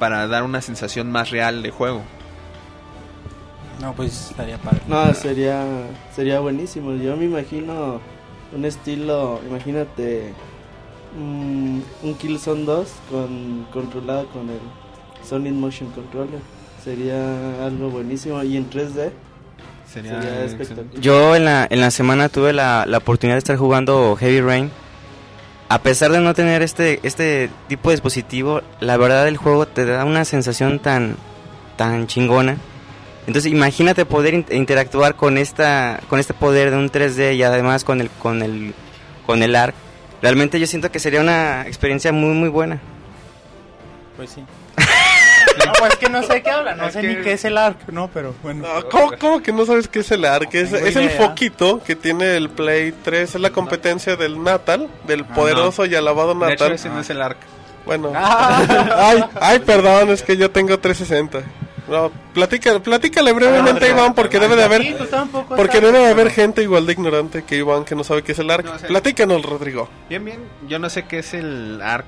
para 0.00 0.26
dar 0.26 0.42
una 0.42 0.60
sensación 0.60 1.12
más 1.12 1.30
real 1.30 1.62
de 1.62 1.70
juego. 1.70 2.02
No, 3.80 3.94
pues 3.94 4.30
estaría 4.30 4.58
padre. 4.58 4.80
No, 4.88 5.14
sería, 5.14 5.64
sería 6.14 6.40
buenísimo. 6.40 6.94
Yo 6.94 7.16
me 7.16 7.26
imagino 7.26 8.00
un 8.52 8.64
estilo, 8.64 9.40
imagínate 9.48 10.32
mm, 11.16 11.80
un 12.02 12.14
Killzone 12.18 12.64
2 12.64 12.88
con, 13.10 13.66
controlado 13.72 14.26
con 14.28 14.50
el 14.50 14.60
Sonic 15.26 15.52
Motion 15.52 15.90
Controller. 15.92 16.40
Sería 16.84 17.64
algo 17.66 17.90
buenísimo 17.90 18.42
y 18.42 18.56
en 18.56 18.70
3D 18.70 19.10
Sería, 19.92 20.22
sería 20.22 20.44
espectacular. 20.44 21.00
Yo 21.00 21.34
en 21.36 21.44
la, 21.44 21.66
en 21.68 21.80
la 21.80 21.90
semana 21.90 22.28
tuve 22.28 22.52
la, 22.52 22.86
la 22.86 22.98
oportunidad 22.98 23.34
de 23.34 23.40
estar 23.40 23.56
jugando 23.56 24.16
Heavy 24.16 24.40
Rain. 24.40 24.70
A 25.68 25.82
pesar 25.82 26.10
de 26.10 26.20
no 26.20 26.32
tener 26.34 26.62
este, 26.62 27.00
este 27.02 27.50
tipo 27.68 27.90
de 27.90 27.96
dispositivo, 27.96 28.60
la 28.80 28.96
verdad 28.96 29.28
el 29.28 29.36
juego 29.36 29.66
te 29.66 29.84
da 29.84 30.04
una 30.04 30.24
sensación 30.24 30.78
tan, 30.78 31.16
tan 31.76 32.06
chingona. 32.06 32.56
Entonces 33.26 33.52
imagínate 33.52 34.04
poder 34.06 34.34
in- 34.34 34.46
interactuar 34.50 35.14
con 35.16 35.38
esta, 35.38 36.00
con 36.08 36.18
este 36.18 36.34
poder 36.34 36.70
de 36.70 36.76
un 36.76 36.90
3D 36.90 37.36
y 37.36 37.42
además 37.42 37.84
con 37.84 38.00
el, 38.00 38.10
con 38.10 38.42
el, 38.42 38.74
con 39.26 39.42
el 39.42 39.54
ARC. 39.54 39.74
Realmente 40.22 40.58
yo 40.58 40.66
siento 40.66 40.90
que 40.90 40.98
sería 40.98 41.20
una 41.20 41.62
experiencia 41.66 42.10
muy 42.12 42.34
muy 42.34 42.48
buena. 42.48 42.80
Pues 44.16 44.30
sí. 44.30 44.42
No, 45.66 45.72
pues 45.78 45.96
que 45.96 46.08
no 46.08 46.22
sé 46.22 46.42
qué 46.42 46.50
habla. 46.50 46.74
No 46.74 46.86
Es 46.86 46.92
sé 46.94 47.00
que- 47.00 47.08
ni 47.08 47.16
qué 47.22 47.32
es 47.32 47.44
el 47.44 47.56
ARC, 47.58 47.88
¿no? 47.92 48.08
Pero 48.12 48.34
bueno. 48.42 48.66
No, 48.66 48.88
¿cómo, 48.88 49.10
cómo 49.18 49.42
que 49.42 49.52
no 49.52 49.64
sabes 49.66 49.88
qué 49.88 50.00
es 50.00 50.10
el 50.10 50.24
ARC? 50.24 50.54
Es, 50.54 50.72
el 50.72 51.10
foquito 51.10 51.82
que 51.84 51.96
tiene 51.96 52.36
el 52.36 52.48
Play 52.50 52.92
3, 53.02 53.34
es 53.34 53.40
la 53.40 53.50
competencia 53.50 54.16
del 54.16 54.42
Natal, 54.42 54.88
del 55.06 55.24
poderoso 55.24 55.86
y 55.86 55.94
alabado 55.94 56.34
De 56.34 56.52
hecho, 56.52 56.64
Natal. 56.64 56.72
ese 56.72 56.88
no 56.88 57.00
es 57.00 57.10
el 57.10 57.22
ARC. 57.22 57.38
Bueno, 57.86 58.12
Ah. 58.14 58.62
ay, 58.96 59.24
ay, 59.40 59.58
perdón, 59.60 60.10
es 60.10 60.22
que 60.22 60.36
yo 60.36 60.50
tengo 60.50 60.78
360. 60.78 61.42
No, 61.90 62.10
platica, 62.32 62.78
platícale 62.78 63.32
brevemente, 63.32 63.86
Ah, 63.86 63.88
Iván, 63.88 64.14
porque 64.14 64.38
debe 64.38 64.54
de 64.54 64.62
haber... 64.64 64.96
Porque 65.56 65.80
debe 65.80 65.98
de 65.98 66.06
haber 66.10 66.30
gente 66.30 66.62
igual 66.62 66.86
de 66.86 66.92
ignorante 66.92 67.42
que 67.42 67.56
Iván 67.56 67.84
que 67.84 67.94
no 67.96 68.04
sabe 68.04 68.22
qué 68.22 68.32
es 68.32 68.38
el 68.38 68.48
ARC. 68.50 68.64
No 68.64 68.78
sé. 68.78 68.86
Platícanos, 68.86 69.42
Rodrigo. 69.42 69.88
Bien, 70.08 70.24
bien. 70.24 70.38
Yo 70.68 70.78
no 70.78 70.88
sé 70.88 71.04
qué 71.06 71.18
es 71.18 71.34
el 71.34 71.80
ARC. 71.82 72.06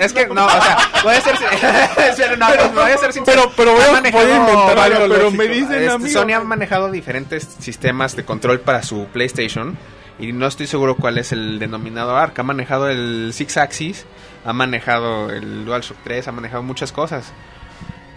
Es 0.00 0.12
que, 0.12 0.26
no, 0.26 0.44
o 0.44 0.50
sea, 0.50 0.78
voy 1.04 1.14
a 1.14 1.20
ser, 1.20 1.34
Espera, 2.10 2.36
no, 2.36 2.46
pues, 2.48 2.74
voy 2.74 2.90
a 2.90 2.98
ser 2.98 3.12
sincero. 3.12 3.42
Pero- 3.42 3.52
pero 3.56 3.72
voy 3.72 3.82
a- 3.82 4.10
voy 4.10 4.30
inventar 4.30 4.78
algo 4.78 5.14
pero 5.14 5.30
me 5.30 5.46
dicen, 5.48 5.74
Este, 5.74 5.88
a 5.90 5.98
mí, 5.98 6.10
Sony 6.10 6.32
ha 6.34 6.40
manejado 6.40 6.90
diferentes 6.90 7.44
sistemas 7.60 8.16
de 8.16 8.24
control 8.24 8.60
para 8.60 8.82
su 8.82 9.06
PlayStation 9.06 9.78
y 10.18 10.32
no 10.32 10.46
estoy 10.48 10.66
seguro 10.66 10.96
cuál 10.96 11.18
es 11.18 11.30
el 11.32 11.58
denominado 11.60 12.16
ARC. 12.16 12.38
Ha 12.38 12.42
manejado 12.42 12.88
el 12.90 13.30
Six 13.32 13.56
Axis, 13.56 14.04
ha 14.44 14.52
manejado 14.52 15.30
el 15.30 15.64
DualShock 15.64 15.96
3, 16.04 16.26
ha 16.28 16.32
manejado 16.32 16.62
muchas 16.64 16.90
cosas. 16.92 17.32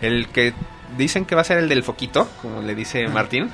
El 0.01 0.27
que 0.29 0.53
dicen 0.97 1.25
que 1.25 1.35
va 1.35 1.41
a 1.41 1.45
ser 1.45 1.57
el 1.59 1.69
del 1.69 1.83
foquito, 1.83 2.27
como 2.41 2.61
le 2.61 2.75
dice 2.75 3.07
Martín, 3.07 3.49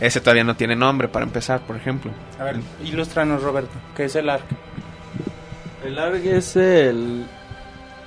ese 0.00 0.20
todavía 0.20 0.44
no 0.44 0.56
tiene 0.56 0.74
nombre 0.76 1.08
para 1.08 1.24
empezar, 1.24 1.60
por 1.60 1.76
ejemplo. 1.76 2.10
A 2.38 2.44
ver, 2.44 2.56
ilústranos, 2.84 3.42
Roberto. 3.42 3.72
¿Qué 3.96 4.04
es 4.06 4.16
el 4.16 4.28
ARC? 4.28 4.44
El 5.84 5.98
ARG 5.98 6.26
es 6.26 6.56
el 6.56 7.24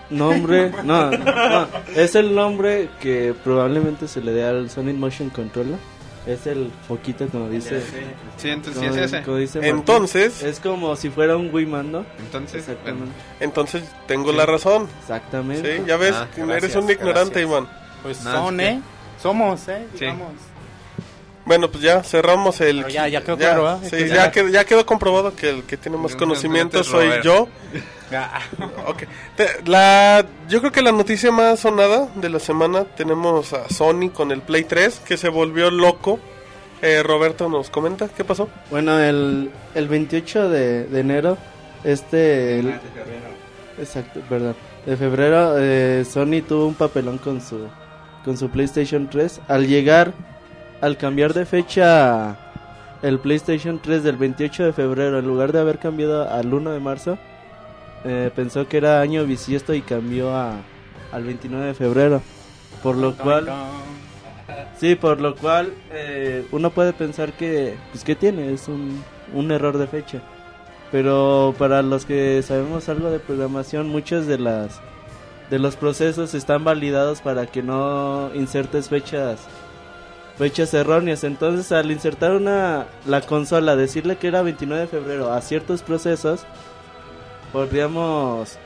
nombre, 0.09 0.71
no, 0.83 1.11
no, 1.11 1.67
es 1.95 2.15
el 2.15 2.33
nombre 2.35 2.89
que 3.01 3.33
probablemente 3.43 4.07
se 4.07 4.21
le 4.21 4.31
dé 4.31 4.45
al 4.45 4.69
Sonic 4.69 4.95
Motion 4.95 5.29
Controller. 5.29 5.77
Es 6.25 6.47
el 6.47 6.71
foquito 6.87 7.27
como 7.27 7.47
dice. 7.49 7.81
Sí, 8.37 8.49
entonces 8.49 8.81
sí 8.81 8.87
como- 8.87 8.99
es 8.99 9.05
ese. 9.13 9.21
como 9.23 9.37
dice 9.37 9.59
Martín. 9.59 9.75
Entonces, 9.77 10.41
es 10.41 10.59
como 10.59 10.95
si 10.95 11.11
fuera 11.11 11.37
un 11.37 11.53
Wii 11.53 11.65
mando. 11.67 12.03
Entonces, 12.17 12.67
Exactamente. 12.67 13.11
entonces 13.39 13.83
tengo 14.07 14.31
la 14.31 14.47
razón. 14.47 14.87
Exactamente. 15.01 15.77
Sí, 15.77 15.83
ya 15.85 15.97
ves, 15.97 16.15
Ah, 16.15 16.27
eres 16.35 16.75
un 16.75 16.89
ignorante, 16.89 17.41
gracias. 17.41 17.41
Iván. 17.43 17.67
Pues 18.05 18.23
Nada, 18.23 18.37
son, 18.43 18.59
¿eh? 18.61 18.81
Somos, 19.21 19.67
¿eh? 19.67 19.85
Sí. 19.93 20.01
Digamos. 20.01 20.33
Bueno, 21.45 21.69
pues 21.69 21.83
ya 21.83 22.03
cerramos 22.03 22.59
el. 22.61 22.77
Pero 22.77 22.89
ya- 22.89 23.07
ya 23.07 23.21
quedó 23.21 23.37
claro, 23.37 23.63
¿verdad? 23.63 23.77
Sí, 23.79 23.85
Entonces 23.85 24.09
ya, 24.09 24.15
ya- 24.25 24.31
quedó, 24.31 24.47
ya 24.49 24.65
quedó 24.65 24.85
comprobado 24.85 25.35
que 25.35 25.49
el 25.49 25.63
que 25.63 25.77
tiene 25.77 25.97
más 25.97 26.11
Entonces, 26.13 26.19
conocimientos 26.27 26.87
soy 26.87 27.09
yo. 27.23 27.47
Ah, 28.11 28.39
Ok. 28.85 29.03
Te- 29.35 29.63
La, 29.65 30.23
yo 30.47 30.59
creo 30.59 30.71
que 30.71 30.83
la 30.83 30.91
noticia 30.91 31.31
más 31.31 31.59
sonada 31.61 32.07
de 32.13 32.29
la 32.29 32.37
semana 32.37 32.83
tenemos 32.83 33.51
a 33.53 33.67
Sony 33.67 34.11
con 34.13 34.31
el 34.31 34.41
Play 34.43 34.63
3 34.63 34.99
que 35.03 35.17
se 35.17 35.27
volvió 35.29 35.71
loco. 35.71 36.19
Eh, 36.83 37.01
Roberto 37.01 37.49
nos 37.49 37.71
comenta, 37.71 38.07
¿qué 38.09 38.23
pasó? 38.23 38.47
Bueno, 38.69 38.99
el, 38.99 39.49
el 39.73 39.87
28 39.87 40.49
de, 40.49 40.83
de 40.83 40.99
enero, 40.99 41.35
este... 41.83 42.59
el- 42.59 42.79
exacto, 43.79 44.19
perdón. 44.29 44.55
De 44.85 44.95
febrero, 44.97 45.55
eh, 45.57 46.05
Sony 46.07 46.43
tuvo 46.47 46.67
un 46.67 46.75
papelón 46.75 47.17
con 47.17 47.41
su, 47.41 47.67
con 48.25 48.35
su 48.37 48.49
PlayStation 48.49 49.07
3. 49.07 49.41
Al 49.47 49.67
llegar, 49.67 50.13
al 50.81 50.97
cambiar 50.97 51.33
de 51.33 51.45
fecha 51.45 52.35
el 53.03 53.19
PlayStation 53.19 53.79
3 53.79 54.03
del 54.03 54.17
28 54.17 54.65
de 54.65 54.73
febrero, 54.73 55.19
en 55.19 55.27
lugar 55.27 55.51
de 55.51 55.59
haber 55.59 55.77
cambiado 55.77 56.27
al 56.27 56.51
1 56.51 56.71
de 56.71 56.79
marzo, 56.79 57.17
eh, 58.03 58.31
pensó 58.35 58.67
que 58.67 58.77
era 58.77 58.99
año 58.99 59.23
bisiesto 59.25 59.73
y 59.75 59.81
cambió 59.81 60.35
a, 60.35 60.55
al 61.11 61.23
29 61.23 61.67
de 61.67 61.73
febrero. 61.75 62.21
Por 62.81 62.97
lo 62.97 63.15
cual... 63.15 63.47
Sí, 64.77 64.95
por 64.95 65.21
lo 65.21 65.35
cual 65.35 65.73
eh, 65.91 66.45
uno 66.51 66.69
puede 66.69 66.91
pensar 66.91 67.33
que, 67.33 67.75
pues, 67.91 68.03
¿qué 68.03 68.13
tiene? 68.15 68.53
Es 68.53 68.67
un, 68.67 69.03
un 69.33 69.51
error 69.51 69.77
de 69.77 69.87
fecha. 69.87 70.21
Pero 70.91 71.55
para 71.57 71.81
los 71.81 72.05
que 72.05 72.41
sabemos 72.43 72.89
algo 72.89 73.09
de 73.09 73.19
programación, 73.19 73.87
muchos 73.87 74.27
de 74.27 74.37
las 74.37 74.81
de 75.49 75.59
los 75.59 75.75
procesos 75.75 76.33
están 76.33 76.63
validados 76.63 77.21
para 77.21 77.45
que 77.45 77.61
no 77.61 78.31
insertes 78.33 78.89
fechas 78.89 79.39
fechas 80.37 80.73
erróneas. 80.73 81.23
Entonces, 81.23 81.71
al 81.71 81.91
insertar 81.91 82.31
una 82.33 82.87
la 83.05 83.21
consola, 83.21 83.75
decirle 83.75 84.17
que 84.17 84.27
era 84.27 84.41
29 84.41 84.81
de 84.81 84.87
febrero 84.87 85.31
a 85.31 85.39
ciertos 85.41 85.81
procesos, 85.81 86.45
podríamos 87.53 88.57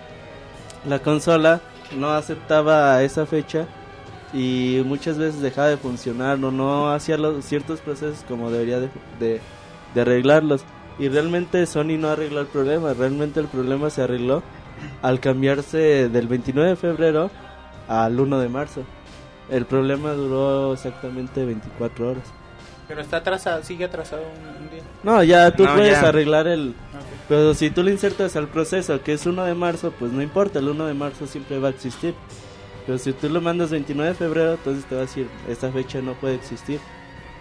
la 0.87 0.99
consola 0.99 1.61
no 1.97 2.11
aceptaba 2.11 3.01
esa 3.03 3.25
fecha 3.25 3.65
y 4.33 4.81
muchas 4.85 5.17
veces 5.17 5.41
dejaba 5.41 5.67
de 5.69 5.77
funcionar 5.77 6.43
o 6.43 6.51
no 6.51 6.91
hacía 6.91 7.17
los 7.17 7.43
ciertos 7.43 7.81
procesos 7.81 8.23
como 8.27 8.51
debería 8.51 8.79
de, 8.79 8.89
de- 9.19 9.41
de 9.95 10.01
arreglarlos 10.01 10.61
y 10.99 11.09
realmente 11.09 11.65
Sony 11.65 11.97
no 11.97 12.09
arregló 12.09 12.41
el 12.41 12.45
problema 12.47 12.93
realmente 12.93 13.39
el 13.39 13.47
problema 13.47 13.89
se 13.89 14.03
arregló 14.03 14.43
al 15.01 15.19
cambiarse 15.19 16.09
del 16.09 16.27
29 16.27 16.69
de 16.71 16.75
febrero 16.75 17.29
al 17.87 18.19
1 18.19 18.39
de 18.39 18.49
marzo 18.49 18.83
el 19.49 19.65
problema 19.65 20.11
duró 20.13 20.73
exactamente 20.73 21.43
24 21.45 22.09
horas 22.11 22.23
Pero 22.87 23.01
está 23.01 23.17
atrasado, 23.17 23.63
sigue 23.63 23.85
atrasado 23.85 24.21
un, 24.21 24.63
un 24.65 24.69
día. 24.69 24.81
no 25.03 25.23
ya 25.23 25.51
tú 25.51 25.63
No, 25.65 25.75
puedes 25.75 25.99
ya. 26.01 26.07
arreglar 26.09 26.47
el 26.47 26.73
pero 27.27 27.53
si 27.53 27.69
tú 27.69 27.83
lo 27.83 27.89
insertas 27.91 28.35
al 28.35 28.47
proceso 28.47 29.01
que 29.03 29.13
es 29.13 29.25
1 29.25 29.43
de 29.45 29.53
marzo 29.55 29.91
pues 29.97 30.11
no 30.11 30.21
importa 30.21 30.59
el 30.59 30.69
1 30.69 30.85
de 30.87 30.93
marzo 30.93 31.27
siempre 31.27 31.59
va 31.59 31.67
a 31.69 31.71
existir 31.71 32.13
pero 32.85 32.97
si 32.97 33.13
tú 33.13 33.29
lo 33.29 33.39
mandas 33.39 33.69
29 33.69 34.09
de 34.11 34.15
febrero, 34.15 34.53
entonces 34.53 34.83
te 34.85 34.95
va 34.95 35.01
a 35.01 35.05
decir, 35.05 35.27
esta 35.47 35.71
fecha 35.71 36.01
no 36.01 36.13
puede 36.13 36.33
existir. 36.33 36.79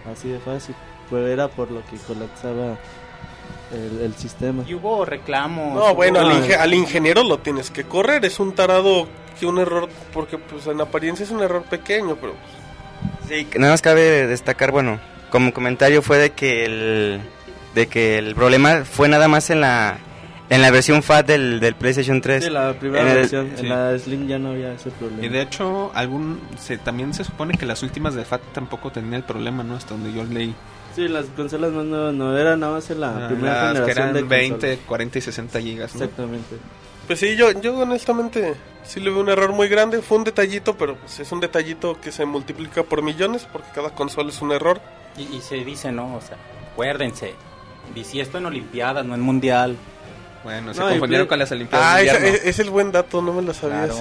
Así 0.05 0.29
de 0.29 0.37
fácil. 0.37 0.75
Pero 1.09 1.25
era 1.25 1.47
por 1.47 1.71
lo 1.71 1.81
que 1.87 1.97
colapsaba 2.05 2.77
el, 3.73 4.01
el 4.01 4.13
sistema. 4.15 4.63
Y 4.67 4.73
hubo 4.73 5.05
reclamos. 5.05 5.75
No, 5.75 5.95
bueno, 5.95 6.21
no, 6.21 6.29
al, 6.29 6.43
inge- 6.43 6.55
no. 6.57 6.61
al 6.61 6.73
ingeniero 6.73 7.23
lo 7.23 7.39
tienes 7.39 7.69
que 7.71 7.83
correr. 7.83 8.25
Es 8.25 8.39
un 8.39 8.53
tarado 8.55 9.07
que 9.39 9.45
un 9.45 9.57
error, 9.59 9.87
porque 10.13 10.37
pues 10.37 10.67
en 10.67 10.81
apariencia 10.81 11.23
es 11.23 11.31
un 11.31 11.41
error 11.41 11.63
pequeño, 11.63 12.15
pero 12.19 12.33
Sí, 13.27 13.47
nada 13.57 13.73
más 13.73 13.81
cabe 13.81 14.25
destacar, 14.27 14.71
bueno, 14.71 14.99
como 15.29 15.53
comentario 15.53 16.01
fue 16.01 16.17
de 16.17 16.31
que 16.31 16.65
el 16.65 17.21
de 17.75 17.87
que 17.87 18.17
el 18.17 18.33
problema 18.35 18.83
fue 18.83 19.07
nada 19.07 19.27
más 19.27 19.49
en 19.51 19.61
la 19.61 19.99
en 20.49 20.63
la 20.63 20.71
versión 20.71 21.03
FAT 21.03 21.27
del, 21.27 21.59
del 21.59 21.75
PlayStation 21.75 22.19
3. 22.21 22.43
Sí, 22.45 22.49
la 22.49 22.73
primera 22.73 23.03
En 23.03 23.09
el- 23.09 23.15
versión, 23.17 23.51
sí. 23.55 23.61
en 23.61 23.69
la 23.69 23.97
Slim 23.99 24.27
ya 24.27 24.39
no 24.39 24.49
había 24.49 24.73
ese 24.73 24.89
problema. 24.89 25.23
Y 25.23 25.29
de 25.29 25.43
hecho, 25.43 25.91
algún 25.93 26.41
se, 26.57 26.79
también 26.79 27.13
se 27.13 27.23
supone 27.23 27.53
que 27.55 27.67
las 27.67 27.83
últimas 27.83 28.15
de 28.15 28.25
FAT 28.25 28.41
tampoco 28.51 28.91
tenían 28.91 29.13
el 29.13 29.23
problema, 29.23 29.61
¿no? 29.61 29.75
Hasta 29.75 29.91
donde 29.93 30.11
yo 30.11 30.23
leí. 30.23 30.55
Sí, 30.99 31.07
las 31.07 31.25
consolas 31.27 31.71
más 31.71 31.85
nuevas 31.85 32.13
no 32.13 32.37
eran 32.37 32.59
nada 32.59 32.73
más 32.73 32.89
en 32.89 32.99
la 32.99 33.25
Ah, 33.25 33.27
primera 33.29 33.53
las 33.53 33.81
que 33.81 33.93
generación 33.93 33.97
eran 34.09 34.13
de 34.13 34.21
20, 34.23 34.49
consolas. 34.67 34.79
40 34.87 35.17
y 35.17 35.21
60 35.21 35.61
gigas, 35.61 35.95
¿no? 35.95 36.03
Exactamente. 36.03 36.55
pues 37.07 37.19
sí, 37.19 37.35
yo, 37.37 37.51
yo 37.61 37.77
honestamente 37.77 38.55
sí 38.83 38.99
le 38.99 39.09
veo 39.09 39.21
un 39.21 39.29
error 39.29 39.51
muy 39.53 39.67
grande. 39.69 40.01
Fue 40.01 40.17
un 40.17 40.23
detallito, 40.25 40.75
pero 40.77 40.95
pues 40.97 41.19
es 41.19 41.31
un 41.31 41.39
detallito 41.39 41.99
que 42.01 42.11
se 42.11 42.25
multiplica 42.25 42.83
por 42.83 43.01
millones, 43.01 43.47
porque 43.51 43.67
cada 43.73 43.91
consola 43.91 44.29
es 44.29 44.41
un 44.41 44.51
error. 44.51 44.81
Y, 45.17 45.35
y 45.37 45.41
se 45.41 45.55
dice, 45.63 45.91
¿no? 45.91 46.15
O 46.15 46.21
sea, 46.21 46.37
acuérdense. 46.73 47.33
Bisiesto 47.95 48.37
en 48.37 48.45
Olimpiadas, 48.45 49.05
no 49.05 49.15
en 49.15 49.21
Mundial. 49.21 49.75
Bueno, 50.43 50.73
se 50.73 50.79
No, 50.81 50.89
confundieron 50.89 51.25
Play- 51.25 51.29
con 51.29 51.39
las 51.39 51.51
Olimpiadas 51.51 51.87
Ah, 51.87 52.01
es, 52.01 52.45
es 52.45 52.59
el 52.59 52.69
buen 52.69 52.91
dato, 52.91 53.21
no 53.21 53.33
me 53.33 53.41
lo 53.41 53.53
sabía 53.53 53.85
Claro. 53.85 53.93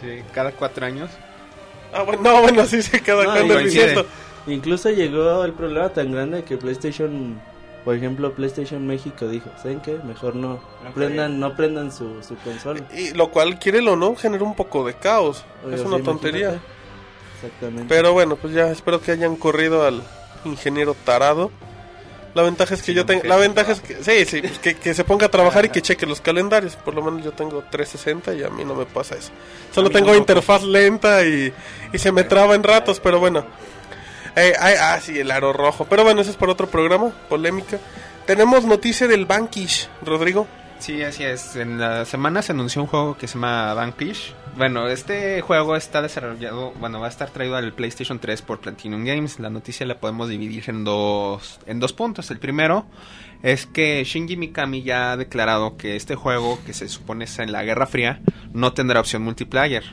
Sí, 0.00 0.22
cada 0.34 0.52
cuatro 0.52 0.84
años. 0.86 1.10
Ah, 1.92 2.02
bueno, 2.02 2.22
no, 2.24 2.42
bueno, 2.42 2.64
sí 2.66 2.82
se 2.82 3.00
queda 3.00 3.24
No, 3.24 3.30
cuando 3.32 3.58
Incluso 4.48 4.90
llegó 4.90 5.44
el 5.44 5.52
problema 5.52 5.90
tan 5.90 6.12
grande 6.12 6.42
que 6.44 6.56
PlayStation, 6.56 7.40
por 7.84 7.94
ejemplo, 7.94 8.32
PlayStation 8.32 8.86
México 8.86 9.28
dijo, 9.28 9.50
¿saben 9.62 9.80
qué? 9.80 9.98
Mejor 10.04 10.34
no 10.36 10.60
prendan, 10.94 11.38
no 11.38 11.54
prendan 11.54 11.92
su, 11.92 12.22
su 12.22 12.36
consola. 12.36 12.80
Y 12.96 13.12
lo 13.14 13.30
cual, 13.30 13.58
quiere 13.58 13.80
o 13.88 13.96
no, 13.96 14.16
genera 14.16 14.44
un 14.44 14.54
poco 14.54 14.86
de 14.86 14.94
caos. 14.94 15.44
Oye, 15.64 15.74
es 15.74 15.82
sí, 15.82 15.86
una 15.86 16.02
tontería. 16.02 16.48
imagínate. 16.48 16.78
Exactamente. 17.36 17.86
Pero 17.88 18.12
bueno, 18.12 18.36
pues 18.36 18.52
ya 18.52 18.70
espero 18.70 19.00
que 19.00 19.12
hayan 19.12 19.36
corrido 19.36 19.86
al 19.86 20.02
ingeniero 20.44 20.94
tarado. 21.04 21.50
La 22.34 22.42
ventaja 22.42 22.74
es 22.74 22.80
que 22.80 22.86
Sí, 22.86 22.94
yo 22.94 23.06
tengo, 23.06 23.24
la 23.24 23.36
ventaja 23.36 23.72
es 23.72 23.80
que, 23.80 24.02
sí, 24.02 24.24
sí, 24.24 24.40
pues 24.42 24.58
que, 24.58 24.74
que 24.74 24.94
se 24.94 25.02
ponga 25.04 25.26
a 25.26 25.30
trabajar 25.30 25.64
y 25.64 25.70
que 25.70 25.80
cheque 25.82 26.06
los 26.06 26.20
calendarios. 26.20 26.76
Por 26.76 26.94
lo 26.94 27.02
menos 27.02 27.24
yo 27.24 27.32
tengo 27.32 27.64
360 27.70 28.34
y 28.34 28.42
a 28.42 28.50
mí 28.50 28.64
no 28.64 28.74
me 28.74 28.86
pasa 28.86 29.16
eso. 29.16 29.30
Solo 29.72 29.90
tengo 29.90 30.14
interfaz 30.14 30.62
lenta 30.62 31.24
y, 31.24 31.52
y 31.92 31.98
se 31.98 32.12
me 32.12 32.24
traba 32.24 32.54
en 32.54 32.62
ratos, 32.62 33.00
pero 33.00 33.18
bueno. 33.18 33.44
Eh, 34.38 34.54
ay, 34.60 34.74
ah, 34.80 35.00
sí, 35.00 35.18
el 35.18 35.30
aro 35.30 35.52
rojo. 35.52 35.86
Pero 35.90 36.04
bueno, 36.04 36.20
eso 36.20 36.30
es 36.30 36.36
para 36.36 36.52
otro 36.52 36.68
programa, 36.68 37.10
polémica. 37.28 37.78
Tenemos 38.24 38.64
noticia 38.64 39.08
del 39.08 39.26
Bankish, 39.26 39.88
Rodrigo. 40.04 40.46
Sí, 40.78 41.02
así 41.02 41.24
es. 41.24 41.56
En 41.56 41.80
la 41.80 42.04
semana 42.04 42.40
se 42.40 42.52
anunció 42.52 42.82
un 42.82 42.88
juego 42.88 43.16
que 43.16 43.26
se 43.26 43.34
llama 43.34 43.74
Vanquish. 43.74 44.34
Bueno, 44.56 44.88
este 44.88 45.40
juego 45.40 45.74
está 45.74 46.02
desarrollado, 46.02 46.72
bueno, 46.78 47.00
va 47.00 47.06
a 47.06 47.10
estar 47.10 47.30
traído 47.30 47.56
al 47.56 47.72
PlayStation 47.72 48.20
3 48.20 48.42
por 48.42 48.60
Platinum 48.60 49.04
Games. 49.04 49.40
La 49.40 49.50
noticia 49.50 49.86
la 49.86 49.98
podemos 49.98 50.28
dividir 50.28 50.64
en 50.68 50.84
dos, 50.84 51.58
en 51.66 51.80
dos 51.80 51.92
puntos. 51.92 52.30
El 52.30 52.38
primero 52.38 52.86
es 53.42 53.66
que 53.66 54.04
Shinji 54.04 54.36
Mikami 54.36 54.82
ya 54.82 55.12
ha 55.12 55.16
declarado 55.16 55.76
que 55.76 55.96
este 55.96 56.14
juego, 56.14 56.60
que 56.64 56.74
se 56.74 56.88
supone 56.88 57.24
está 57.24 57.42
en 57.42 57.50
la 57.50 57.64
Guerra 57.64 57.86
Fría, 57.86 58.20
no 58.52 58.72
tendrá 58.72 59.00
opción 59.00 59.22
multiplayer. 59.22 59.84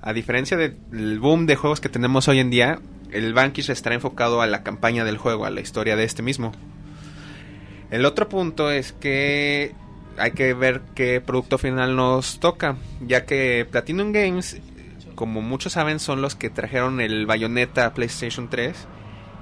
A 0.00 0.12
diferencia 0.14 0.56
del 0.56 1.18
boom 1.18 1.46
de 1.46 1.56
juegos 1.56 1.80
que 1.80 1.88
tenemos 1.88 2.28
hoy 2.28 2.38
en 2.38 2.50
día, 2.50 2.78
el 3.12 3.34
Vanquish 3.34 3.70
estará 3.70 3.94
enfocado 3.94 4.40
a 4.40 4.46
la 4.46 4.62
campaña 4.62 5.04
del 5.04 5.18
juego, 5.18 5.44
a 5.46 5.50
la 5.50 5.60
historia 5.60 5.96
de 5.96 6.04
este 6.04 6.22
mismo. 6.22 6.52
El 7.90 8.04
otro 8.04 8.28
punto 8.28 8.70
es 8.70 8.92
que 8.92 9.74
hay 10.18 10.32
que 10.32 10.54
ver 10.54 10.82
qué 10.94 11.20
producto 11.20 11.58
final 11.58 11.94
nos 11.94 12.40
toca, 12.40 12.76
ya 13.00 13.26
que 13.26 13.66
Platinum 13.70 14.12
Games 14.12 14.60
como 15.16 15.42
muchos 15.42 15.72
saben, 15.72 15.98
son 15.98 16.22
los 16.22 16.36
que 16.36 16.50
trajeron 16.50 17.00
el 17.00 17.26
Bayonetta 17.26 17.86
a 17.86 17.94
PlayStation 17.94 18.48
3. 18.48 18.86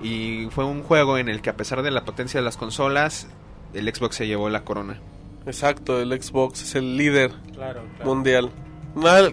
Y 0.02 0.48
fue 0.50 0.64
un 0.64 0.82
juego 0.82 1.18
en 1.18 1.28
el 1.28 1.42
que 1.42 1.50
a 1.50 1.56
pesar 1.56 1.82
de 1.82 1.90
la 1.90 2.04
potencia 2.04 2.40
de 2.40 2.44
las 2.44 2.56
consolas, 2.56 3.28
el 3.74 3.92
Xbox 3.92 4.16
se 4.16 4.26
llevó 4.26 4.48
la 4.48 4.64
corona. 4.64 4.98
Exacto, 5.46 6.00
el 6.00 6.10
Xbox 6.22 6.62
es 6.62 6.74
el 6.74 6.96
líder 6.96 7.32
Claro, 7.52 7.82
claro. 7.96 8.04
mundial. 8.04 8.50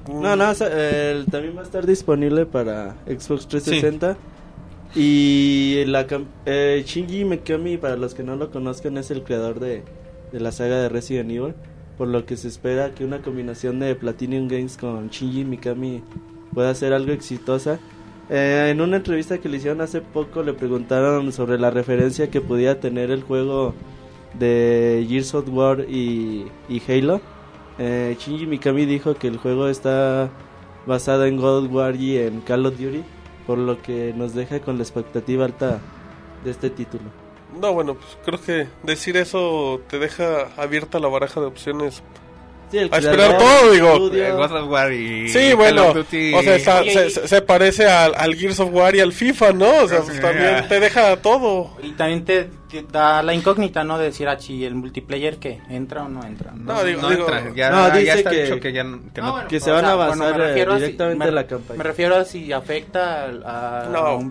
No, 0.07 0.36
no, 0.36 0.51
el- 0.51 1.26
también 1.28 1.55
va 1.55 1.62
a 1.62 1.64
estar 1.64 1.86
disponible 1.86 2.45
para 2.45 2.95
Xbox 3.05 3.47
360. 3.47 4.18
Y 4.95 5.84
la 5.86 6.05
eh, 6.45 6.84
Shinji 6.86 7.24
Mikami, 7.24 7.78
para 7.78 7.95
los 7.95 8.14
que 8.14 8.24
no 8.24 8.36
lo 8.36 8.51
conozcan, 8.51 8.97
es 8.97 9.09
el 9.12 9.24
creador 9.24 9.59
de, 9.59 9.84
de 10.32 10.39
la 10.39 10.51
saga 10.51 10.82
de 10.82 10.89
Resident 10.89 11.30
Evil. 11.32 11.53
Por 11.97 12.07
lo 12.07 12.26
que 12.26 12.36
se 12.36 12.47
espera 12.47 12.91
que 12.93 13.05
una 13.05 13.22
combinación 13.22 13.80
de 13.80 13.95
Platinum 13.95 14.47
Games 14.47 14.78
con 14.78 15.09
Shinji 15.09 15.45
Mikami 15.45 16.03
pueda 16.53 16.74
ser 16.76 16.93
algo 16.93 17.12
exitosa. 17.14 17.80
Eh, 18.30 18.70
en 18.72 18.82
una 18.82 18.97
entrevista 18.97 19.38
que 19.39 19.49
le 19.49 19.57
hicieron 19.57 19.82
hace 19.82 20.01
poco 20.01 20.41
le 20.43 20.53
preguntaron 20.53 21.32
sobre 21.32 21.59
la 21.59 21.70
referencia 21.70 22.30
que 22.32 22.41
podía 22.41 22.80
tener 22.80 23.12
el 23.12 23.24
juego 23.24 23.76
de 24.34 25.05
Gears 25.07 25.36
of 25.36 25.49
War 25.49 25.86
y, 25.89 26.47
y 26.70 26.82
Halo. 26.88 27.22
Eh, 27.80 28.15
Shinji 28.19 28.45
Mikami 28.45 28.86
dijo 28.86 29.15
que 29.15 29.28
el 29.28 29.38
juego 29.38 29.67
está 29.67 30.30
basado 30.86 31.26
en 31.26 31.38
God 31.38 31.65
of 31.65 31.72
War 31.72 31.95
y 31.95 32.17
en 32.17 32.41
Call 32.41 32.65
of 32.65 32.78
Duty, 32.78 33.03
por 33.47 33.57
lo 33.57 33.82
que 33.82 34.13
nos 34.15 34.34
deja 34.34 34.59
con 34.59 34.78
la 34.78 34.84
expectativa 34.84 35.45
alta 35.45 35.80
de 36.43 36.51
este 36.51 36.69
título. 36.69 37.03
No, 37.59 37.74
bueno, 37.74 37.95
pues 37.95 38.17
creo 38.26 38.41
que 38.41 38.67
decir 38.84 39.17
eso 39.17 39.82
te 39.89 39.99
deja 39.99 40.47
abierta 40.57 40.99
la 40.99 41.07
baraja 41.07 41.39
de 41.41 41.47
opciones. 41.47 42.01
Sí, 42.72 42.78
el 42.78 42.89
A 42.93 42.97
esperar 42.99 43.38
todo, 43.38 43.72
digo. 43.72 44.09
Eh, 44.15 44.32
God 44.32 44.51
of 44.63 44.69
War 44.69 44.93
y 44.93 45.28
Sí, 45.28 45.39
Call 45.49 45.55
bueno, 45.57 45.88
of 45.89 45.95
Duty. 45.97 46.34
o 46.34 46.41
sea, 46.41 46.55
está- 46.55 46.84
se, 46.84 47.07
y- 47.07 47.09
se- 47.11 47.28
se 47.28 47.41
parece 47.41 47.86
al, 47.89 48.13
al 48.15 48.36
Gears 48.36 48.59
of 48.61 48.69
War 48.74 48.95
y 48.95 49.01
al 49.01 49.11
FIFA, 49.11 49.51
¿no? 49.51 49.69
O 49.84 49.88
sea, 49.89 49.99
pues 50.01 50.22
también 50.22 50.65
te 50.69 50.80
deja 50.80 51.17
todo. 51.17 51.72
Y 51.84 51.91
también 51.91 52.24
te 52.24 52.49
da 52.91 53.22
la 53.24 53.34
incógnita, 53.34 53.84
¿no? 53.84 53.97
De 53.97 54.05
decir, 54.05 54.28
ah, 54.28 54.39
si 54.39 54.63
el 54.65 54.76
multiplayer 54.76 55.38
que 55.38 55.59
entra 55.69 56.03
o 56.03 56.09
no 56.09 56.24
entra. 56.26 56.51
No, 56.51 56.74
No, 56.76 56.84
digo- 56.84 57.01
no 57.01 57.09
digo- 57.09 57.22
entra, 57.32 57.53
ya, 57.55 57.69
No, 57.69 57.88
ya 57.89 57.93
dice 57.95 58.13
está 58.13 58.30
que- 58.30 58.43
dicho 58.43 58.59
que 58.59 58.74
ya 58.74 58.84
que 58.84 59.22
no. 59.22 59.28
No, 59.28 59.32
bueno, 59.34 59.47
que 59.47 59.59
se 59.59 59.72
van 59.72 59.82
sea, 59.82 59.91
a 59.91 59.95
basar, 59.95 60.38
me 60.38 60.45
refiero 60.47 60.72
eh, 60.72 60.76
a 60.76 60.78
si- 60.80 60.84
directamente 60.86 61.26
me- 61.26 61.30
a 61.30 61.32
la 61.34 61.47
campaña. 61.47 61.78
Me 61.78 61.84
refiero 61.84 62.15
a 62.15 62.26
si 62.26 62.51
afecta 62.53 63.24
al- 63.26 63.43
a, 63.45 63.89
No, 63.91 63.97
a 63.99 64.15
un 64.15 64.30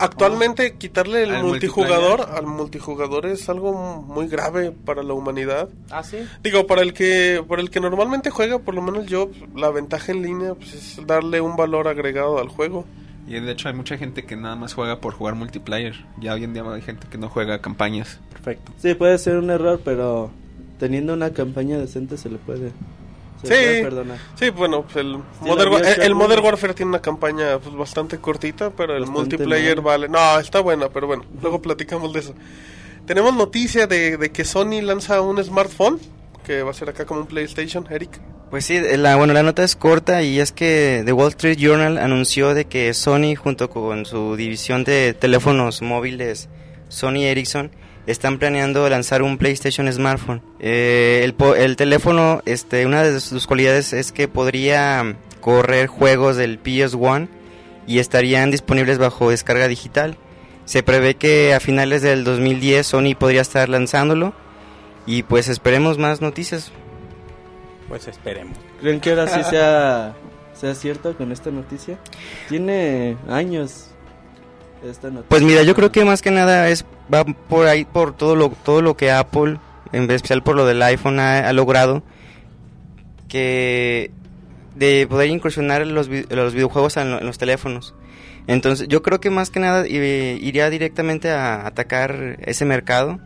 actualmente 0.00 0.74
quitarle 0.76 1.22
el 1.24 1.34
Al 1.34 1.44
multijugador 1.44 2.20
al 2.34 2.46
multijugador 2.46 3.26
es 3.26 3.48
algo 3.48 3.72
muy 4.06 4.28
grave 4.28 4.72
para 4.72 5.02
la 5.02 5.12
humanidad. 5.14 5.68
Ah, 5.90 6.02
sí. 6.02 6.18
Digo, 6.42 6.66
para 6.66 6.82
el 6.82 6.92
que 6.92 7.42
para 7.48 7.62
el 7.62 7.70
que 7.70 7.80
normalmente 7.80 8.30
juega, 8.30 8.58
por 8.58 8.74
lo 8.74 8.82
menos 8.82 9.06
yo, 9.06 9.30
la 9.54 9.70
ventaja 9.70 10.12
en 10.12 10.22
línea 10.22 10.54
pues, 10.54 10.74
es 10.74 11.06
darle 11.06 11.40
un 11.40 11.56
valor 11.56 11.88
agregado 11.88 12.38
al 12.38 12.48
juego. 12.48 12.84
Y 13.30 13.38
de 13.38 13.52
hecho 13.52 13.68
hay 13.68 13.74
mucha 13.74 13.96
gente 13.96 14.24
que 14.24 14.34
nada 14.34 14.56
más 14.56 14.74
juega 14.74 15.00
por 15.00 15.14
jugar 15.14 15.36
multiplayer. 15.36 15.94
Ya 16.18 16.34
hoy 16.34 16.42
en 16.42 16.52
día 16.52 16.64
hay 16.64 16.82
gente 16.82 17.06
que 17.08 17.16
no 17.16 17.28
juega 17.28 17.60
campañas. 17.60 18.18
Perfecto. 18.32 18.72
Sí, 18.76 18.94
puede 18.94 19.16
ser 19.18 19.36
un 19.36 19.50
error, 19.50 19.80
pero 19.84 20.32
teniendo 20.80 21.14
una 21.14 21.30
campaña 21.30 21.78
decente 21.78 22.16
se 22.16 22.28
le 22.28 22.38
puede, 22.38 22.72
Sí. 23.44 23.54
Sí, 24.34 24.50
bueno, 24.50 24.82
pues 24.82 24.96
el, 24.96 25.16
Modern, 25.40 25.72
el. 26.02 26.14
Modern 26.14 26.44
Warfare 26.44 26.74
tiene 26.74 26.90
una 26.90 27.00
campaña 27.00 27.58
pues, 27.58 27.74
bastante 27.74 28.18
cortita, 28.18 28.70
pero 28.70 28.94
el 28.94 29.02
Bastante 29.06 29.36
multiplayer 29.36 29.76
mal. 29.76 29.84
vale. 29.84 30.08
No, 30.08 30.38
está 30.38 30.60
buena, 30.60 30.88
pero 30.90 31.06
bueno, 31.06 31.24
luego 31.40 31.62
platicamos 31.62 32.12
de 32.12 32.20
eso. 32.20 32.34
Tenemos 33.06 33.34
noticia 33.34 33.86
de, 33.86 34.16
de 34.18 34.30
que 34.30 34.44
Sony 34.44 34.82
lanza 34.82 35.20
un 35.22 35.42
smartphone, 35.42 35.98
que 36.44 36.62
va 36.62 36.72
a 36.72 36.74
ser 36.74 36.90
acá 36.90 37.06
como 37.06 37.20
un 37.20 37.26
PlayStation, 37.26 37.86
Eric. 37.90 38.20
Pues 38.50 38.64
sí, 38.64 38.80
la, 38.80 39.14
bueno, 39.14 39.32
la 39.32 39.44
nota 39.44 39.62
es 39.62 39.76
corta 39.76 40.22
y 40.22 40.40
es 40.40 40.50
que 40.50 41.02
The 41.04 41.12
Wall 41.12 41.28
Street 41.28 41.56
Journal 41.56 41.98
anunció 41.98 42.52
de 42.52 42.64
que 42.64 42.92
Sony 42.94 43.36
junto 43.36 43.70
con 43.70 44.04
su 44.06 44.34
división 44.34 44.82
de 44.82 45.14
teléfonos 45.14 45.82
móviles 45.82 46.48
Sony 46.88 47.26
Ericsson 47.26 47.70
están 48.08 48.40
planeando 48.40 48.88
lanzar 48.88 49.22
un 49.22 49.38
PlayStation 49.38 49.90
smartphone. 49.92 50.42
Eh, 50.58 51.32
el 51.58 51.76
teléfono, 51.76 52.42
este, 52.44 52.86
una 52.86 53.04
de 53.04 53.20
sus 53.20 53.46
cualidades 53.46 53.92
es 53.92 54.10
que 54.10 54.26
podría 54.26 55.16
correr 55.40 55.86
juegos 55.86 56.36
del 56.36 56.60
PS1 56.60 57.28
y 57.86 58.00
estarían 58.00 58.50
disponibles 58.50 58.98
bajo 58.98 59.30
descarga 59.30 59.68
digital. 59.68 60.16
Se 60.64 60.82
prevé 60.82 61.14
que 61.14 61.54
a 61.54 61.60
finales 61.60 62.02
del 62.02 62.24
2010 62.24 62.84
Sony 62.84 63.14
podría 63.16 63.42
estar 63.42 63.68
lanzándolo 63.68 64.34
y 65.06 65.22
pues 65.22 65.48
esperemos 65.48 65.98
más 65.98 66.20
noticias. 66.20 66.72
Pues 67.90 68.08
esperemos. 68.08 68.56
¿Creen 68.80 69.00
que 69.00 69.10
ahora 69.10 69.26
sí 69.28 69.42
sea, 69.50 70.14
sea 70.54 70.74
cierto 70.74 71.14
con 71.14 71.30
esta 71.32 71.50
noticia? 71.50 71.98
Tiene 72.48 73.18
años 73.28 73.88
esta 74.82 75.08
noticia. 75.08 75.28
Pues 75.28 75.42
mira, 75.42 75.62
yo 75.64 75.74
creo 75.74 75.92
que 75.92 76.04
más 76.06 76.22
que 76.22 76.30
nada 76.30 76.68
es 76.70 76.86
va 77.12 77.24
por 77.24 77.66
ahí 77.66 77.84
por 77.84 78.16
todo 78.16 78.34
lo 78.36 78.48
todo 78.48 78.80
lo 78.80 78.96
que 78.96 79.10
Apple, 79.10 79.58
en 79.92 80.10
especial 80.10 80.42
por 80.42 80.56
lo 80.56 80.64
del 80.64 80.80
iPhone 80.82 81.20
ha, 81.20 81.46
ha 81.46 81.52
logrado 81.52 82.02
que 83.28 84.10
de 84.76 85.06
poder 85.08 85.28
incursionar 85.30 85.86
los, 85.86 86.08
los 86.08 86.54
videojuegos 86.54 86.96
en, 86.96 87.08
en 87.12 87.26
los 87.26 87.38
teléfonos. 87.38 87.94
Entonces, 88.46 88.88
yo 88.88 89.02
creo 89.02 89.20
que 89.20 89.30
más 89.30 89.50
que 89.50 89.60
nada 89.60 89.86
i- 89.86 90.38
iría 90.40 90.70
directamente 90.70 91.30
a 91.30 91.66
atacar 91.66 92.38
ese 92.40 92.64
mercado. 92.64 93.20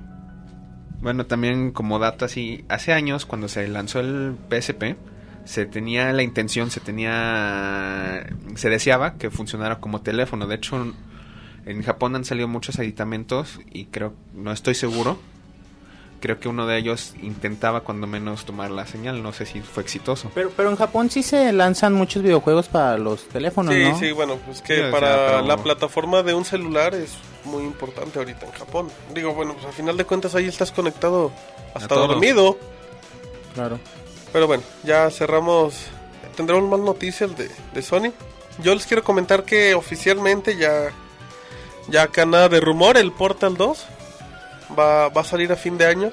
Bueno, 1.04 1.26
también 1.26 1.70
como 1.70 1.98
dato 1.98 2.24
así, 2.24 2.64
hace 2.70 2.94
años 2.94 3.26
cuando 3.26 3.46
se 3.48 3.68
lanzó 3.68 4.00
el 4.00 4.38
PSP, 4.48 4.96
se 5.44 5.66
tenía 5.66 6.10
la 6.14 6.22
intención, 6.22 6.70
se 6.70 6.80
tenía, 6.80 8.24
se 8.54 8.70
deseaba 8.70 9.18
que 9.18 9.30
funcionara 9.30 9.80
como 9.80 10.00
teléfono. 10.00 10.46
De 10.46 10.54
hecho, 10.54 10.94
en 11.66 11.82
Japón 11.82 12.16
han 12.16 12.24
salido 12.24 12.48
muchos 12.48 12.78
aditamentos 12.78 13.60
y 13.70 13.84
creo, 13.84 14.14
no 14.32 14.50
estoy 14.50 14.74
seguro, 14.74 15.18
creo 16.24 16.40
que 16.40 16.48
uno 16.48 16.66
de 16.66 16.78
ellos 16.78 17.12
intentaba 17.22 17.82
cuando 17.82 18.06
menos 18.06 18.46
tomar 18.46 18.70
la 18.70 18.86
señal, 18.86 19.22
no 19.22 19.34
sé 19.34 19.44
si 19.44 19.60
fue 19.60 19.82
exitoso. 19.82 20.30
Pero, 20.34 20.50
pero 20.56 20.70
en 20.70 20.76
Japón 20.76 21.10
sí 21.10 21.22
se 21.22 21.52
lanzan 21.52 21.92
muchos 21.92 22.22
videojuegos 22.22 22.68
para 22.68 22.96
los 22.96 23.28
teléfonos, 23.28 23.74
Sí, 23.74 23.84
¿no? 23.84 23.98
sí, 23.98 24.12
bueno, 24.12 24.36
pues 24.46 24.62
que 24.62 24.74
Sí, 24.76 24.80
o 24.80 24.84
sea, 24.84 24.90
para 24.90 25.26
pero- 25.26 25.42
la 25.42 25.56
plataforma 25.58 26.22
de 26.22 26.32
un 26.32 26.46
celular 26.46 26.94
es 26.94 27.12
muy 27.44 27.62
importante 27.62 28.18
ahorita 28.18 28.46
en 28.46 28.52
Japón. 28.52 28.88
Digo, 29.12 29.34
bueno, 29.34 29.52
pues 29.52 29.66
al 29.66 29.74
final 29.74 29.98
de 29.98 30.06
cuentas 30.06 30.34
ahí 30.34 30.46
estás 30.48 30.72
conectado 30.72 31.30
hasta 31.74 31.94
dormido. 31.94 32.56
Claro. 33.52 33.78
Pero 34.32 34.46
bueno, 34.46 34.62
ya 34.82 35.10
cerramos. 35.10 35.74
Tendremos 36.36 36.68
más 36.70 36.80
noticias 36.80 37.36
de, 37.36 37.50
de 37.74 37.82
Sony. 37.82 38.12
Yo 38.62 38.74
les 38.74 38.86
quiero 38.86 39.04
comentar 39.04 39.44
que 39.44 39.74
oficialmente 39.74 40.56
ya, 40.56 40.88
ya 41.88 42.04
acá 42.04 42.24
nada 42.24 42.48
de 42.48 42.60
rumor, 42.60 42.96
el 42.96 43.12
Portal 43.12 43.56
2 43.58 43.84
va, 44.78 45.08
va 45.08 45.20
a 45.20 45.24
salir 45.24 45.52
a 45.52 45.56
fin 45.56 45.78
de 45.78 45.86
año. 45.86 46.12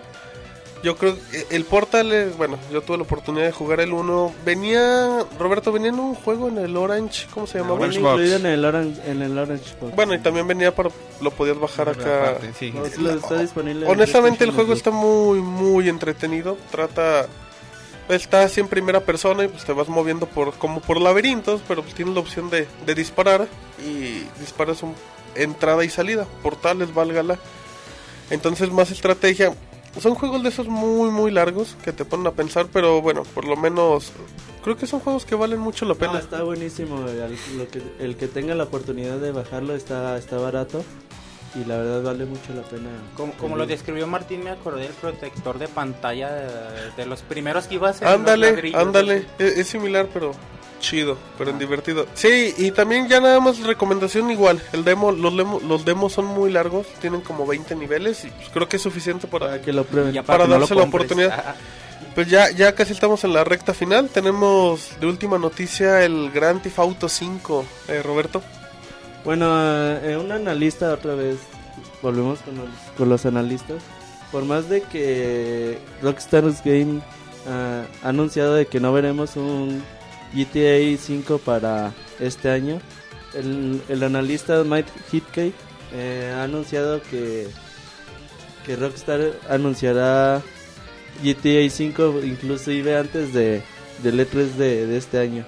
Yo 0.83 0.97
creo 0.97 1.15
que 1.15 1.55
el 1.55 1.63
Portal, 1.63 2.11
es, 2.11 2.35
bueno, 2.35 2.57
yo 2.71 2.81
tuve 2.81 2.97
la 2.97 3.03
oportunidad 3.03 3.45
de 3.45 3.51
jugar 3.51 3.81
el 3.81 3.93
1. 3.93 4.33
Venía, 4.43 5.25
Roberto, 5.37 5.71
venía 5.71 5.89
en 5.89 5.99
un 5.99 6.15
juego 6.15 6.47
en 6.47 6.57
el 6.57 6.75
Orange, 6.75 7.27
¿cómo 7.31 7.45
se 7.45 7.59
llamaba? 7.59 7.75
Orange 7.75 7.99
Box. 7.99 8.13
incluido 8.13 8.37
en 8.37 8.45
el 8.47 8.65
Orange, 8.65 9.01
en 9.05 9.21
el 9.21 9.37
Orange 9.37 9.75
Box. 9.79 9.95
Bueno, 9.95 10.15
y 10.15 10.19
también 10.19 10.47
venía 10.47 10.73
para, 10.73 10.89
lo 11.21 11.31
podías 11.31 11.59
bajar 11.59 11.89
acá. 11.89 12.37
Sí. 12.57 12.71
No, 12.71 12.85
sí 12.85 12.99
lo 12.99 13.11
está 13.11 13.39
disponible 13.39 13.85
en 13.85 13.91
Honestamente 13.91 14.43
el 14.43 14.51
juego 14.51 14.73
está 14.73 14.89
muy 14.89 15.39
muy 15.39 15.87
entretenido. 15.87 16.57
Trata 16.71 17.27
está 18.09 18.43
así 18.43 18.59
en 18.59 18.67
primera 18.67 19.01
persona 19.01 19.43
y 19.43 19.47
pues 19.47 19.63
te 19.63 19.73
vas 19.73 19.87
moviendo 19.87 20.25
por 20.25 20.53
como 20.53 20.81
por 20.81 20.99
laberintos, 20.99 21.61
pero 21.67 21.83
pues 21.83 21.93
tienes 21.93 22.15
la 22.15 22.19
opción 22.21 22.49
de, 22.49 22.67
de 22.85 22.95
disparar 22.95 23.47
y 23.79 24.23
disparas 24.39 24.81
un 24.81 24.95
entrada 25.35 25.85
y 25.85 25.89
salida, 25.89 26.25
portales, 26.41 26.93
válgala. 26.93 27.37
Entonces 28.31 28.71
más 28.71 28.89
estrategia. 28.91 29.53
Son 29.99 30.15
juegos 30.15 30.41
de 30.41 30.49
esos 30.49 30.67
muy 30.67 31.11
muy 31.11 31.31
largos 31.31 31.75
que 31.83 31.91
te 31.91 32.05
ponen 32.05 32.25
a 32.27 32.31
pensar, 32.31 32.67
pero 32.71 33.01
bueno, 33.01 33.23
por 33.35 33.45
lo 33.45 33.57
menos 33.57 34.11
creo 34.63 34.77
que 34.77 34.87
son 34.87 35.01
juegos 35.01 35.25
que 35.25 35.35
valen 35.35 35.59
mucho 35.59 35.83
la 35.85 35.93
No, 35.93 35.99
pena. 35.99 36.19
está 36.19 36.43
buenísimo. 36.43 37.05
El, 37.07 37.35
lo 37.57 37.67
que, 37.69 37.81
el 37.99 38.15
que 38.15 38.27
tenga 38.27 38.55
la 38.55 38.63
oportunidad 38.63 39.17
de 39.17 39.31
bajarlo 39.31 39.75
está, 39.75 40.17
está 40.17 40.37
barato. 40.37 40.83
Y 41.53 41.65
la 41.65 41.75
verdad 41.77 42.01
vale 42.03 42.23
mucho 42.25 42.53
la 42.55 42.61
pena. 42.61 42.87
Como, 43.17 43.33
como 43.33 43.57
lo 43.57 43.65
describió 43.67 44.07
Martín, 44.07 44.45
me 44.45 44.51
acordé 44.51 44.83
del 44.83 44.93
protector 44.93 45.59
de 45.59 45.67
pantalla 45.67 46.31
de, 46.31 46.91
de 46.95 47.05
los 47.05 47.23
primeros 47.23 47.67
que 47.67 47.75
iba 47.75 47.89
a 47.89 47.93
ser. 47.93 48.07
Ándale, 48.07 48.71
ándale. 48.73 49.25
Es, 49.37 49.57
es 49.57 49.67
similar, 49.67 50.07
pero 50.13 50.31
chido, 50.81 51.17
pero 51.37 51.51
en 51.51 51.59
divertido. 51.59 52.05
Sí, 52.13 52.53
y 52.57 52.71
también 52.71 53.07
ya 53.07 53.21
nada 53.21 53.39
más 53.39 53.59
recomendación 53.59 54.29
igual. 54.29 54.61
El 54.73 54.83
demo, 54.83 55.11
los, 55.11 55.35
demo, 55.37 55.61
los 55.61 55.85
demos 55.85 56.13
son 56.13 56.25
muy 56.25 56.51
largos, 56.51 56.87
tienen 56.99 57.21
como 57.21 57.45
20 57.45 57.75
niveles 57.75 58.25
y 58.25 58.29
pues 58.29 58.49
creo 58.49 58.67
que 58.67 58.75
es 58.75 58.81
suficiente 58.81 59.27
para... 59.27 59.47
Para 59.47 59.61
que 59.61 59.71
lo 59.71 59.85
prueben. 59.85 60.23
para 60.25 60.47
darse 60.47 60.75
la 60.75 60.83
oportunidad. 60.83 61.55
Pues 62.15 62.27
ya, 62.27 62.51
ya 62.51 62.75
casi 62.75 62.91
estamos 62.91 63.23
en 63.23 63.33
la 63.33 63.45
recta 63.45 63.73
final. 63.73 64.09
Tenemos 64.09 64.99
de 64.99 65.07
última 65.07 65.37
noticia 65.37 66.03
el 66.03 66.29
Grand 66.31 66.61
Theft 66.61 66.79
Auto 66.79 67.07
5, 67.07 67.65
eh, 67.87 68.01
Roberto. 68.03 68.41
Bueno, 69.23 69.47
eh, 69.47 70.17
un 70.17 70.31
analista 70.31 70.93
otra 70.93 71.15
vez, 71.15 71.37
volvemos 72.01 72.39
con 72.39 72.57
los, 72.57 72.69
con 72.97 73.07
los 73.07 73.25
analistas. 73.25 73.81
Por 74.31 74.43
más 74.43 74.67
de 74.67 74.81
que 74.81 75.77
Rockstar 76.01 76.43
Game 76.65 77.01
ah, 77.47 77.83
ha 78.03 78.09
anunciado 78.09 78.55
de 78.55 78.65
que 78.65 78.79
no 78.79 78.91
veremos 78.91 79.35
un 79.35 79.83
GTA 80.33 80.97
5 80.97 81.37
para 81.39 81.93
este 82.19 82.49
año. 82.49 82.79
El, 83.33 83.81
el 83.87 84.03
analista 84.03 84.63
Mike 84.63 84.91
Hitcake 85.11 85.53
eh, 85.93 86.33
ha 86.35 86.43
anunciado 86.43 87.01
que, 87.01 87.47
que 88.65 88.75
Rockstar 88.75 89.33
anunciará 89.49 90.41
GTA 91.23 91.69
5 91.69 92.21
inclusive 92.23 92.97
antes 92.97 93.33
de, 93.33 93.61
del 94.03 94.19
E3 94.19 94.33
de, 94.55 94.87
de 94.87 94.97
este 94.97 95.19
año. 95.19 95.45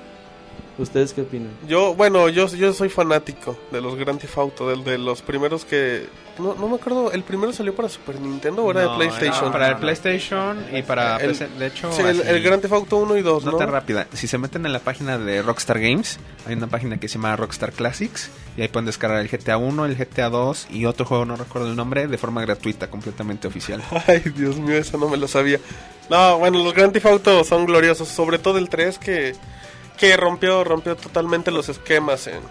¿Ustedes 0.78 1.14
qué 1.14 1.22
opinan? 1.22 1.52
Yo, 1.68 1.94
bueno, 1.94 2.30
yo, 2.30 2.48
yo 2.48 2.74
soy 2.74 2.90
fanático 2.90 3.56
de 3.72 3.80
los 3.80 3.96
Grand 3.96 4.20
Theft 4.20 4.38
Auto, 4.40 4.70
del, 4.70 4.84
de 4.84 4.98
los 4.98 5.22
primeros 5.22 5.66
que... 5.66 6.08
No, 6.40 6.56
no 6.56 6.68
me 6.68 6.78
acuerdo, 6.78 7.12
¿el 7.12 7.22
primero 7.22 7.54
salió 7.54 7.76
para 7.76 7.90
Super 7.90 8.20
Nintendo 8.20 8.64
o 8.66 8.72
era 8.72 8.86
No, 8.86 8.92
de 8.94 8.96
PlayStation? 8.98 9.52
para 9.52 9.68
el 9.70 9.78
PlayStation 9.78 10.66
y 10.74 10.82
para 10.82 11.18
El- 11.18 11.28
PC. 11.30 11.48
De 11.60 11.68
hecho, 11.68 11.92
Sí, 11.92 12.02
el 12.02 12.42
Grand 12.42 12.60
Theft 12.60 12.74
Auto 12.74 12.98
1 12.98 13.18
y 13.18 13.22
2, 13.22 13.46
¿no? 13.46 13.52
Nota 13.52 13.68
rápida. 13.68 14.08
Si 14.14 14.26
se 14.26 14.40
meten 14.40 14.66
en 14.66 14.74
la 14.74 14.80
página 14.80 15.20
de 15.20 15.44
Rockstar 15.44 15.80
Games, 15.80 16.18
hay 16.48 16.56
una 16.56 16.66
página 16.66 16.98
que 17.00 17.08
se 17.08 17.16
llama 17.20 17.36
Rockstar 17.36 17.72
Classics. 17.72 18.32
Y 18.58 18.64
ahí 18.64 18.68
pueden 18.68 18.88
descargar 18.88 19.20
el 19.20 19.30
GTA 19.30 19.58
1, 19.58 19.86
el 19.86 19.96
GTA 19.96 20.30
2 20.32 20.68
y 20.72 20.86
otro 20.86 21.06
juego, 21.06 21.26
no 21.26 21.36
recuerdo 21.36 21.68
el 21.70 21.76
nombre, 21.76 22.08
de 22.08 22.18
forma 22.18 22.42
gratuita, 22.42 22.90
completamente 22.90 23.48
oficial. 23.48 23.84
Ay, 24.08 24.24
Dios 24.36 24.58
mío, 24.58 24.76
eso 24.78 24.98
no 24.98 25.08
me 25.10 25.18
lo 25.18 25.28
sabía. 25.28 25.60
No, 26.10 26.40
bueno, 26.40 26.64
los 26.64 26.74
Grand 26.74 26.92
Theft 26.94 27.06
Auto 27.06 27.44
son 27.44 27.68
gloriosos, 27.68 28.08
sobre 28.08 28.40
todo 28.40 28.58
el 28.58 28.70
3 28.70 28.98
que, 28.98 29.36
que 29.98 30.16
rompió, 30.18 30.64
rompió 30.64 30.96
totalmente 30.96 31.52
los 31.52 31.70
esquemas 31.70 32.28
en, 32.28 32.42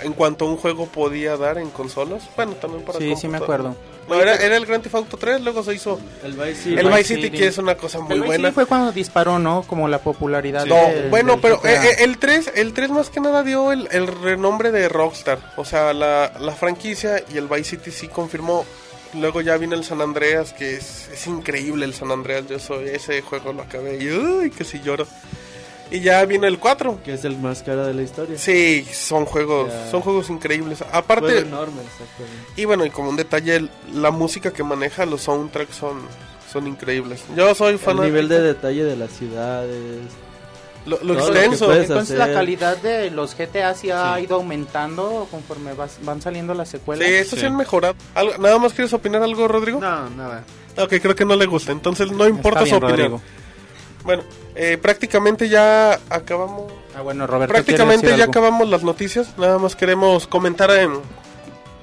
en 0.00 0.12
cuanto 0.12 0.46
un 0.46 0.56
juego 0.56 0.86
podía 0.86 1.36
dar 1.36 1.58
en 1.58 1.70
consolas. 1.70 2.28
Bueno, 2.36 2.52
también 2.54 2.84
para 2.84 2.98
Sí, 2.98 3.14
sí 3.16 3.28
me 3.28 3.38
acuerdo. 3.38 3.76
No, 4.08 4.14
era, 4.14 4.36
era 4.36 4.56
el 4.56 4.64
Grand 4.64 4.82
Theft 4.82 4.94
Auto 4.94 5.16
3, 5.18 5.42
luego 5.42 5.62
se 5.62 5.74
hizo 5.74 6.00
El 6.24 6.32
Vice 6.32 6.54
City. 6.54 6.78
el 6.78 6.86
Vice 6.86 6.96
Vice 6.96 7.08
City, 7.14 7.22
City. 7.24 7.38
que 7.38 7.46
es 7.46 7.58
una 7.58 7.74
cosa 7.74 8.00
muy 8.00 8.12
El 8.14 8.20
Vice 8.20 8.26
buena. 8.26 8.48
City 8.48 8.54
fue 8.54 8.64
cuando 8.66 8.90
disparó, 8.92 9.38
¿no? 9.38 9.64
Como 9.66 9.86
la 9.86 9.98
popularidad. 9.98 10.64
No, 10.64 10.76
bueno, 11.10 11.32
del 11.32 11.40
pero 11.42 11.56
eh, 11.62 11.78
eh, 11.90 11.96
el 12.04 12.16
3, 12.16 12.52
el 12.54 12.72
3 12.72 12.88
más 12.90 13.10
que 13.10 13.20
nada 13.20 13.42
dio 13.42 13.70
el, 13.70 13.86
el 13.90 14.06
renombre 14.06 14.72
de 14.72 14.88
Rockstar. 14.88 15.38
O 15.56 15.64
sea, 15.66 15.92
la, 15.92 16.32
la 16.40 16.52
franquicia 16.52 17.22
y 17.30 17.36
el 17.36 17.48
Vice 17.48 17.76
City 17.76 17.90
sí 17.90 18.08
confirmó. 18.08 18.64
Luego 19.12 19.42
ya 19.42 19.58
vino 19.58 19.74
el 19.74 19.84
San 19.84 20.00
Andreas, 20.00 20.54
que 20.54 20.76
es, 20.76 21.08
es 21.12 21.26
increíble 21.26 21.84
el 21.84 21.92
San 21.92 22.10
Andreas. 22.10 22.46
Yo 22.48 22.58
soy 22.58 22.88
ese 22.88 23.20
juego 23.20 23.52
lo 23.52 23.62
acabé 23.62 23.98
y 24.02 24.10
uy, 24.10 24.50
que 24.50 24.64
si 24.64 24.80
lloro. 24.80 25.06
Y 25.90 26.00
ya 26.00 26.24
vino 26.26 26.46
el 26.46 26.58
4. 26.58 27.00
Que 27.02 27.14
es 27.14 27.24
el 27.24 27.38
más 27.38 27.62
caro 27.62 27.86
de 27.86 27.94
la 27.94 28.02
historia. 28.02 28.36
Sí, 28.38 28.86
son 28.92 29.24
juegos, 29.24 29.70
Ya. 29.72 29.90
son 29.90 30.00
juegos 30.02 30.28
increíbles. 30.30 30.78
Juego 30.78 30.92
Aparte, 30.94 31.38
enorme, 31.38 31.80
exactamente. 31.82 32.52
y 32.60 32.64
bueno, 32.66 32.84
y 32.84 32.90
como 32.90 33.08
un 33.08 33.16
detalle, 33.16 33.56
el- 33.56 33.70
la 33.94 34.10
música 34.10 34.52
que 34.52 34.62
maneja, 34.62 35.06
los 35.06 35.22
soundtracks 35.22 35.74
son, 35.76 36.00
son 36.52 36.66
increíbles. 36.66 37.22
Yo 37.36 37.54
soy 37.54 37.72
El 37.74 37.78
fanático. 37.78 38.04
nivel 38.04 38.28
de 38.28 38.40
detalle 38.42 38.84
de 38.84 38.96
las 38.96 39.10
ciudades. 39.12 40.00
lo, 40.86 40.98
lo 41.02 41.14
extenso. 41.18 41.70
Entonces 41.74 42.18
hacer. 42.18 42.18
la 42.18 42.32
calidad 42.32 42.78
de 42.78 43.10
los 43.10 43.34
GTA 43.34 43.74
sí 43.74 43.90
ha 43.90 44.16
Sí. 44.16 44.22
ido 44.22 44.36
aumentando 44.36 45.26
conforme 45.30 45.74
vas- 45.74 45.98
van 46.02 46.22
saliendo 46.22 46.54
las 46.54 46.70
secuelas. 46.70 47.06
Sí, 47.06 47.12
eso 47.14 47.36
sí. 47.36 47.40
Sí. 47.40 47.46
han 47.46 47.56
mejorado. 47.56 47.94
¿Algo- 48.14 48.38
¿Nada 48.38 48.58
más 48.58 48.72
quieres 48.72 48.92
opinar 48.94 49.22
algo, 49.22 49.46
Rodrigo? 49.48 49.80
No, 49.80 50.08
nada. 50.10 50.44
Ok, 50.78 50.94
creo 51.02 51.14
que 51.14 51.26
no 51.26 51.36
le 51.36 51.44
gusta, 51.44 51.72
entonces 51.72 52.10
no 52.10 52.26
importa 52.26 52.60
Está 52.62 52.76
su 52.76 52.80
bien, 52.80 52.84
opinión. 52.92 53.10
Rodrigo. 53.12 53.22
Bueno, 54.04 54.22
eh, 54.58 54.76
prácticamente 54.76 55.48
ya 55.48 56.00
acabamos. 56.10 56.72
Ah, 56.96 57.02
bueno, 57.02 57.26
Roberto. 57.26 57.52
prácticamente 57.52 58.02
¿quiere 58.02 58.18
ya 58.18 58.24
algo? 58.24 58.32
acabamos 58.32 58.68
las 58.68 58.82
noticias. 58.82 59.38
Nada 59.38 59.58
más 59.58 59.76
queremos 59.76 60.26
comentar 60.26 60.70
en. 60.72 61.00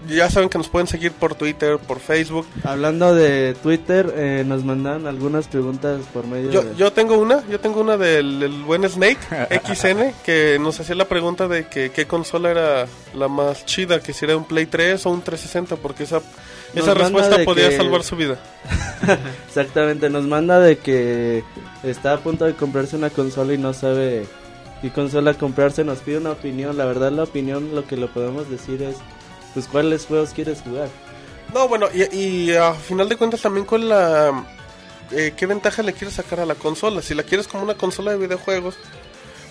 Ya 0.08 0.30
saben 0.30 0.50
que 0.50 0.58
nos 0.58 0.70
pueden 0.70 0.88
seguir 0.88 1.12
por 1.12 1.36
Twitter, 1.36 1.78
por 1.80 2.00
Facebook. 2.00 2.46
Hablando 2.64 3.14
de 3.16 3.56
Twitter, 3.64 4.14
eh, 4.16 4.44
nos 4.46 4.64
mandan 4.64 5.08
algunas 5.08 5.48
preguntas 5.48 6.02
por 6.14 6.28
medio 6.28 6.52
Yo, 6.52 6.64
de... 6.64 6.76
yo 6.76 6.94
tengo 6.94 7.18
una, 7.18 7.44
yo 7.50 7.60
tengo 7.60 7.82
una 7.82 7.98
del 7.98 8.44
el 8.44 8.64
buen 8.64 8.88
Snake 8.90 9.18
XN 9.66 10.14
que 10.24 10.58
nos 10.60 10.80
hacía 10.80 10.96
la 10.96 11.06
pregunta 11.06 11.48
de 11.48 11.68
que 11.68 11.90
qué 11.92 12.06
consola 12.06 12.52
era 12.52 12.86
la 13.16 13.28
más 13.28 13.66
chida, 13.66 14.00
que 14.00 14.14
si 14.14 14.26
era 14.26 14.38
un 14.38 14.46
Play 14.46 14.66
3 14.68 15.06
o 15.06 15.10
un 15.10 15.22
360, 15.22 15.76
porque 15.78 16.04
esa, 16.04 16.22
Nos 16.74 16.84
esa 16.84 16.94
respuesta 16.94 17.38
podía 17.44 17.70
que- 17.70 17.78
salvar 17.78 18.04
su 18.04 18.16
vida. 18.16 18.38
Exactamente, 19.48 20.10
nos 20.10 20.26
manda 20.26 20.60
de 20.60 20.78
que 20.78 21.44
está 21.84 22.14
a 22.14 22.18
punto 22.20 22.46
de 22.46 22.54
comprarse 22.54 22.96
una 22.96 23.10
consola 23.10 23.54
y 23.54 23.58
no 23.58 23.74
sabe 23.74 24.26
qué 24.82 24.90
consola 24.92 25.34
comprarse. 25.36 25.84
Nos 25.84 26.00
pide 26.00 26.18
una 26.18 26.32
opinión. 26.32 26.78
La 26.78 26.86
verdad, 26.86 27.12
la 27.12 27.24
opinión, 27.24 27.74
lo 27.76 27.86
que 27.86 27.98
lo 27.98 28.08
podemos 28.10 28.50
decir 28.50 28.82
es: 28.84 28.96
Pues, 29.56 29.68
¿cuáles 29.68 30.06
juegos 30.06 30.30
quieres 30.30 30.62
jugar? 30.62 30.90
No, 31.54 31.68
bueno, 31.68 31.88
y, 31.94 32.16
y 32.16 32.54
a 32.56 32.74
final 32.74 33.10
de 33.10 33.16
cuentas 33.16 33.42
también 33.42 33.66
con 33.66 33.88
la... 33.90 34.46
eh, 35.12 35.34
¿Qué 35.36 35.46
ventaja 35.48 35.82
le 35.82 35.94
quieres 35.94 36.16
sacar 36.16 36.40
a 36.42 36.46
la 36.46 36.54
consola? 36.56 37.02
Si 37.02 37.16
la 37.16 37.24
quieres 37.24 37.48
como 37.48 37.64
una 37.64 37.76
consola 37.76 38.12
de 38.12 38.18
videojuegos. 38.18 38.76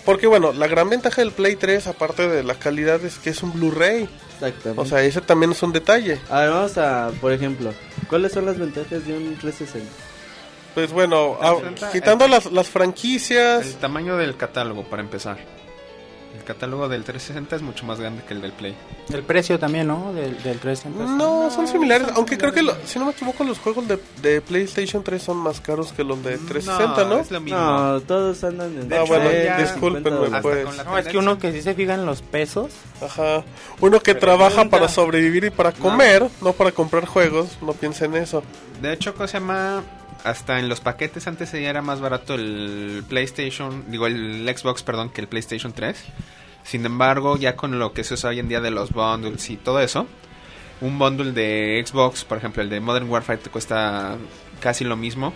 Porque 0.05 0.27
bueno, 0.27 0.53
la 0.53 0.67
gran 0.67 0.87
ventaja 0.89 1.21
del 1.23 1.31
Play 1.31 1.55
3, 1.55 1.87
aparte 1.87 2.27
de 2.29 2.43
la 2.43 2.53
calidad, 2.53 3.03
es 3.03 3.17
que 3.17 3.31
es 3.31 3.41
un 3.41 3.51
Blu-ray. 3.53 4.07
Exactamente. 4.35 4.79
O 4.81 4.85
sea, 4.85 5.01
ese 5.01 5.19
también 5.21 5.51
es 5.53 5.63
un 5.63 5.73
detalle. 5.73 6.19
a 6.29 6.41
ver, 6.41 6.49
vamos 6.51 6.77
a, 6.77 7.09
por 7.19 7.31
ejemplo, 7.33 7.73
¿cuáles 8.07 8.31
son 8.31 8.45
las 8.45 8.59
ventajas 8.59 9.03
de 9.07 9.13
un 9.17 9.35
360? 9.37 9.89
Pues 10.75 10.91
bueno, 10.91 11.39
a- 11.41 11.91
quitando 11.91 12.27
las, 12.27 12.51
las 12.51 12.67
franquicias... 12.67 13.65
El 13.65 13.75
tamaño 13.75 14.17
del 14.17 14.37
catálogo, 14.37 14.83
para 14.83 15.01
empezar. 15.01 15.37
Catálogo 16.45 16.87
del 16.87 17.03
360 17.03 17.55
es 17.57 17.61
mucho 17.61 17.85
más 17.85 17.99
grande 17.99 18.23
que 18.27 18.33
el 18.33 18.41
del 18.41 18.51
Play. 18.53 18.75
El 19.11 19.23
precio 19.23 19.59
también, 19.59 19.87
¿no? 19.87 20.13
Del, 20.13 20.41
del 20.43 20.59
360. 20.59 21.05
No, 21.17 21.49
son 21.51 21.67
similares, 21.67 22.07
aunque 22.15 22.37
creo 22.37 22.53
que, 22.53 22.63
lo- 22.63 22.75
si 22.85 22.97
no 22.99 23.05
me 23.05 23.11
equivoco, 23.11 23.43
los 23.43 23.59
juegos 23.59 23.87
de, 23.87 23.99
de 24.21 24.41
PlayStation 24.41 25.03
3 25.03 25.21
son 25.21 25.37
más 25.37 25.59
caros 25.59 25.91
que 25.91 26.03
los 26.03 26.23
de 26.23 26.37
360, 26.37 27.03
¿no? 27.05 27.19
Es 27.19 27.31
lo 27.31 27.41
mismo. 27.41 27.59
No, 27.59 27.99
todos 28.01 28.43
andan 28.43 28.79
en 28.79 28.93
Ah, 28.93 29.03
bueno, 29.07 29.29
discúlpenme, 29.59 30.25
50 30.25 30.37
Hasta 30.37 30.41
pues. 30.41 30.85
No, 30.85 30.97
es 30.97 31.07
que 31.07 31.17
uno 31.17 31.37
que 31.37 31.51
sí 31.51 31.61
se 31.61 31.73
fija 31.73 31.95
en 31.95 32.05
los 32.05 32.21
pesos. 32.21 32.71
Ajá. 33.01 33.43
Uno 33.81 33.99
que 33.99 34.15
trabaja 34.15 34.65
para 34.65 34.87
sobrevivir 34.87 35.43
y 35.45 35.49
para 35.49 35.71
comer, 35.71 36.27
no 36.41 36.53
para 36.53 36.71
comprar 36.71 37.05
juegos, 37.05 37.57
no 37.61 37.73
piensa 37.73 38.05
en 38.05 38.15
eso. 38.15 38.43
De 38.81 38.93
hecho, 38.93 39.13
¿cómo 39.13 39.27
se 39.27 39.39
llama? 39.39 39.83
Hasta 40.25 40.59
en 40.59 40.67
los 40.69 40.81
paquetes 40.81 41.27
antes 41.27 41.53
era 41.53 41.81
más 41.81 42.01
barato 42.01 42.33
el 42.33 43.03
PlayStation, 43.07 43.85
digo 43.89 44.07
el 44.07 44.51
Xbox, 44.53 44.83
perdón, 44.83 45.09
que 45.09 45.21
el 45.21 45.27
PlayStation 45.27 45.71
3. 45.71 46.03
Sin 46.63 46.85
embargo, 46.85 47.37
ya 47.37 47.55
con 47.55 47.77
lo 47.77 47.93
que 47.93 48.03
se 48.03 48.15
usa 48.15 48.31
hoy 48.31 48.39
en 48.39 48.47
día 48.49 48.59
de 48.59 48.71
los 48.71 48.91
bundles 48.91 49.49
y 49.51 49.57
todo 49.57 49.79
eso, 49.79 50.07
un 50.81 50.97
bundle 50.97 51.31
de 51.31 51.83
Xbox, 51.85 52.25
por 52.25 52.39
ejemplo, 52.39 52.63
el 52.63 52.69
de 52.69 52.79
Modern 52.79 53.07
Warfare 53.09 53.37
te 53.37 53.49
cuesta 53.49 54.17
casi 54.59 54.83
lo 54.83 54.97
mismo 54.97 55.31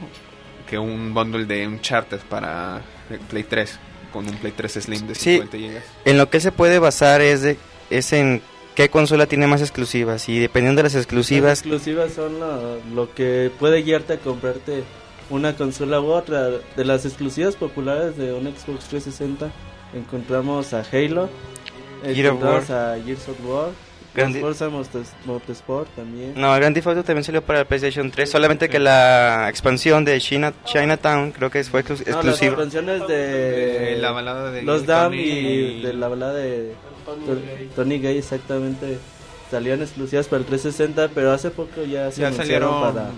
que 0.67 0.77
un 0.77 1.13
bundle 1.13 1.45
de 1.45 1.67
Uncharted 1.67 2.19
para 2.21 2.81
Play 3.29 3.43
3 3.43 3.79
con 4.11 4.27
un 4.27 4.35
Play 4.37 4.53
3 4.55 4.71
Slim 4.73 5.07
de 5.07 5.15
Sí. 5.15 5.37
50 5.37 5.57
GB. 5.57 5.81
En 6.05 6.17
lo 6.17 6.29
que 6.29 6.39
se 6.39 6.51
puede 6.51 6.79
basar 6.79 7.21
es, 7.21 7.41
de, 7.41 7.57
es 7.89 8.11
en 8.13 8.41
qué 8.75 8.89
consola 8.89 9.25
tiene 9.25 9.47
más 9.47 9.61
exclusivas. 9.61 10.27
Y 10.29 10.39
dependiendo 10.39 10.79
de 10.79 10.83
las 10.83 10.93
Las 10.95 11.03
exclusivas, 11.03 11.59
exclusivas 11.59 12.13
son 12.13 12.39
lo, 12.39 12.77
lo 12.95 13.13
que 13.13 13.51
puede 13.59 13.81
guiarte 13.83 14.13
a 14.13 14.17
comprarte 14.17 14.83
una 15.29 15.55
consola 15.55 15.99
u 16.01 16.07
otra. 16.11 16.49
De 16.75 16.85
las 16.85 17.05
exclusivas 17.05 17.55
populares 17.55 18.17
de 18.17 18.33
un 18.33 18.43
Xbox 18.45 18.85
360 18.89 19.51
encontramos 19.93 20.73
a 20.73 20.83
Halo, 20.91 21.23
of 21.23 21.29
encontramos 22.03 22.69
a 22.69 22.95
Gears 23.03 23.27
of 23.29 23.37
War, 23.45 23.69
Grandi- 24.15 24.39
Forza 24.41 24.69
Motorsport 25.25 25.87
también. 25.95 26.33
no, 26.35 26.53
Grand 26.55 26.73
Theft 26.73 26.87
Auto 26.87 27.03
también 27.03 27.23
salió 27.23 27.41
para 27.43 27.59
el 27.61 27.65
PlayStation 27.65 28.09
3. 28.11 28.29
Solamente 28.29 28.69
que 28.69 28.79
la 28.79 29.47
expansión 29.49 30.03
de 30.05 30.19
China, 30.19 30.53
Chinatown 30.65 31.31
creo 31.31 31.49
que 31.51 31.63
fue 31.63 31.83
exclu- 31.83 31.97
No, 31.99 32.05
las 32.05 32.15
exclusiva. 32.15 32.51
expansiones 32.53 33.01
Eh, 33.09 33.93
de 33.95 33.97
la 34.01 34.11
balada 34.11 34.51
de 34.51 34.61
Los 34.63 34.85
Dam 34.85 35.13
y 35.13 35.81
de 35.81 35.93
la 35.93 36.07
balada 36.07 36.33
de 36.33 36.73
To- 37.15 37.75
Tony 37.75 37.99
Gay 37.99 38.17
exactamente 38.17 38.97
salían 39.51 39.81
exclusivas 39.81 40.27
para 40.27 40.41
el 40.41 40.45
360, 40.45 41.09
pero 41.15 41.31
hace 41.31 41.49
poco 41.51 41.83
ya 41.83 42.11
se 42.11 42.21
ya 42.21 42.31
salieron 42.31 42.81
para, 42.81 43.09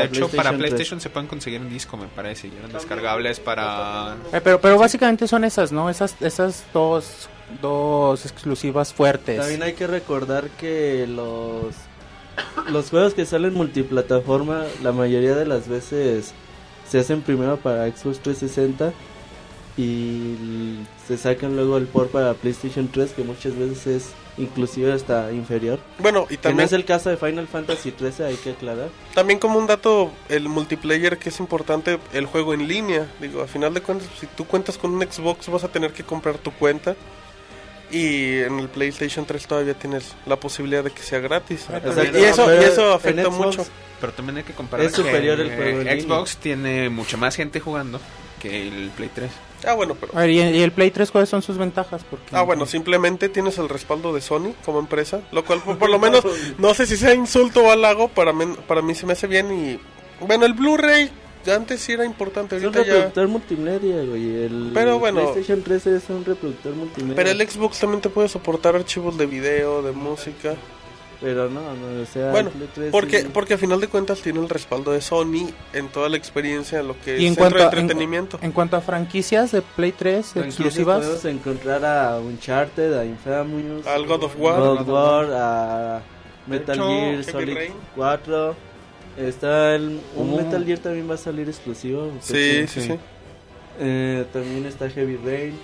de 0.00 0.04
hecho 0.06 0.28
para 0.28 0.50
3. 0.50 0.58
PlayStation 0.58 1.00
se 1.00 1.08
pueden 1.10 1.28
conseguir 1.28 1.60
en 1.60 1.68
disco 1.70 1.96
me 1.96 2.08
parece 2.08 2.48
y 2.48 2.52
eran 2.58 2.72
descargables 2.72 3.38
para 3.40 4.16
Eh, 4.32 4.40
pero, 4.42 4.60
pero 4.60 4.76
básicamente 4.78 5.28
son 5.28 5.44
esas, 5.44 5.70
¿no? 5.72 5.88
Esas, 5.88 6.16
esas 6.20 6.64
dos, 6.74 7.28
dos 7.62 8.24
exclusivas 8.26 8.92
fuertes. 8.92 9.38
También 9.38 9.62
hay 9.62 9.74
que 9.74 9.86
recordar 9.86 10.48
que 10.50 11.06
los 11.08 11.74
los 12.70 12.90
juegos 12.90 13.14
que 13.14 13.24
salen 13.26 13.54
multiplataforma 13.54 14.64
la 14.82 14.92
mayoría 14.92 15.34
de 15.34 15.44
las 15.46 15.66
veces 15.68 16.32
se 16.88 16.98
hacen 17.00 17.22
primero 17.22 17.56
para 17.56 17.84
Xbox 17.86 18.20
360 18.20 18.92
y 19.78 20.80
se 21.06 21.16
sacan 21.16 21.54
luego 21.54 21.76
el 21.76 21.86
port 21.86 22.10
para 22.10 22.34
PlayStation 22.34 22.88
3 22.88 23.12
que 23.12 23.22
muchas 23.22 23.56
veces 23.56 23.86
es 23.86 24.10
inclusive 24.36 24.92
hasta 24.92 25.32
inferior. 25.32 25.78
Bueno, 26.00 26.24
y 26.24 26.30
Que 26.30 26.36
no 26.36 26.42
también, 26.42 26.66
es 26.66 26.72
el 26.72 26.84
caso 26.84 27.10
de 27.10 27.16
Final 27.16 27.46
Fantasy 27.46 27.92
13, 27.92 28.24
hay 28.24 28.34
que 28.36 28.50
aclarar. 28.50 28.88
también 29.14 29.38
como 29.38 29.56
un 29.56 29.68
dato, 29.68 30.10
el 30.28 30.48
multiplayer 30.48 31.18
que 31.18 31.28
es 31.28 31.38
importante, 31.38 32.00
el 32.12 32.26
juego 32.26 32.54
en 32.54 32.66
línea. 32.66 33.06
Digo, 33.20 33.40
a 33.40 33.46
final 33.46 33.72
de 33.72 33.80
cuentas, 33.80 34.08
si 34.18 34.26
tú 34.26 34.46
cuentas 34.46 34.76
con 34.78 34.92
un 34.92 35.00
Xbox 35.00 35.48
vas 35.48 35.62
a 35.62 35.68
tener 35.68 35.92
que 35.92 36.02
comprar 36.02 36.38
tu 36.38 36.50
cuenta. 36.52 36.96
Y 37.90 38.40
en 38.40 38.58
el 38.58 38.68
PlayStation 38.68 39.24
3 39.24 39.46
todavía 39.46 39.72
tienes 39.72 40.14
la 40.26 40.36
posibilidad 40.36 40.84
de 40.84 40.90
que 40.90 41.02
sea 41.02 41.20
gratis. 41.20 41.66
Y 42.12 42.18
eso, 42.18 42.52
y 42.52 42.64
eso 42.64 42.92
afecta 42.92 43.22
Xbox 43.22 43.38
mucho. 43.38 43.66
pero 43.98 44.12
también 44.12 44.38
hay 44.38 44.42
que 44.42 44.52
comparar 44.52 44.84
Es 44.84 44.92
superior 44.92 45.40
el 45.40 45.48
que 45.48 45.56
juego 45.56 45.78
línea. 45.78 46.00
Xbox 46.02 46.36
tiene 46.36 46.90
mucha 46.90 47.16
más 47.16 47.34
gente 47.36 47.60
jugando 47.60 47.98
que 48.40 48.68
el 48.68 48.90
Play 48.96 49.10
3. 49.14 49.30
Ah, 49.66 49.74
bueno, 49.74 49.94
pero... 50.00 50.16
A 50.16 50.20
ver, 50.20 50.30
¿y, 50.30 50.40
y 50.40 50.62
el 50.62 50.70
Play 50.72 50.90
3 50.90 51.10
cuáles 51.10 51.28
son 51.28 51.42
sus 51.42 51.58
ventajas? 51.58 52.02
Porque, 52.08 52.26
Ah, 52.36 52.42
bueno, 52.42 52.64
simplemente 52.66 53.28
tienes 53.28 53.58
el 53.58 53.68
respaldo 53.68 54.12
de 54.14 54.20
Sony 54.20 54.52
como 54.64 54.78
empresa, 54.78 55.20
lo 55.32 55.44
cual 55.44 55.60
por, 55.60 55.78
por 55.78 55.90
lo 55.90 55.98
menos, 55.98 56.24
no 56.58 56.74
sé 56.74 56.86
si 56.86 56.96
sea 56.96 57.12
insulto 57.14 57.64
o 57.64 57.70
halago, 57.70 58.08
para, 58.08 58.32
mí- 58.32 58.56
para 58.66 58.82
mí 58.82 58.94
se 58.94 59.06
me 59.06 59.14
hace 59.14 59.26
bien 59.26 59.52
y... 59.52 60.24
Bueno, 60.24 60.46
el 60.46 60.54
Blu-ray 60.54 61.10
ya 61.44 61.54
antes 61.56 61.80
sí 61.80 61.92
era 61.92 62.04
importante, 62.04 62.56
Es 62.56 62.62
un 62.62 62.66
ahorita 62.68 62.84
ya... 62.86 62.92
reproductor 62.94 63.28
multimedia, 63.28 64.02
güey. 64.04 64.44
El 64.44 64.70
Pero 64.74 64.98
bueno. 64.98 65.20
PlayStation 65.22 65.62
3 65.62 65.86
es 65.86 66.02
un 66.10 66.24
reproductor 66.24 66.74
multimedia. 66.74 67.16
Pero 67.16 67.30
el 67.30 67.48
Xbox 67.48 67.78
también 67.78 68.00
te 68.00 68.08
puede 68.10 68.28
soportar 68.28 68.74
archivos 68.76 69.16
de 69.18 69.26
video, 69.26 69.82
de 69.82 69.92
música. 69.92 70.54
Pero 71.20 71.50
no, 71.50 71.60
no, 71.60 72.02
o 72.02 72.06
sea, 72.06 72.30
Bueno, 72.30 72.50
el 72.50 72.54
Play 72.54 72.68
3 72.74 72.92
porque, 72.92 73.22
sí. 73.22 73.28
porque 73.34 73.54
a 73.54 73.58
final 73.58 73.80
de 73.80 73.88
cuentas 73.88 74.20
tiene 74.22 74.38
el 74.38 74.48
respaldo 74.48 74.92
de 74.92 75.00
Sony 75.00 75.50
en 75.72 75.88
toda 75.88 76.08
la 76.08 76.16
experiencia, 76.16 76.80
lo 76.84 76.94
que 77.00 77.18
Y 77.18 77.24
es 77.24 77.30
en 77.30 77.34
centro 77.34 77.58
de 77.58 77.64
a, 77.64 77.66
entretenimiento. 77.66 78.38
en, 78.38 78.44
en 78.46 78.52
cuanto 78.52 78.76
a 78.76 78.80
franquicias 78.80 79.50
de 79.50 79.62
Play 79.62 79.90
3 79.92 80.26
Franquicias 80.26 80.46
exclusivas, 80.54 81.00
Podemos 81.04 81.24
encontrar 81.24 81.84
a 81.84 82.18
Uncharted, 82.20 82.94
a 82.96 83.04
Infamous, 83.04 83.84
Al 83.86 84.06
God 84.06 84.22
of 84.24 84.34
War. 84.38 84.60
God 84.60 84.78
of 84.80 84.88
War, 84.88 85.28
a 85.34 86.02
Metal 86.46 86.76
hecho, 86.76 86.88
Gear 86.88 87.24
Solid 87.24 87.54
Rain. 87.54 87.72
4. 87.96 88.54
Está 89.18 89.74
el, 89.74 90.00
un 90.14 90.34
Oh. 90.34 90.36
Metal 90.36 90.64
Gear 90.64 90.78
también 90.78 91.10
va 91.10 91.14
a 91.14 91.18
salir 91.18 91.48
exclusivo. 91.48 92.12
Sí, 92.20 92.68
sí, 92.68 92.80
sí. 92.82 92.94
Eh, 93.80 94.24
también 94.32 94.66
está 94.66 94.88
Heavy 94.88 95.16
Rain. 95.16 95.58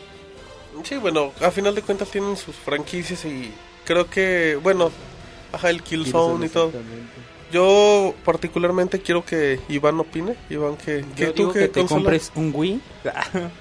Sí, 0.82 0.96
bueno, 0.96 1.32
a 1.40 1.52
final 1.52 1.74
de 1.76 1.82
cuentas 1.82 2.10
tienen 2.10 2.36
sus 2.36 2.56
franquicias 2.56 3.24
y 3.24 3.52
creo 3.84 4.10
que, 4.10 4.58
bueno, 4.60 4.90
ajá, 5.54 5.70
el 5.70 5.82
Killzone 5.82 6.46
y 6.46 6.48
todo. 6.48 6.72
Yo 7.52 8.14
particularmente 8.24 9.00
quiero 9.00 9.24
que 9.24 9.60
Iván 9.68 10.00
opine. 10.00 10.34
Iván, 10.50 10.76
que, 10.76 11.04
que 11.16 11.26
tú 11.28 11.52
que 11.52 11.68
te 11.68 11.80
consola? 11.80 12.00
compres 12.00 12.32
un 12.34 12.50
Wii 12.54 12.80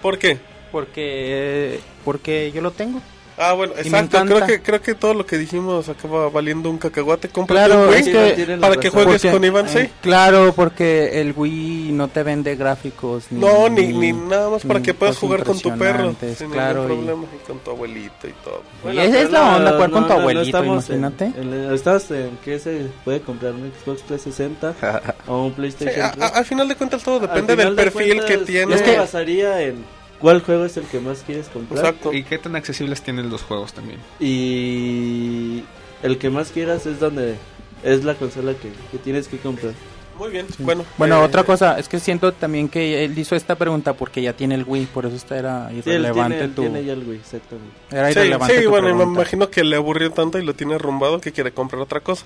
¿Por 0.02 0.18
qué? 0.18 0.40
porque 0.72 1.80
porque 2.04 2.52
yo 2.54 2.62
lo 2.62 2.72
tengo. 2.72 3.02
Ah, 3.38 3.54
bueno, 3.54 3.74
Y 3.78 3.82
exacto. 3.88 4.24
Creo 4.26 4.46
que, 4.46 4.62
creo 4.62 4.82
que 4.82 4.94
todo 4.96 5.14
lo 5.14 5.26
que 5.26 5.38
dijimos 5.38 5.90
acaba 5.90 6.30
valiendo 6.30 6.70
un 6.70 6.78
cacahuate. 6.78 7.30
Cómprate 7.30 7.66
Claro, 7.68 7.84
un 7.84 7.90
Wii 7.90 7.98
es 8.00 8.06
Sí, 8.06 8.12
que- 8.12 8.56
no 8.56 8.62
para 8.62 8.76
que 8.78 8.90
juegues 8.90 9.22
Porque- 9.22 9.32
con 9.32 9.44
Iván, 9.44 9.70
sí. 9.70 9.78
Eh, 9.80 9.92
Claro, 10.02 10.54
porque 10.56 11.20
el 11.22 11.34
Wii 11.36 11.92
no 11.94 12.08
te 12.10 12.22
vende 12.24 12.56
gráficos. 12.56 13.26
Ni, 13.32 13.40
No, 13.40 13.70
ni, 13.70 13.88
ni 13.88 14.14
nada 14.14 14.50
más 14.50 14.64
para 14.64 14.80
ni 14.80 14.86
que 14.86 14.94
puedas 14.94 15.18
jugar 15.18 15.44
con 15.44 15.60
tu 15.60 15.76
perro 15.78 16.16
sin 16.38 16.52
claro, 16.52 16.82
ningún 16.88 17.04
y- 17.04 17.06
problema 17.08 17.28
y 17.36 17.48
con 17.48 17.60
tu 17.60 17.72
abuelito 17.72 18.28
y 18.28 18.34
todo. 18.44 18.62
Y 18.94 18.98
esa 19.00 19.22
es 19.22 19.32
la 19.32 19.56
onda, 19.58 19.74
jugar 19.74 19.90
con 19.92 20.08
tu 20.08 20.14
abuelito, 20.14 20.46
estamos 20.58 20.90
en- 20.90 20.98
imagínate. 21.00 21.42
en- 21.42 21.74
estamos 21.74 22.12
en 22.12 22.38
que 22.46 22.60
se 22.60 22.88
puede 23.04 23.22
comprar 23.22 23.54
un 23.54 23.72
Xbox 23.84 24.04
360 24.04 24.74
o 25.28 25.44
un 25.46 25.50
Sí, 25.50 25.56
PlayStation 25.56 26.06
a- 26.06 26.12
3. 26.12 26.24
a- 26.24 26.38
al 26.38 26.46
final 26.46 26.68
de 26.68 26.76
cuentas 26.76 27.02
todo 27.04 27.20
depende 27.20 27.56
del 27.56 27.76
de 27.76 27.84
perfil 27.84 28.08
cuentas, 28.18 28.26
que 28.30 28.38
tiene. 28.40 28.78
Yo 28.78 28.86
me 28.86 28.98
basaría 28.98 29.62
en 29.62 29.84
cuál 30.24 30.42
juego 30.42 30.64
es 30.66 30.78
el 30.78 30.86
que 30.86 31.00
más 31.00 31.22
quieres 31.26 31.48
comprar 31.50 31.80
Exacto. 31.86 32.14
¿Y 32.14 32.24
qué 32.24 32.38
tan 32.40 32.56
accesibles 32.56 33.02
tienen 33.04 33.30
los 33.30 33.44
juegos 33.44 33.74
también? 33.74 34.00
y 34.20 35.64
el 36.02 36.18
que 36.18 36.30
más 36.30 36.50
quieras 36.52 36.86
es 36.86 37.00
donde 37.00 37.36
es 37.84 38.04
la 38.04 38.16
consola 38.16 38.54
que, 38.54 38.70
que 38.92 38.98
tienes 38.98 39.28
que 39.28 39.38
comprar. 39.38 39.74
Muy 40.18 40.30
bien, 40.30 40.46
bueno. 40.60 40.86
Bueno, 40.98 41.22
eh, 41.22 41.26
otra 41.26 41.44
cosa, 41.44 41.80
es 41.80 41.90
que 41.90 42.00
siento 42.00 42.32
también 42.32 42.70
que 42.70 43.04
él 43.04 43.18
hizo 43.18 43.36
esta 43.36 43.56
pregunta 43.56 43.94
porque 43.94 44.22
ya 44.22 44.34
tiene 44.34 44.54
el 44.56 44.64
Wii, 44.64 44.86
por 44.94 45.06
eso 45.08 45.16
esta 45.16 45.38
era 45.38 45.70
Sí, 45.70 45.76
él 45.78 45.80
irrelevante 45.80 46.38
tiene, 46.38 46.54
tu... 46.54 46.62
tiene 46.62 46.86
ya 46.86 46.94
el 46.94 47.00
Wii, 47.08 47.18
exactamente. 47.18 47.72
Era 47.92 48.08
Sí, 48.14 48.20
irrelevante 48.20 48.58
sí, 48.60 48.64
tu 48.64 48.70
bueno, 48.70 48.90
y 48.90 48.92
me 48.94 48.98
pregunta. 49.00 49.22
imagino 49.22 49.50
que 49.50 49.64
le 49.64 49.76
aburrió 49.76 50.12
tanto 50.12 50.38
y 50.40 50.46
lo 50.46 50.54
tiene 50.54 50.76
arrumbado 50.76 51.20
que 51.20 51.32
quiere 51.32 51.52
comprar 51.52 51.82
otra 51.82 52.00
cosa. 52.00 52.26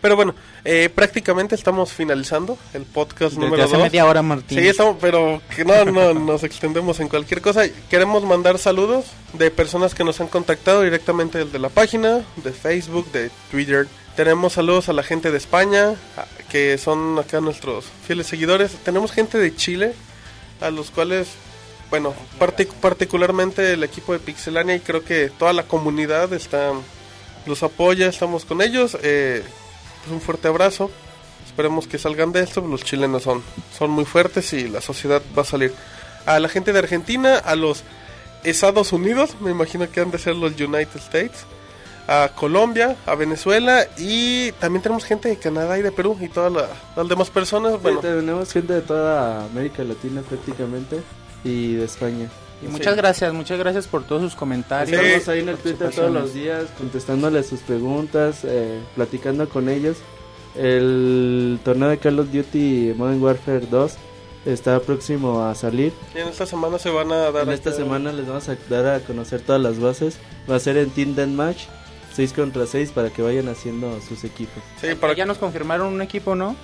Pero 0.00 0.14
bueno, 0.14 0.34
eh, 0.64 0.88
prácticamente 0.94 1.56
estamos 1.56 1.92
finalizando 1.92 2.56
el 2.72 2.82
podcast 2.82 3.34
Desde 3.34 3.44
número 3.44 3.64
hace 3.64 3.74
2. 3.74 3.82
media 3.82 4.06
hora, 4.06 4.22
Martín. 4.22 4.58
Sí, 4.60 4.68
estamos, 4.68 4.96
pero 5.00 5.42
que 5.56 5.64
no, 5.64 5.84
no 5.86 6.14
nos 6.14 6.44
extendemos 6.44 7.00
en 7.00 7.08
cualquier 7.08 7.40
cosa. 7.40 7.62
Queremos 7.90 8.22
mandar 8.24 8.58
saludos 8.58 9.06
de 9.32 9.50
personas 9.50 9.94
que 9.96 10.04
nos 10.04 10.20
han 10.20 10.28
contactado 10.28 10.82
directamente 10.82 11.44
desde 11.44 11.58
la 11.58 11.68
página, 11.68 12.20
de 12.36 12.52
Facebook, 12.52 13.10
de 13.10 13.30
Twitter. 13.50 13.88
Tenemos 14.14 14.52
saludos 14.52 14.88
a 14.88 14.92
la 14.92 15.02
gente 15.02 15.30
de 15.32 15.38
España, 15.38 15.94
que 16.50 16.78
son 16.78 17.18
acá 17.18 17.40
nuestros 17.40 17.86
fieles 18.06 18.26
seguidores. 18.28 18.72
Tenemos 18.84 19.10
gente 19.12 19.36
de 19.38 19.54
Chile, 19.56 19.94
a 20.60 20.70
los 20.70 20.90
cuales, 20.92 21.28
bueno, 21.90 22.14
partic- 22.38 22.72
particularmente 22.80 23.72
el 23.72 23.82
equipo 23.84 24.12
de 24.12 24.18
Pixelania 24.20 24.76
y 24.76 24.80
creo 24.80 25.04
que 25.04 25.30
toda 25.38 25.52
la 25.52 25.64
comunidad 25.64 26.32
está, 26.32 26.72
los 27.46 27.62
apoya, 27.62 28.06
estamos 28.08 28.44
con 28.44 28.60
ellos. 28.62 28.96
Eh, 29.02 29.42
pues 30.08 30.12
un 30.12 30.20
fuerte 30.20 30.48
abrazo. 30.48 30.90
Esperemos 31.46 31.86
que 31.86 31.98
salgan 31.98 32.32
de 32.32 32.40
esto. 32.42 32.60
Los 32.60 32.84
chilenos 32.84 33.22
son, 33.22 33.42
son 33.76 33.90
muy 33.90 34.04
fuertes 34.04 34.52
y 34.52 34.68
la 34.68 34.80
sociedad 34.80 35.22
va 35.36 35.42
a 35.42 35.44
salir. 35.44 35.72
A 36.26 36.38
la 36.38 36.48
gente 36.48 36.72
de 36.72 36.78
Argentina, 36.78 37.36
a 37.38 37.54
los 37.56 37.82
Estados 38.44 38.92
Unidos, 38.92 39.36
me 39.40 39.50
imagino 39.50 39.90
que 39.90 40.00
han 40.00 40.10
de 40.10 40.18
ser 40.18 40.36
los 40.36 40.52
United 40.60 40.96
States. 40.96 41.44
A 42.06 42.30
Colombia, 42.34 42.96
a 43.06 43.14
Venezuela 43.16 43.86
y 43.98 44.50
también 44.52 44.82
tenemos 44.82 45.04
gente 45.04 45.28
de 45.28 45.36
Canadá 45.36 45.78
y 45.78 45.82
de 45.82 45.92
Perú 45.92 46.16
y 46.20 46.28
todas 46.28 46.50
la- 46.50 46.68
las 46.96 47.06
demás 47.08 47.28
personas. 47.28 47.82
Bueno, 47.82 48.00
Sí, 48.00 48.06
tenemos 48.06 48.50
gente 48.52 48.72
de 48.72 48.80
toda 48.80 49.44
América 49.44 49.84
Latina 49.84 50.22
prácticamente 50.22 51.00
y 51.44 51.74
de 51.74 51.84
España. 51.84 52.28
Y 52.62 52.66
muchas 52.66 52.94
Sí. 52.94 52.98
gracias, 53.00 53.32
muchas 53.32 53.58
gracias 53.58 53.86
por 53.86 54.04
todos 54.04 54.22
sus 54.22 54.34
comentarios. 54.34 55.00
Estamos 55.00 55.28
ahí 55.28 55.40
en 55.40 55.48
el 55.50 55.56
Twitter 55.58 55.90
todos 55.90 56.10
los 56.10 56.34
días 56.34 56.64
contestándoles 56.76 57.46
sus 57.46 57.60
preguntas, 57.60 58.40
eh, 58.44 58.80
platicando 58.96 59.48
con 59.48 59.68
ellos. 59.68 59.98
El 60.56 61.58
torneo 61.64 61.88
de 61.88 61.98
Call 61.98 62.18
of 62.18 62.32
Duty 62.32 62.94
Modern 62.96 63.22
Warfare 63.22 63.66
2 63.70 63.94
está 64.44 64.80
próximo 64.80 65.44
a 65.44 65.54
salir. 65.54 65.92
y 66.14 66.18
en 66.18 66.28
esta 66.28 66.46
semana 66.46 66.78
se 66.78 66.90
van 66.90 67.12
a 67.12 67.30
dar. 67.30 67.44
En 67.44 67.50
esta 67.50 67.70
acá- 67.70 67.78
semana 67.78 68.12
les 68.12 68.26
vamos 68.26 68.48
a 68.48 68.56
dar 68.68 68.86
a 68.86 69.00
conocer 69.00 69.40
todas 69.40 69.60
las 69.62 69.78
bases. 69.78 70.16
Va 70.50 70.56
a 70.56 70.60
ser 70.60 70.76
en 70.78 70.90
Team 70.90 71.14
Deathmatch, 71.14 71.64
6 72.12 72.32
contra 72.32 72.66
6 72.66 72.90
para 72.90 73.10
que 73.10 73.22
vayan 73.22 73.48
haciendo 73.48 74.00
sus 74.00 74.24
equipos. 74.24 74.62
Sí, 74.80 74.88
para 75.00 75.14
Ya 75.14 75.26
nos 75.26 75.38
confirmaron 75.38 75.92
un 75.92 76.02
equipo, 76.02 76.34
¿no? 76.34 76.56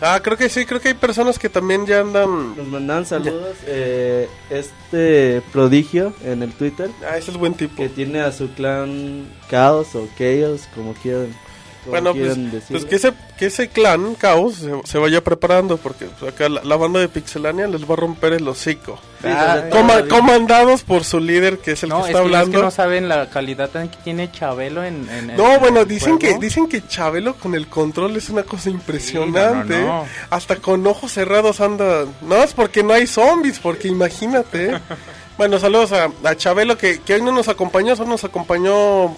Ah, 0.00 0.20
creo 0.22 0.36
que 0.36 0.48
sí, 0.48 0.66
creo 0.66 0.80
que 0.80 0.88
hay 0.88 0.94
personas 0.94 1.38
que 1.38 1.48
también 1.48 1.86
ya 1.86 2.00
andan. 2.00 2.56
Nos 2.56 2.66
mandan 2.66 3.06
saludos. 3.06 3.56
eh, 3.66 4.28
este 4.50 5.42
prodigio 5.52 6.12
en 6.24 6.42
el 6.42 6.52
Twitter 6.52 6.90
Ah, 7.08 7.16
ese 7.16 7.30
es 7.30 7.36
buen 7.36 7.54
tipo. 7.54 7.76
que 7.76 7.88
tiene 7.88 8.20
a 8.20 8.32
su 8.32 8.48
clan 8.54 9.26
Chaos 9.50 9.94
o 9.94 10.08
Chaos, 10.18 10.68
como 10.74 10.92
quieran. 10.94 11.34
Bueno, 11.90 12.12
pues, 12.14 12.36
pues 12.70 12.84
que 12.84 12.96
ese, 12.96 13.12
que 13.38 13.46
ese 13.46 13.68
clan, 13.68 14.14
Caos, 14.14 14.56
se, 14.56 14.70
se 14.84 14.98
vaya 14.98 15.22
preparando 15.22 15.76
porque 15.76 16.06
pues, 16.18 16.32
acá 16.32 16.48
la, 16.48 16.62
la 16.64 16.76
banda 16.76 17.00
de 17.00 17.08
Pixelania 17.08 17.66
les 17.66 17.88
va 17.88 17.94
a 17.94 17.96
romper 17.96 18.32
el 18.34 18.46
hocico. 18.48 18.98
Sí, 19.22 19.28
Ah, 19.28 19.64
Coma- 19.70 20.06
comandados 20.08 20.82
por 20.82 21.02
su 21.04 21.18
líder 21.20 21.58
que 21.58 21.72
es 21.72 21.82
el 21.82 21.88
no, 21.88 21.96
que 21.98 22.02
es 22.02 22.08
está 22.10 22.20
que, 22.20 22.26
es 22.28 22.34
hablando. 22.34 22.58
que 22.58 22.64
no 22.64 22.70
saben 22.70 23.08
la 23.08 23.28
calidad 23.30 23.70
que 23.70 23.96
tiene 24.04 24.30
Chabelo 24.30 24.84
en, 24.84 25.08
en- 25.08 25.30
en 25.30 25.36
No, 25.36 25.58
bueno, 25.58 25.80
el 25.80 25.88
dicen 25.88 26.18
que 26.18 26.38
dicen 26.38 26.68
que 26.68 26.86
Chabelo 26.86 27.34
con 27.34 27.54
el 27.54 27.66
control 27.68 28.16
es 28.16 28.28
una 28.28 28.42
cosa 28.42 28.70
impresionante. 28.70 29.74
Sí, 29.74 29.80
no, 29.80 29.86
no, 29.86 30.02
no. 30.02 30.08
Hasta 30.30 30.56
con 30.56 30.86
ojos 30.86 31.12
cerrados 31.12 31.60
anda. 31.60 32.04
No 32.22 32.36
es 32.36 32.52
porque 32.52 32.82
no 32.82 32.92
hay 32.92 33.06
zombies, 33.06 33.58
porque 33.58 33.88
imagínate. 33.88 34.78
bueno, 35.38 35.58
saludos 35.58 35.92
a, 35.92 36.10
a 36.24 36.34
Chabelo 36.36 36.76
que, 36.78 37.00
que 37.00 37.14
hoy 37.14 37.22
no 37.22 37.32
nos 37.32 37.48
acompañó, 37.48 37.96
solo 37.96 38.10
nos 38.10 38.24
acompañó, 38.24 39.16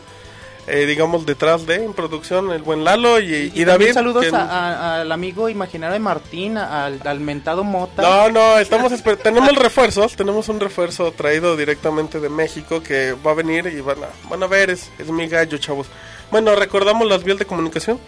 eh, 0.69 0.87
digamos, 0.87 1.27
detrás 1.27 1.67
de 1.67 1.77
en 1.85 1.93
producción 1.95 2.51
el 2.53 2.63
buen 2.63 2.85
Lalo 2.85 3.21
y, 3.21 3.25
y, 3.27 3.45
Y, 3.47 3.49
también 3.51 3.67
David. 3.67 3.93
saludos 3.95 4.25
que- 4.27 4.35
a- 4.37 4.41
a- 4.43 5.01
al 5.01 5.13
amigo 5.13 5.49
imaginario 5.49 5.93
de 5.95 5.99
Martín, 6.01 6.57
al, 6.59 7.01
al 7.07 7.21
mentado 7.21 7.65
Mota. 7.65 8.03
No, 8.03 8.31
no, 8.31 8.59
estamos 8.59 8.93
tenemos 9.23 9.55
refuerzos, 9.57 10.15
tenemos 10.17 10.49
un 10.49 10.61
refuerzo 10.61 11.11
traído 11.13 11.57
directamente 11.57 12.21
de 12.21 12.29
México 12.29 12.83
que 12.83 13.13
va 13.27 13.31
a 13.33 13.35
venir 13.35 13.67
y 13.67 13.81
van 13.81 14.03
a, 14.05 14.09
van 14.29 14.43
a 14.43 14.47
ver, 14.47 14.71
es, 14.71 14.91
es 14.99 15.09
mi 15.11 15.27
gallo, 15.29 15.59
chavos. 15.59 15.87
Bueno, 16.31 16.55
recordamos 16.55 17.09
las 17.09 17.25
vías 17.25 17.39
de 17.39 17.45
comunicación. 17.47 17.99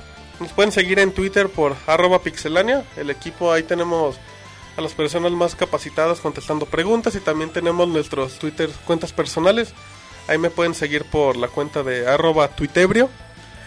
Nos 0.40 0.52
pueden 0.52 0.72
seguir 0.72 0.98
en 0.98 1.12
Twitter 1.12 1.48
por 1.48 1.74
arroba 1.86 2.22
pixelania. 2.22 2.84
El 2.96 3.10
equipo 3.10 3.52
ahí 3.52 3.62
tenemos 3.62 4.16
a 4.76 4.80
las 4.80 4.92
personas 4.94 5.32
más 5.32 5.54
capacitadas 5.54 6.20
contestando 6.20 6.64
preguntas 6.64 7.14
y 7.14 7.20
también 7.20 7.50
tenemos 7.50 7.88
nuestros 7.88 8.38
Twitter 8.38 8.70
cuentas 8.86 9.12
personales. 9.12 9.74
Ahí 10.30 10.38
me 10.38 10.48
pueden 10.48 10.74
seguir 10.74 11.04
por 11.04 11.36
la 11.36 11.48
cuenta 11.48 11.82
de 11.82 12.06
arroba 12.08 12.48
tuitebrio. 12.48 13.10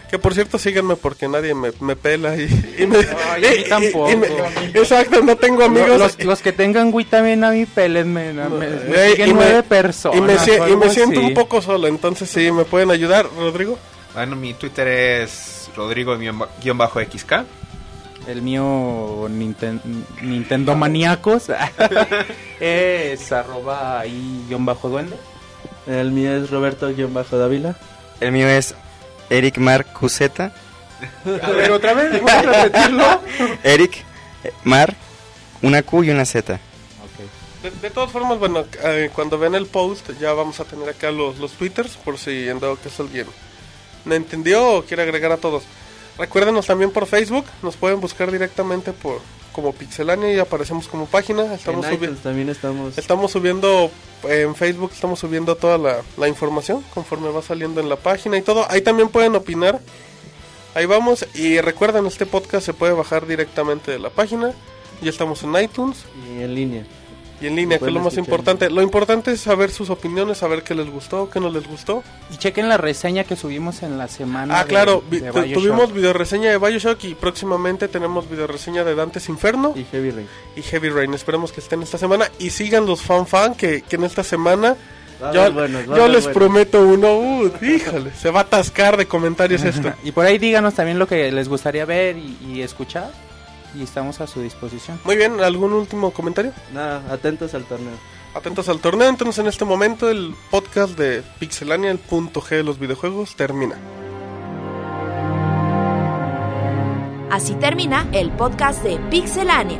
Que 0.09 0.20
por 0.20 0.34
cierto 0.36 0.57
síganme 0.59 0.95
porque 0.95 1.28
nadie 1.28 1.55
me, 1.55 1.72
me 1.80 1.95
pela 1.95 2.36
y, 2.38 2.43
y 2.78 2.86
me... 2.86 2.97
Ay, 2.99 3.43
y- 3.57 3.61
y- 3.61 3.70
tampoco. 3.70 4.11
y 4.11 4.16
me- 4.16 4.28
exacto, 4.76 5.22
no 5.24 5.36
tengo 5.36 5.64
amigos. 5.64 5.97
Los, 5.99 6.24
los 6.24 6.39
que 6.41 6.51
tengan 6.53 6.93
Wii 6.93 7.05
también 7.05 7.43
a 7.43 7.49
mí 7.49 7.66
pélenme. 7.66 8.32
me, 8.32 8.47
me 8.49 9.11
y 9.14 9.18
me- 9.18 9.28
nueve 9.34 9.64
personas. 9.64 10.18
Y 10.20 10.22
me, 10.22 10.86
y 10.86 10.89
siento 10.91 11.20
así. 11.20 11.28
un 11.28 11.34
poco 11.34 11.61
solo, 11.64 11.88
entonces 11.88 12.30
sí, 12.30 12.51
me 12.51 12.64
pueden 12.64 12.91
ayudar, 12.91 13.26
Rodrigo. 13.38 13.80
Bueno, 14.14 14.36
mi 14.36 14.53
Twitter 14.53 14.88
es 14.88 15.70
Rodrigo-XK. 15.76 17.34
El 18.28 18.41
mío 18.41 19.28
Ninten- 19.30 19.82
Nintendo 20.22 20.76
Maníacos 20.76 21.45
es 22.59 23.32
arroba 23.32 24.03
guion 24.47 24.66
bajo 24.66 24.89
duende. 24.89 25.16
El 25.88 26.11
mío 26.11 26.36
es 26.36 26.49
Roberto-Dávila. 26.49 27.75
El 28.19 28.31
mío 28.31 28.47
es 28.47 28.75
Eric 29.29 29.57
Mar 29.57 29.86
Cuseta. 29.86 30.53
A 31.25 31.49
ver, 31.49 31.71
otra 31.71 31.93
vez, 31.93 32.19
¿puedes 32.21 32.45
repetirlo? 32.45 33.21
Eric 33.63 34.03
Mar, 34.63 34.95
una 35.61 35.81
Q 35.81 36.03
y 36.03 36.09
una 36.11 36.25
Z. 36.25 36.59
De, 37.61 37.71
de 37.71 37.89
todas 37.89 38.11
formas, 38.11 38.39
bueno, 38.39 38.65
eh, 38.84 39.09
cuando 39.13 39.38
vean 39.38 39.55
el 39.55 39.67
post 39.67 40.11
ya 40.19 40.34
vamos 40.34 40.59
a 40.59 40.65
tener 40.65 40.89
acá 40.89 41.11
los, 41.11 41.38
los 41.39 41.53
twitters 41.53 41.95
por 41.95 42.17
si 42.17 42.49
en 42.49 42.59
dado 42.59 42.79
que 42.79 42.89
es 42.89 42.99
alguien 42.99 43.27
no 44.05 44.15
entendió 44.15 44.77
o 44.77 44.84
quiere 44.84 45.03
agregar 45.03 45.31
a 45.31 45.38
todos. 45.38 45.63
Recuérdenos 46.17 46.67
también 46.67 46.91
por 46.91 47.07
Facebook, 47.07 47.45
nos 47.61 47.75
pueden 47.75 47.99
buscar 47.99 48.31
directamente 48.31 48.93
por 48.93 49.21
como 49.54 49.72
Pixelania 49.74 50.34
y 50.34 50.39
aparecemos 50.39 50.88
como 50.88 51.06
página. 51.06 51.54
Estamos, 51.54 51.86
en 51.86 51.93
iTunes 51.93 52.20
también 52.20 52.49
estamos. 52.49 52.97
estamos 52.97 53.32
subiendo 53.32 53.89
en 54.24 54.56
Facebook, 54.56 54.91
estamos 54.93 55.20
subiendo 55.20 55.56
toda 55.56 55.78
la, 55.78 56.01
la 56.18 56.28
información 56.28 56.84
conforme 56.93 57.30
va 57.30 57.41
saliendo 57.41 57.80
en 57.80 57.88
la 57.88 57.95
página 57.95 58.38
y 58.38 58.41
todo. 58.41 58.70
Ahí 58.70 58.82
también 58.82 59.10
pueden 59.10 59.36
opinar. 59.36 59.80
Ahí 60.76 60.86
vamos 60.86 61.26
y 61.36 61.62
recuerden, 61.62 62.06
este 62.08 62.26
podcast 62.26 62.66
se 62.66 62.74
puede 62.74 62.93
bajar 62.93 63.28
directamente 63.28 63.91
de 63.91 63.99
la 63.99 64.10
página. 64.10 64.54
Ya 65.01 65.10
estamos 65.10 65.43
en 65.43 65.56
iTunes 65.56 66.06
Y 66.28 66.41
en 66.41 66.56
línea. 66.56 66.86
Y 67.41 67.47
en 67.47 67.55
línea, 67.55 67.77
que 67.79 67.86
es 67.86 67.91
lo 67.91 67.99
más 67.99 68.13
escuchar. 68.13 68.25
importante. 68.29 68.69
Lo 68.69 68.81
importante 68.81 69.31
es 69.31 69.41
saber 69.41 69.69
sus 69.71 69.89
opiniones, 69.89 70.38
saber 70.38 70.63
qué 70.63 70.75
les 70.75 70.89
gustó, 70.89 71.29
qué 71.29 71.39
no 71.39 71.49
les 71.49 71.67
gustó. 71.67 72.03
Y 72.31 72.38
chequen 72.38 72.69
la 72.69 72.77
reseña 72.77 73.25
que 73.25 73.36
subimos 73.36 73.84
en 73.84 73.97
la 73.97 74.07
semana. 74.07 74.57
Ah, 74.59 74.63
de- 74.63 74.69
claro, 74.69 75.03
vi- 75.09 75.19
de 75.19 75.31
Bioshock. 75.31 75.53
tuvimos 75.53 75.93
videoreseña 75.93 76.51
de 76.51 76.57
Bioshock 76.57 77.03
y 77.03 77.15
próximamente 77.15 77.88
tenemos 77.89 78.29
videoreseña 78.29 78.84
de 78.84 78.95
Dantes 78.95 79.27
Inferno 79.29 79.73
Y 79.75 79.84
Heavy 79.86 80.11
Rain. 80.11 80.27
y 80.55 80.61
Heavy 80.61 80.89
Rain. 80.89 81.13
Esperemos 81.13 81.51
que 81.51 81.59
estén 81.59 81.81
esta 81.84 81.97
semana 81.97 82.29
y 82.39 82.49
sigan 82.51 82.86
los 82.86 83.01
fan 83.01 83.27
fan 83.27 83.55
que, 83.55 83.81
que 83.81 83.95
en 83.97 84.05
esta 84.05 84.23
semana 84.23 84.75
yo, 85.34 85.49
yo 85.49 86.07
les 86.07 86.23
buenos. 86.23 86.27
prometo 86.27 86.81
uno. 86.86 87.13
Uh, 87.17 87.51
híjole, 87.61 88.11
se 88.13 88.29
va 88.29 88.41
a 88.41 88.43
atascar 88.43 88.97
de 88.97 89.05
comentarios 89.05 89.63
esto. 89.65 89.93
Y 90.03 90.11
por 90.11 90.25
ahí 90.25 90.38
díganos 90.38 90.73
también 90.73 90.99
lo 90.99 91.07
que 91.07 91.31
les 91.31 91.47
gustaría 91.49 91.86
ver 91.86 92.17
y, 92.17 92.38
y 92.47 92.61
escuchar. 92.61 93.11
Y 93.76 93.84
estamos 93.84 94.21
a 94.21 94.28
su 94.28 94.41
disposición. 94.41 94.99
Muy 95.03 95.15
bien, 95.15 95.39
¿algún 95.41 95.74
último 95.74 96.11
comentario? 96.11 96.53
Nada, 96.74 97.03
atentos 97.11 97.53
al 97.53 97.65
torneo. 97.65 97.93
Atentos 98.36 98.69
al 98.69 98.80
torneo, 98.80 99.09
entonces 99.09 99.39
en 99.39 99.47
este 99.47 99.65
momento 99.65 100.09
el 100.09 100.34
podcast 100.49 100.97
de 100.97 101.24
Pixelania, 101.39 101.91
el 101.91 101.99
punto 101.99 102.41
G 102.41 102.57
de 102.57 102.63
los 102.63 102.80
videojuegos, 102.80 103.36
termina. 103.36 103.76
Así 107.30 107.53
termina 107.55 108.07
el 108.11 108.32
podcast 108.32 108.84
de 108.84 108.97
Pixelania. 109.09 109.80